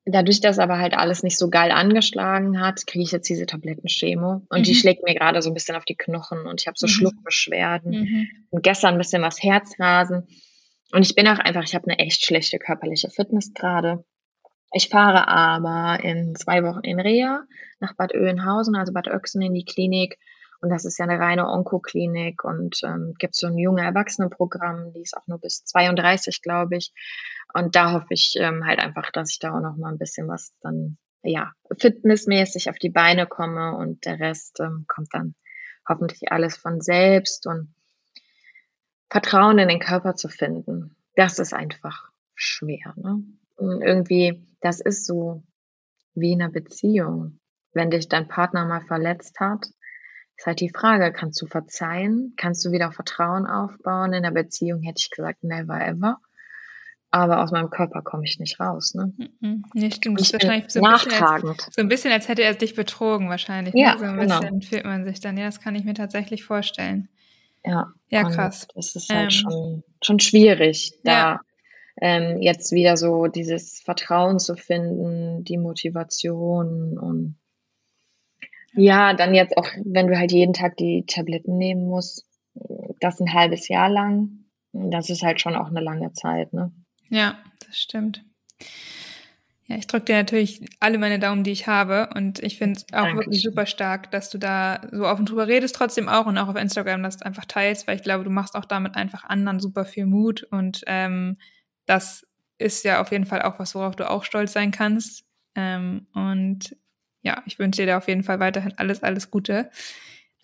dadurch, 0.05 0.43
dass 0.43 0.59
aber 0.59 0.77
halt 0.81 0.93
alles 0.93 1.23
nicht 1.23 1.39
so 1.39 1.49
geil 1.49 1.71
angeschlagen 1.71 2.61
hat, 2.61 2.87
kriege 2.87 3.05
ich 3.05 3.13
jetzt 3.13 3.31
diese 3.31 3.47
Tablettenchemo 3.47 4.43
und 4.51 4.59
mhm. 4.59 4.65
die 4.65 4.75
schlägt 4.75 5.03
mir 5.03 5.15
gerade 5.15 5.41
so 5.41 5.49
ein 5.49 5.55
bisschen 5.55 5.77
auf 5.77 5.87
die 5.87 5.97
Knochen 5.97 6.47
und 6.47 6.61
ich 6.61 6.67
habe 6.67 6.77
so 6.77 6.87
mhm. 6.87 6.91
Schluckbeschwerden 6.91 7.95
und 8.51 8.59
mhm. 8.59 8.63
gestern 8.63 8.97
ein 8.97 8.99
bisschen 8.99 9.23
was 9.23 9.43
Herzrasen. 9.43 10.29
Und 10.93 11.07
ich 11.07 11.15
bin 11.15 11.27
auch 11.27 11.39
einfach, 11.39 11.65
ich 11.65 11.75
habe 11.75 11.91
eine 11.91 11.99
echt 11.99 12.25
schlechte 12.25 12.59
körperliche 12.59 13.11
Fitness 13.11 13.53
gerade. 13.55 14.05
Ich 14.73 14.89
fahre 14.89 15.27
aber 15.27 16.03
in 16.05 16.35
zwei 16.35 16.63
Wochen 16.63 16.85
in 16.85 17.01
Reha 17.01 17.45
nach 17.81 17.95
Bad 17.97 18.15
Oeynhausen, 18.15 18.77
also 18.77 18.93
Bad 18.93 19.09
Oechsen 19.09 19.43
in 19.43 19.55
die 19.55 19.65
Klinik. 19.65 20.19
Und 20.61 20.71
das 20.71 20.85
ist 20.85 20.99
ja 20.99 21.07
eine 21.07 21.19
reine 21.19 21.49
Onkoklinik 21.49 22.45
und 22.45 22.81
ähm, 22.85 23.15
gibt 23.19 23.35
so 23.35 23.49
ein 23.49 23.59
junge 23.59 23.83
Erwachsenenprogramm, 23.83 24.93
die 24.93 25.01
ist 25.01 25.17
auch 25.17 25.27
nur 25.27 25.41
bis 25.41 25.65
32, 25.65 26.41
glaube 26.41 26.77
ich. 26.77 26.93
Und 27.53 27.75
da 27.75 27.93
hoffe 27.93 28.09
ich 28.11 28.35
ähm, 28.39 28.65
halt 28.65 28.79
einfach, 28.79 29.11
dass 29.11 29.33
ich 29.33 29.39
da 29.41 29.57
auch 29.57 29.61
noch 29.61 29.77
mal 29.77 29.91
ein 29.91 29.99
bisschen 29.99 30.29
was 30.29 30.55
dann, 30.61 30.99
ja, 31.23 31.53
fitnessmäßig 31.79 32.71
auf 32.71 32.79
die 32.79 32.91
Beine 32.91 33.27
komme 33.27 33.77
und 33.77 34.05
der 34.05 34.21
Rest 34.21 34.61
ähm, 34.61 34.85
kommt 34.87 35.09
dann 35.13 35.35
hoffentlich 35.89 36.31
alles 36.31 36.57
von 36.57 36.81
selbst 36.81 37.47
und 37.47 37.75
Vertrauen 39.13 39.59
in 39.59 39.69
den 39.69 39.79
Körper 39.79 40.15
zu 40.15 40.31
finden, 40.31 40.97
das 41.17 41.39
ist 41.39 41.53
einfach 41.53 42.09
schwer. 42.35 42.95
Ne? 42.97 43.23
Und 43.57 43.83
irgendwie, 43.83 44.43
das 44.63 44.81
ist 44.81 45.05
so 45.05 45.43
wie 46.15 46.33
in 46.33 46.41
einer 46.41 46.51
Beziehung. 46.51 47.39
Wenn 47.75 47.91
dich 47.91 48.09
dein 48.09 48.27
Partner 48.27 48.65
mal 48.65 48.81
verletzt 48.81 49.39
hat, 49.39 49.67
ist 50.39 50.47
halt 50.47 50.61
die 50.61 50.71
Frage, 50.71 51.13
kannst 51.13 51.43
du 51.43 51.47
verzeihen? 51.47 52.33
Kannst 52.39 52.65
du 52.65 52.73
wieder 52.73 52.91
Vertrauen 52.91 53.47
aufbauen? 53.47 54.15
In 54.15 54.23
der 54.23 54.31
Beziehung 54.31 54.81
hätte 54.81 55.01
ich 55.01 55.11
gesagt, 55.11 55.45
never 55.45 55.79
ever. 55.79 56.17
Aber 57.11 57.43
aus 57.43 57.51
meinem 57.51 57.69
Körper 57.69 58.01
komme 58.01 58.25
ich 58.25 58.39
nicht 58.39 58.59
raus. 58.61 58.95
Ne? 58.95 59.13
Nee, 59.75 59.91
stimmt. 59.91 60.23
Ich 60.23 60.33
bin 60.33 60.41
wahrscheinlich 60.41 60.73
so 60.73 60.81
ein, 60.81 60.91
nachtragend. 60.91 61.51
Als, 61.51 61.75
so 61.75 61.83
ein 61.83 61.89
bisschen, 61.89 62.13
als 62.13 62.29
hätte 62.29 62.43
er 62.43 62.55
dich 62.55 62.75
betrogen, 62.75 63.29
wahrscheinlich. 63.29 63.75
Ja, 63.75 63.93
ne? 63.93 63.99
So 63.99 64.05
ein 64.07 64.17
genau. 64.17 64.41
bisschen 64.41 64.63
fühlt 64.63 64.85
man 64.87 65.05
sich 65.05 65.21
dann. 65.21 65.37
Ja, 65.37 65.45
das 65.45 65.61
kann 65.61 65.75
ich 65.75 65.85
mir 65.85 65.93
tatsächlich 65.93 66.45
vorstellen. 66.45 67.11
Ja, 67.65 67.93
ja 68.09 68.25
krass. 68.25 68.67
Das 68.75 68.95
ist 68.97 69.09
halt 69.09 69.25
ähm, 69.25 69.31
schon, 69.31 69.85
schon 70.03 70.21
schwierig, 70.21 70.95
da 71.05 71.13
ja. 71.13 71.41
ähm, 72.01 72.43
jetzt 72.43 72.73
wieder 72.73 72.97
so 72.97 73.27
dieses 73.27 73.81
Vertrauen 73.81 74.39
zu 74.39 74.57
finden, 74.57 75.45
die 75.45 75.59
Motivation 75.59 76.99
und 76.99 77.37
ja, 78.75 79.13
dann 79.13 79.35
jetzt 79.35 79.57
auch, 79.59 79.67
wenn 79.85 80.07
du 80.07 80.19
halt 80.19 80.33
jeden 80.33 80.55
Tag 80.55 80.79
die 80.79 81.05
Tabletten 81.07 81.59
nehmen 81.59 81.87
musst, 81.87 82.25
das 83.01 83.21
ein 83.21 83.33
halbes 83.33 83.69
Jahr 83.69 83.91
lang, 83.91 84.45
das 84.73 85.11
ist 85.11 85.23
halt 85.23 85.41
schon 85.41 85.55
auch 85.55 85.69
eine 85.69 85.81
lange 85.81 86.13
Zeit, 86.13 86.53
ne? 86.53 86.73
Ja, 87.11 87.39
das 87.67 87.79
stimmt. 87.79 88.25
Ja, 89.67 89.77
ich 89.77 89.87
drücke 89.87 90.07
dir 90.07 90.17
natürlich 90.17 90.65
alle 90.81 90.99
meine 90.99 91.19
Daumen, 91.19 91.45
die 91.45 91.53
ich 91.53 91.67
habe. 91.67 92.11
Und 92.15 92.43
ich 92.43 92.59
finde 92.59 92.79
es 92.79 92.85
auch 92.93 93.05
Dankeschön. 93.05 93.19
wirklich 93.19 93.43
super 93.43 93.67
stark, 93.67 94.11
dass 94.11 94.29
du 94.29 94.39
da 94.39 94.81
so 94.91 95.07
offen 95.07 95.25
drüber 95.25 95.47
redest, 95.47 95.77
trotzdem 95.77 96.09
auch 96.09 96.27
und 96.27 96.37
auch 96.39 96.49
auf 96.49 96.57
Instagram 96.57 97.03
das 97.03 97.23
einfach 97.23 97.45
teilst, 97.45 97.87
weil 97.87 97.97
ich 97.97 98.03
glaube, 98.03 98.25
du 98.25 98.31
machst 98.31 98.55
auch 98.55 98.65
damit 98.65 98.97
einfach 98.97 99.25
anderen 99.25 99.61
super 99.61 99.85
viel 99.85 100.07
Mut. 100.07 100.43
Und 100.51 100.83
ähm, 100.87 101.39
das 101.87 102.27
ist 102.59 102.85
ja 102.85 103.01
auf 103.01 103.13
jeden 103.13 103.27
Fall 103.27 103.43
auch 103.43 103.59
was, 103.59 103.75
worauf 103.75 103.95
du 103.97 104.11
auch 104.11 104.25
stolz 104.25 104.53
sein 104.53 104.73
kannst. 104.73 105.25
Ähm, 105.55 106.07
und 106.13 106.77
ja, 107.23 107.43
ich 107.47 107.59
wünsche 107.59 107.83
dir 107.83 107.87
da 107.87 107.99
auf 107.99 108.09
jeden 108.09 108.25
Fall 108.25 108.41
weiterhin 108.41 108.75
alles, 108.77 109.03
alles 109.03 109.31
Gute. 109.31 109.71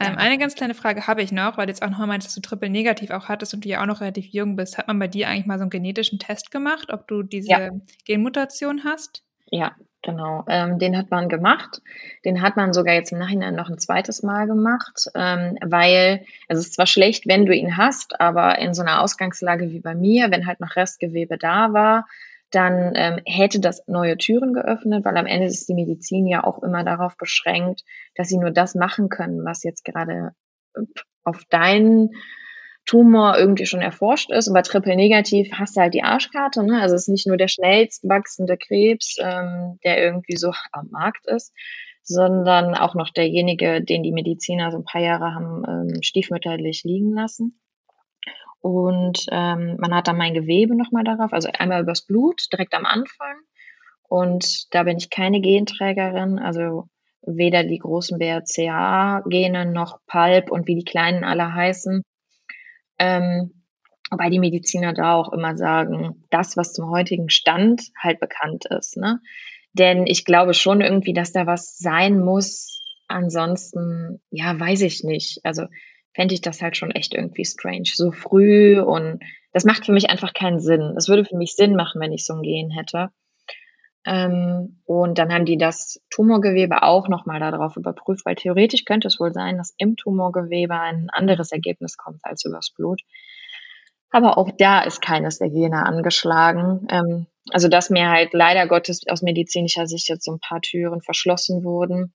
Ähm, 0.00 0.16
eine 0.16 0.38
ganz 0.38 0.54
kleine 0.54 0.74
Frage 0.74 1.06
habe 1.08 1.22
ich 1.22 1.32
noch, 1.32 1.56
weil 1.58 1.66
du 1.66 1.70
jetzt 1.72 1.82
auch 1.82 1.90
noch 1.90 1.98
mal 1.98 2.06
meinst, 2.06 2.26
dass 2.26 2.34
du 2.34 2.40
Triple 2.40 2.70
negativ 2.70 3.10
auch 3.10 3.28
hattest 3.28 3.54
und 3.54 3.64
du 3.64 3.68
ja 3.68 3.82
auch 3.82 3.86
noch 3.86 4.00
relativ 4.00 4.26
jung 4.26 4.54
bist. 4.56 4.78
Hat 4.78 4.86
man 4.88 4.98
bei 4.98 5.08
dir 5.08 5.28
eigentlich 5.28 5.46
mal 5.46 5.58
so 5.58 5.62
einen 5.62 5.70
genetischen 5.70 6.18
Test 6.20 6.50
gemacht, 6.52 6.92
ob 6.92 7.08
du 7.08 7.22
diese 7.24 7.48
Ja. 7.50 7.70
Genmutation 8.04 8.84
hast? 8.84 9.24
Ja, 9.50 9.72
genau. 10.02 10.44
Ähm, 10.48 10.78
den 10.78 10.96
hat 10.96 11.10
man 11.10 11.28
gemacht. 11.28 11.80
Den 12.24 12.42
hat 12.42 12.56
man 12.56 12.72
sogar 12.72 12.94
jetzt 12.94 13.12
im 13.12 13.18
Nachhinein 13.18 13.54
noch 13.54 13.68
ein 13.70 13.78
zweites 13.78 14.22
Mal 14.22 14.46
gemacht, 14.46 15.06
ähm, 15.14 15.56
weil 15.64 16.24
es 16.48 16.58
ist 16.58 16.74
zwar 16.74 16.86
schlecht, 16.86 17.26
wenn 17.26 17.46
du 17.46 17.54
ihn 17.54 17.76
hast, 17.76 18.20
aber 18.20 18.58
in 18.58 18.74
so 18.74 18.82
einer 18.82 19.00
Ausgangslage 19.02 19.70
wie 19.70 19.80
bei 19.80 19.94
mir, 19.94 20.30
wenn 20.30 20.46
halt 20.46 20.60
noch 20.60 20.76
Restgewebe 20.76 21.38
da 21.38 21.72
war, 21.72 22.06
dann 22.50 22.92
ähm, 22.94 23.20
hätte 23.26 23.60
das 23.60 23.82
neue 23.86 24.16
Türen 24.16 24.52
geöffnet, 24.54 25.04
weil 25.04 25.16
am 25.16 25.26
Ende 25.26 25.46
ist 25.46 25.68
die 25.68 25.74
Medizin 25.74 26.26
ja 26.26 26.44
auch 26.44 26.62
immer 26.62 26.84
darauf 26.84 27.16
beschränkt, 27.16 27.82
dass 28.14 28.28
sie 28.28 28.38
nur 28.38 28.50
das 28.50 28.74
machen 28.74 29.08
können, 29.08 29.44
was 29.44 29.64
jetzt 29.64 29.84
gerade 29.84 30.32
äh, 30.74 30.82
auf 31.24 31.44
deinen 31.50 32.10
Tumor 32.86 33.36
irgendwie 33.36 33.66
schon 33.66 33.82
erforscht 33.82 34.30
ist. 34.30 34.48
Und 34.48 34.54
bei 34.54 34.62
Triple 34.62 34.96
Negativ 34.96 35.52
hast 35.52 35.76
du 35.76 35.82
halt 35.82 35.92
die 35.92 36.02
Arschkarte. 36.02 36.64
Ne? 36.64 36.80
Also 36.80 36.94
es 36.94 37.02
ist 37.02 37.08
nicht 37.08 37.26
nur 37.26 37.36
der 37.36 37.48
schnellst 37.48 38.08
wachsende 38.08 38.56
Krebs, 38.56 39.16
ähm, 39.20 39.78
der 39.84 40.02
irgendwie 40.02 40.36
so 40.36 40.52
am 40.72 40.88
Markt 40.90 41.26
ist, 41.26 41.52
sondern 42.02 42.74
auch 42.74 42.94
noch 42.94 43.10
derjenige, 43.10 43.84
den 43.84 44.02
die 44.02 44.12
Mediziner 44.12 44.70
so 44.70 44.78
ein 44.78 44.84
paar 44.84 45.02
Jahre 45.02 45.34
haben 45.34 45.64
ähm, 45.68 46.02
stiefmütterlich 46.02 46.82
liegen 46.84 47.12
lassen. 47.12 47.60
Und 48.60 49.26
ähm, 49.30 49.76
man 49.78 49.94
hat 49.94 50.08
dann 50.08 50.18
mein 50.18 50.34
Gewebe 50.34 50.76
nochmal 50.76 51.04
darauf, 51.04 51.32
also 51.32 51.48
einmal 51.56 51.82
übers 51.82 52.02
Blut, 52.02 52.46
direkt 52.52 52.74
am 52.74 52.86
Anfang. 52.86 53.36
Und 54.08 54.74
da 54.74 54.82
bin 54.82 54.96
ich 54.96 55.10
keine 55.10 55.40
Genträgerin, 55.40 56.38
also 56.38 56.88
weder 57.22 57.62
die 57.62 57.78
großen 57.78 58.18
BRCA-Gene 58.18 59.66
noch 59.66 60.00
PALP 60.06 60.50
und 60.50 60.66
wie 60.66 60.76
die 60.76 60.84
kleinen 60.84 61.24
alle 61.24 61.54
heißen. 61.54 62.02
Ähm, 62.98 63.64
wobei 64.10 64.30
die 64.30 64.38
Mediziner 64.38 64.92
da 64.94 65.14
auch 65.14 65.32
immer 65.32 65.56
sagen, 65.56 66.24
das, 66.30 66.56
was 66.56 66.72
zum 66.72 66.90
heutigen 66.90 67.28
Stand 67.28 67.82
halt 68.00 68.18
bekannt 68.18 68.64
ist. 68.66 68.96
Ne? 68.96 69.20
Denn 69.72 70.06
ich 70.06 70.24
glaube 70.24 70.54
schon 70.54 70.80
irgendwie, 70.80 71.12
dass 71.12 71.32
da 71.32 71.46
was 71.46 71.76
sein 71.76 72.18
muss. 72.18 72.80
Ansonsten, 73.08 74.20
ja, 74.30 74.58
weiß 74.58 74.82
ich 74.82 75.04
nicht. 75.04 75.40
Also 75.44 75.66
fände 76.18 76.34
ich 76.34 76.40
das 76.40 76.60
halt 76.60 76.76
schon 76.76 76.90
echt 76.90 77.14
irgendwie 77.14 77.44
strange. 77.44 77.84
So 77.94 78.10
früh 78.10 78.80
und 78.80 79.20
das 79.52 79.64
macht 79.64 79.86
für 79.86 79.92
mich 79.92 80.10
einfach 80.10 80.34
keinen 80.34 80.58
Sinn. 80.58 80.94
Es 80.96 81.08
würde 81.08 81.24
für 81.24 81.36
mich 81.36 81.54
Sinn 81.54 81.76
machen, 81.76 82.00
wenn 82.00 82.12
ich 82.12 82.26
so 82.26 82.34
ein 82.34 82.42
Gen 82.42 82.72
hätte. 82.72 83.10
Ähm, 84.04 84.80
und 84.84 85.16
dann 85.16 85.32
haben 85.32 85.44
die 85.44 85.58
das 85.58 86.02
Tumorgewebe 86.10 86.82
auch 86.82 87.08
nochmal 87.08 87.38
darauf 87.38 87.76
überprüft, 87.76 88.26
weil 88.26 88.34
theoretisch 88.34 88.84
könnte 88.84 89.06
es 89.06 89.20
wohl 89.20 89.32
sein, 89.32 89.58
dass 89.58 89.76
im 89.78 89.94
Tumorgewebe 89.94 90.74
ein 90.74 91.08
anderes 91.12 91.52
Ergebnis 91.52 91.96
kommt 91.96 92.18
als 92.24 92.44
übers 92.44 92.72
Blut. 92.76 93.00
Aber 94.10 94.38
auch 94.38 94.50
da 94.58 94.80
ist 94.80 95.00
keines 95.00 95.38
der 95.38 95.50
Gene 95.50 95.86
angeschlagen. 95.86 96.88
Ähm, 96.90 97.26
also 97.50 97.68
dass 97.68 97.90
mir 97.90 98.10
halt 98.10 98.32
leider 98.32 98.66
Gottes 98.66 99.02
aus 99.08 99.22
medizinischer 99.22 99.86
Sicht 99.86 100.08
jetzt 100.08 100.24
so 100.24 100.32
ein 100.32 100.40
paar 100.40 100.62
Türen 100.62 101.00
verschlossen 101.00 101.62
wurden. 101.62 102.12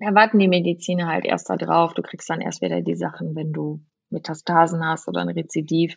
Da 0.00 0.14
warten 0.14 0.38
die 0.38 0.48
Mediziner 0.48 1.06
halt 1.06 1.26
erst 1.26 1.50
da 1.50 1.56
drauf. 1.56 1.92
Du 1.94 2.02
kriegst 2.02 2.28
dann 2.30 2.40
erst 2.40 2.62
wieder 2.62 2.80
die 2.80 2.96
Sachen, 2.96 3.36
wenn 3.36 3.52
du 3.52 3.80
Metastasen 4.08 4.84
hast 4.84 5.06
oder 5.08 5.20
ein 5.20 5.28
Rezidiv. 5.28 5.96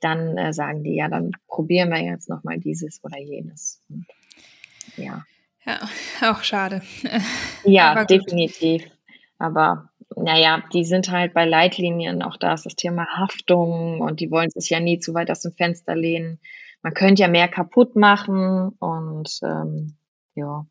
Dann 0.00 0.36
äh, 0.36 0.52
sagen 0.52 0.84
die, 0.84 0.96
ja, 0.96 1.08
dann 1.08 1.32
probieren 1.48 1.90
wir 1.90 2.02
jetzt 2.02 2.28
nochmal 2.28 2.58
dieses 2.58 3.02
oder 3.02 3.18
jenes. 3.18 3.82
Und 3.88 4.06
ja. 4.96 5.24
Ja, 5.64 5.80
auch 6.30 6.42
schade. 6.42 6.82
ja, 7.64 8.04
definitiv. 8.04 8.84
Aber 9.38 9.88
naja, 10.16 10.62
die 10.72 10.84
sind 10.84 11.10
halt 11.10 11.32
bei 11.34 11.44
Leitlinien, 11.44 12.22
auch 12.22 12.36
da 12.36 12.52
ist 12.52 12.66
das 12.66 12.76
Thema 12.76 13.06
Haftung 13.16 14.00
und 14.00 14.20
die 14.20 14.30
wollen 14.30 14.50
sich 14.50 14.70
ja 14.70 14.80
nie 14.80 14.98
zu 14.98 15.14
weit 15.14 15.30
aus 15.30 15.40
dem 15.40 15.52
Fenster 15.52 15.94
lehnen. 15.94 16.38
Man 16.82 16.94
könnte 16.94 17.22
ja 17.22 17.28
mehr 17.28 17.48
kaputt 17.48 17.96
machen 17.96 18.70
und 18.78 19.40
ähm, 19.42 19.96
ja, 20.34 20.66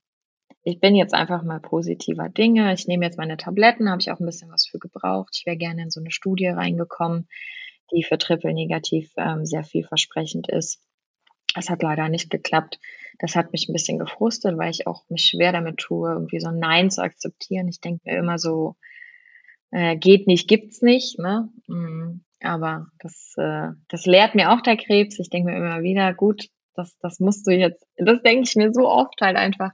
ich 0.64 0.80
bin 0.80 0.96
jetzt 0.96 1.14
einfach 1.14 1.44
mal 1.44 1.60
positiver 1.60 2.30
Dinge. 2.30 2.74
Ich 2.74 2.88
nehme 2.88 3.06
jetzt 3.06 3.18
meine 3.18 3.38
Tabletten, 3.38 3.90
habe 3.90 4.02
ich 4.02 4.12
auch 4.12 4.20
ein 4.20 4.26
bisschen 4.26 4.52
was 4.52 4.68
für 4.68 4.80
gebraucht. 4.80 5.36
Ich 5.38 5.46
wäre 5.46 5.58
gerne 5.58 5.84
in 5.84 5.90
so 5.90 6.00
eine 6.00 6.12
Studie 6.12 6.48
reingekommen, 6.48 7.28
die 7.92 8.04
für 8.04 8.18
Triple 8.18 8.54
negativ 8.54 9.12
ähm, 9.18 9.46
sehr 9.46 9.64
vielversprechend 9.64 10.50
ist. 10.50 10.82
Das 11.56 11.70
hat 11.70 11.82
leider 11.82 12.10
nicht 12.10 12.30
geklappt. 12.30 12.80
Das 13.20 13.36
hat 13.36 13.52
mich 13.52 13.68
ein 13.68 13.74
bisschen 13.74 14.00
gefrustet, 14.00 14.58
weil 14.58 14.72
ich 14.72 14.88
auch 14.88 15.04
mich 15.10 15.24
schwer 15.24 15.52
damit 15.52 15.78
tue, 15.78 16.12
irgendwie 16.12 16.40
so 16.40 16.50
ein 16.50 16.60
Nein 16.60 16.90
zu 16.90 17.02
akzeptieren. 17.02 17.68
Ich 17.68 17.82
denke 17.82 18.02
mir 18.06 18.18
immer 18.18 18.38
so, 18.38 18.76
äh, 19.72 19.98
geht 19.98 20.28
nicht, 20.28 20.48
gibt's 20.48 20.82
nicht. 20.82 21.20
Ne? 21.20 21.50
Mhm. 21.68 22.24
Aber 22.40 22.88
das, 23.00 23.34
äh, 23.38 23.70
das 23.90 24.06
lehrt 24.06 24.36
mir 24.36 24.52
auch 24.52 24.62
der 24.62 24.78
Krebs. 24.78 25.20
Ich 25.20 25.30
denke 25.30 25.52
mir 25.52 25.58
immer 25.58 25.82
wieder, 25.82 26.14
gut, 26.14 26.48
das, 26.76 26.98
das 27.00 27.20
musst 27.20 27.46
du 27.48 27.52
jetzt, 27.52 27.86
das 27.98 28.22
denke 28.22 28.44
ich 28.44 28.56
mir 28.56 28.72
so 28.72 28.88
oft 28.88 29.20
halt 29.22 29.36
einfach, 29.36 29.72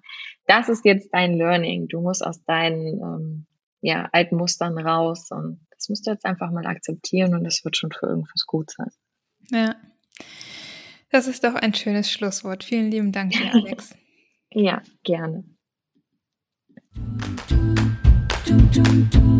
das 0.47 0.69
ist 0.69 0.85
jetzt 0.85 1.09
dein 1.13 1.33
Learning. 1.33 1.87
Du 1.87 2.01
musst 2.01 2.25
aus 2.25 2.43
deinen 2.45 2.99
ähm, 3.01 3.45
ja, 3.81 4.09
alten 4.11 4.37
Mustern 4.37 4.77
raus 4.77 5.29
und 5.29 5.59
das 5.71 5.89
musst 5.89 6.07
du 6.07 6.11
jetzt 6.11 6.25
einfach 6.25 6.49
mal 6.51 6.65
akzeptieren 6.65 7.35
und 7.35 7.43
das 7.43 7.63
wird 7.63 7.77
schon 7.77 7.91
für 7.91 8.07
irgendwas 8.07 8.45
gut 8.47 8.71
sein. 8.71 8.89
Ja. 9.51 9.75
Das 11.09 11.27
ist 11.27 11.43
doch 11.43 11.55
ein 11.55 11.73
schönes 11.73 12.11
Schlusswort. 12.11 12.63
Vielen 12.63 12.89
lieben 12.89 13.11
Dank, 13.11 13.33
dir, 13.33 13.53
Alex. 13.53 13.95
ja, 14.51 14.81
gerne. 15.03 15.43
Du, 18.45 18.55
du, 18.73 18.83
du, 19.11 19.37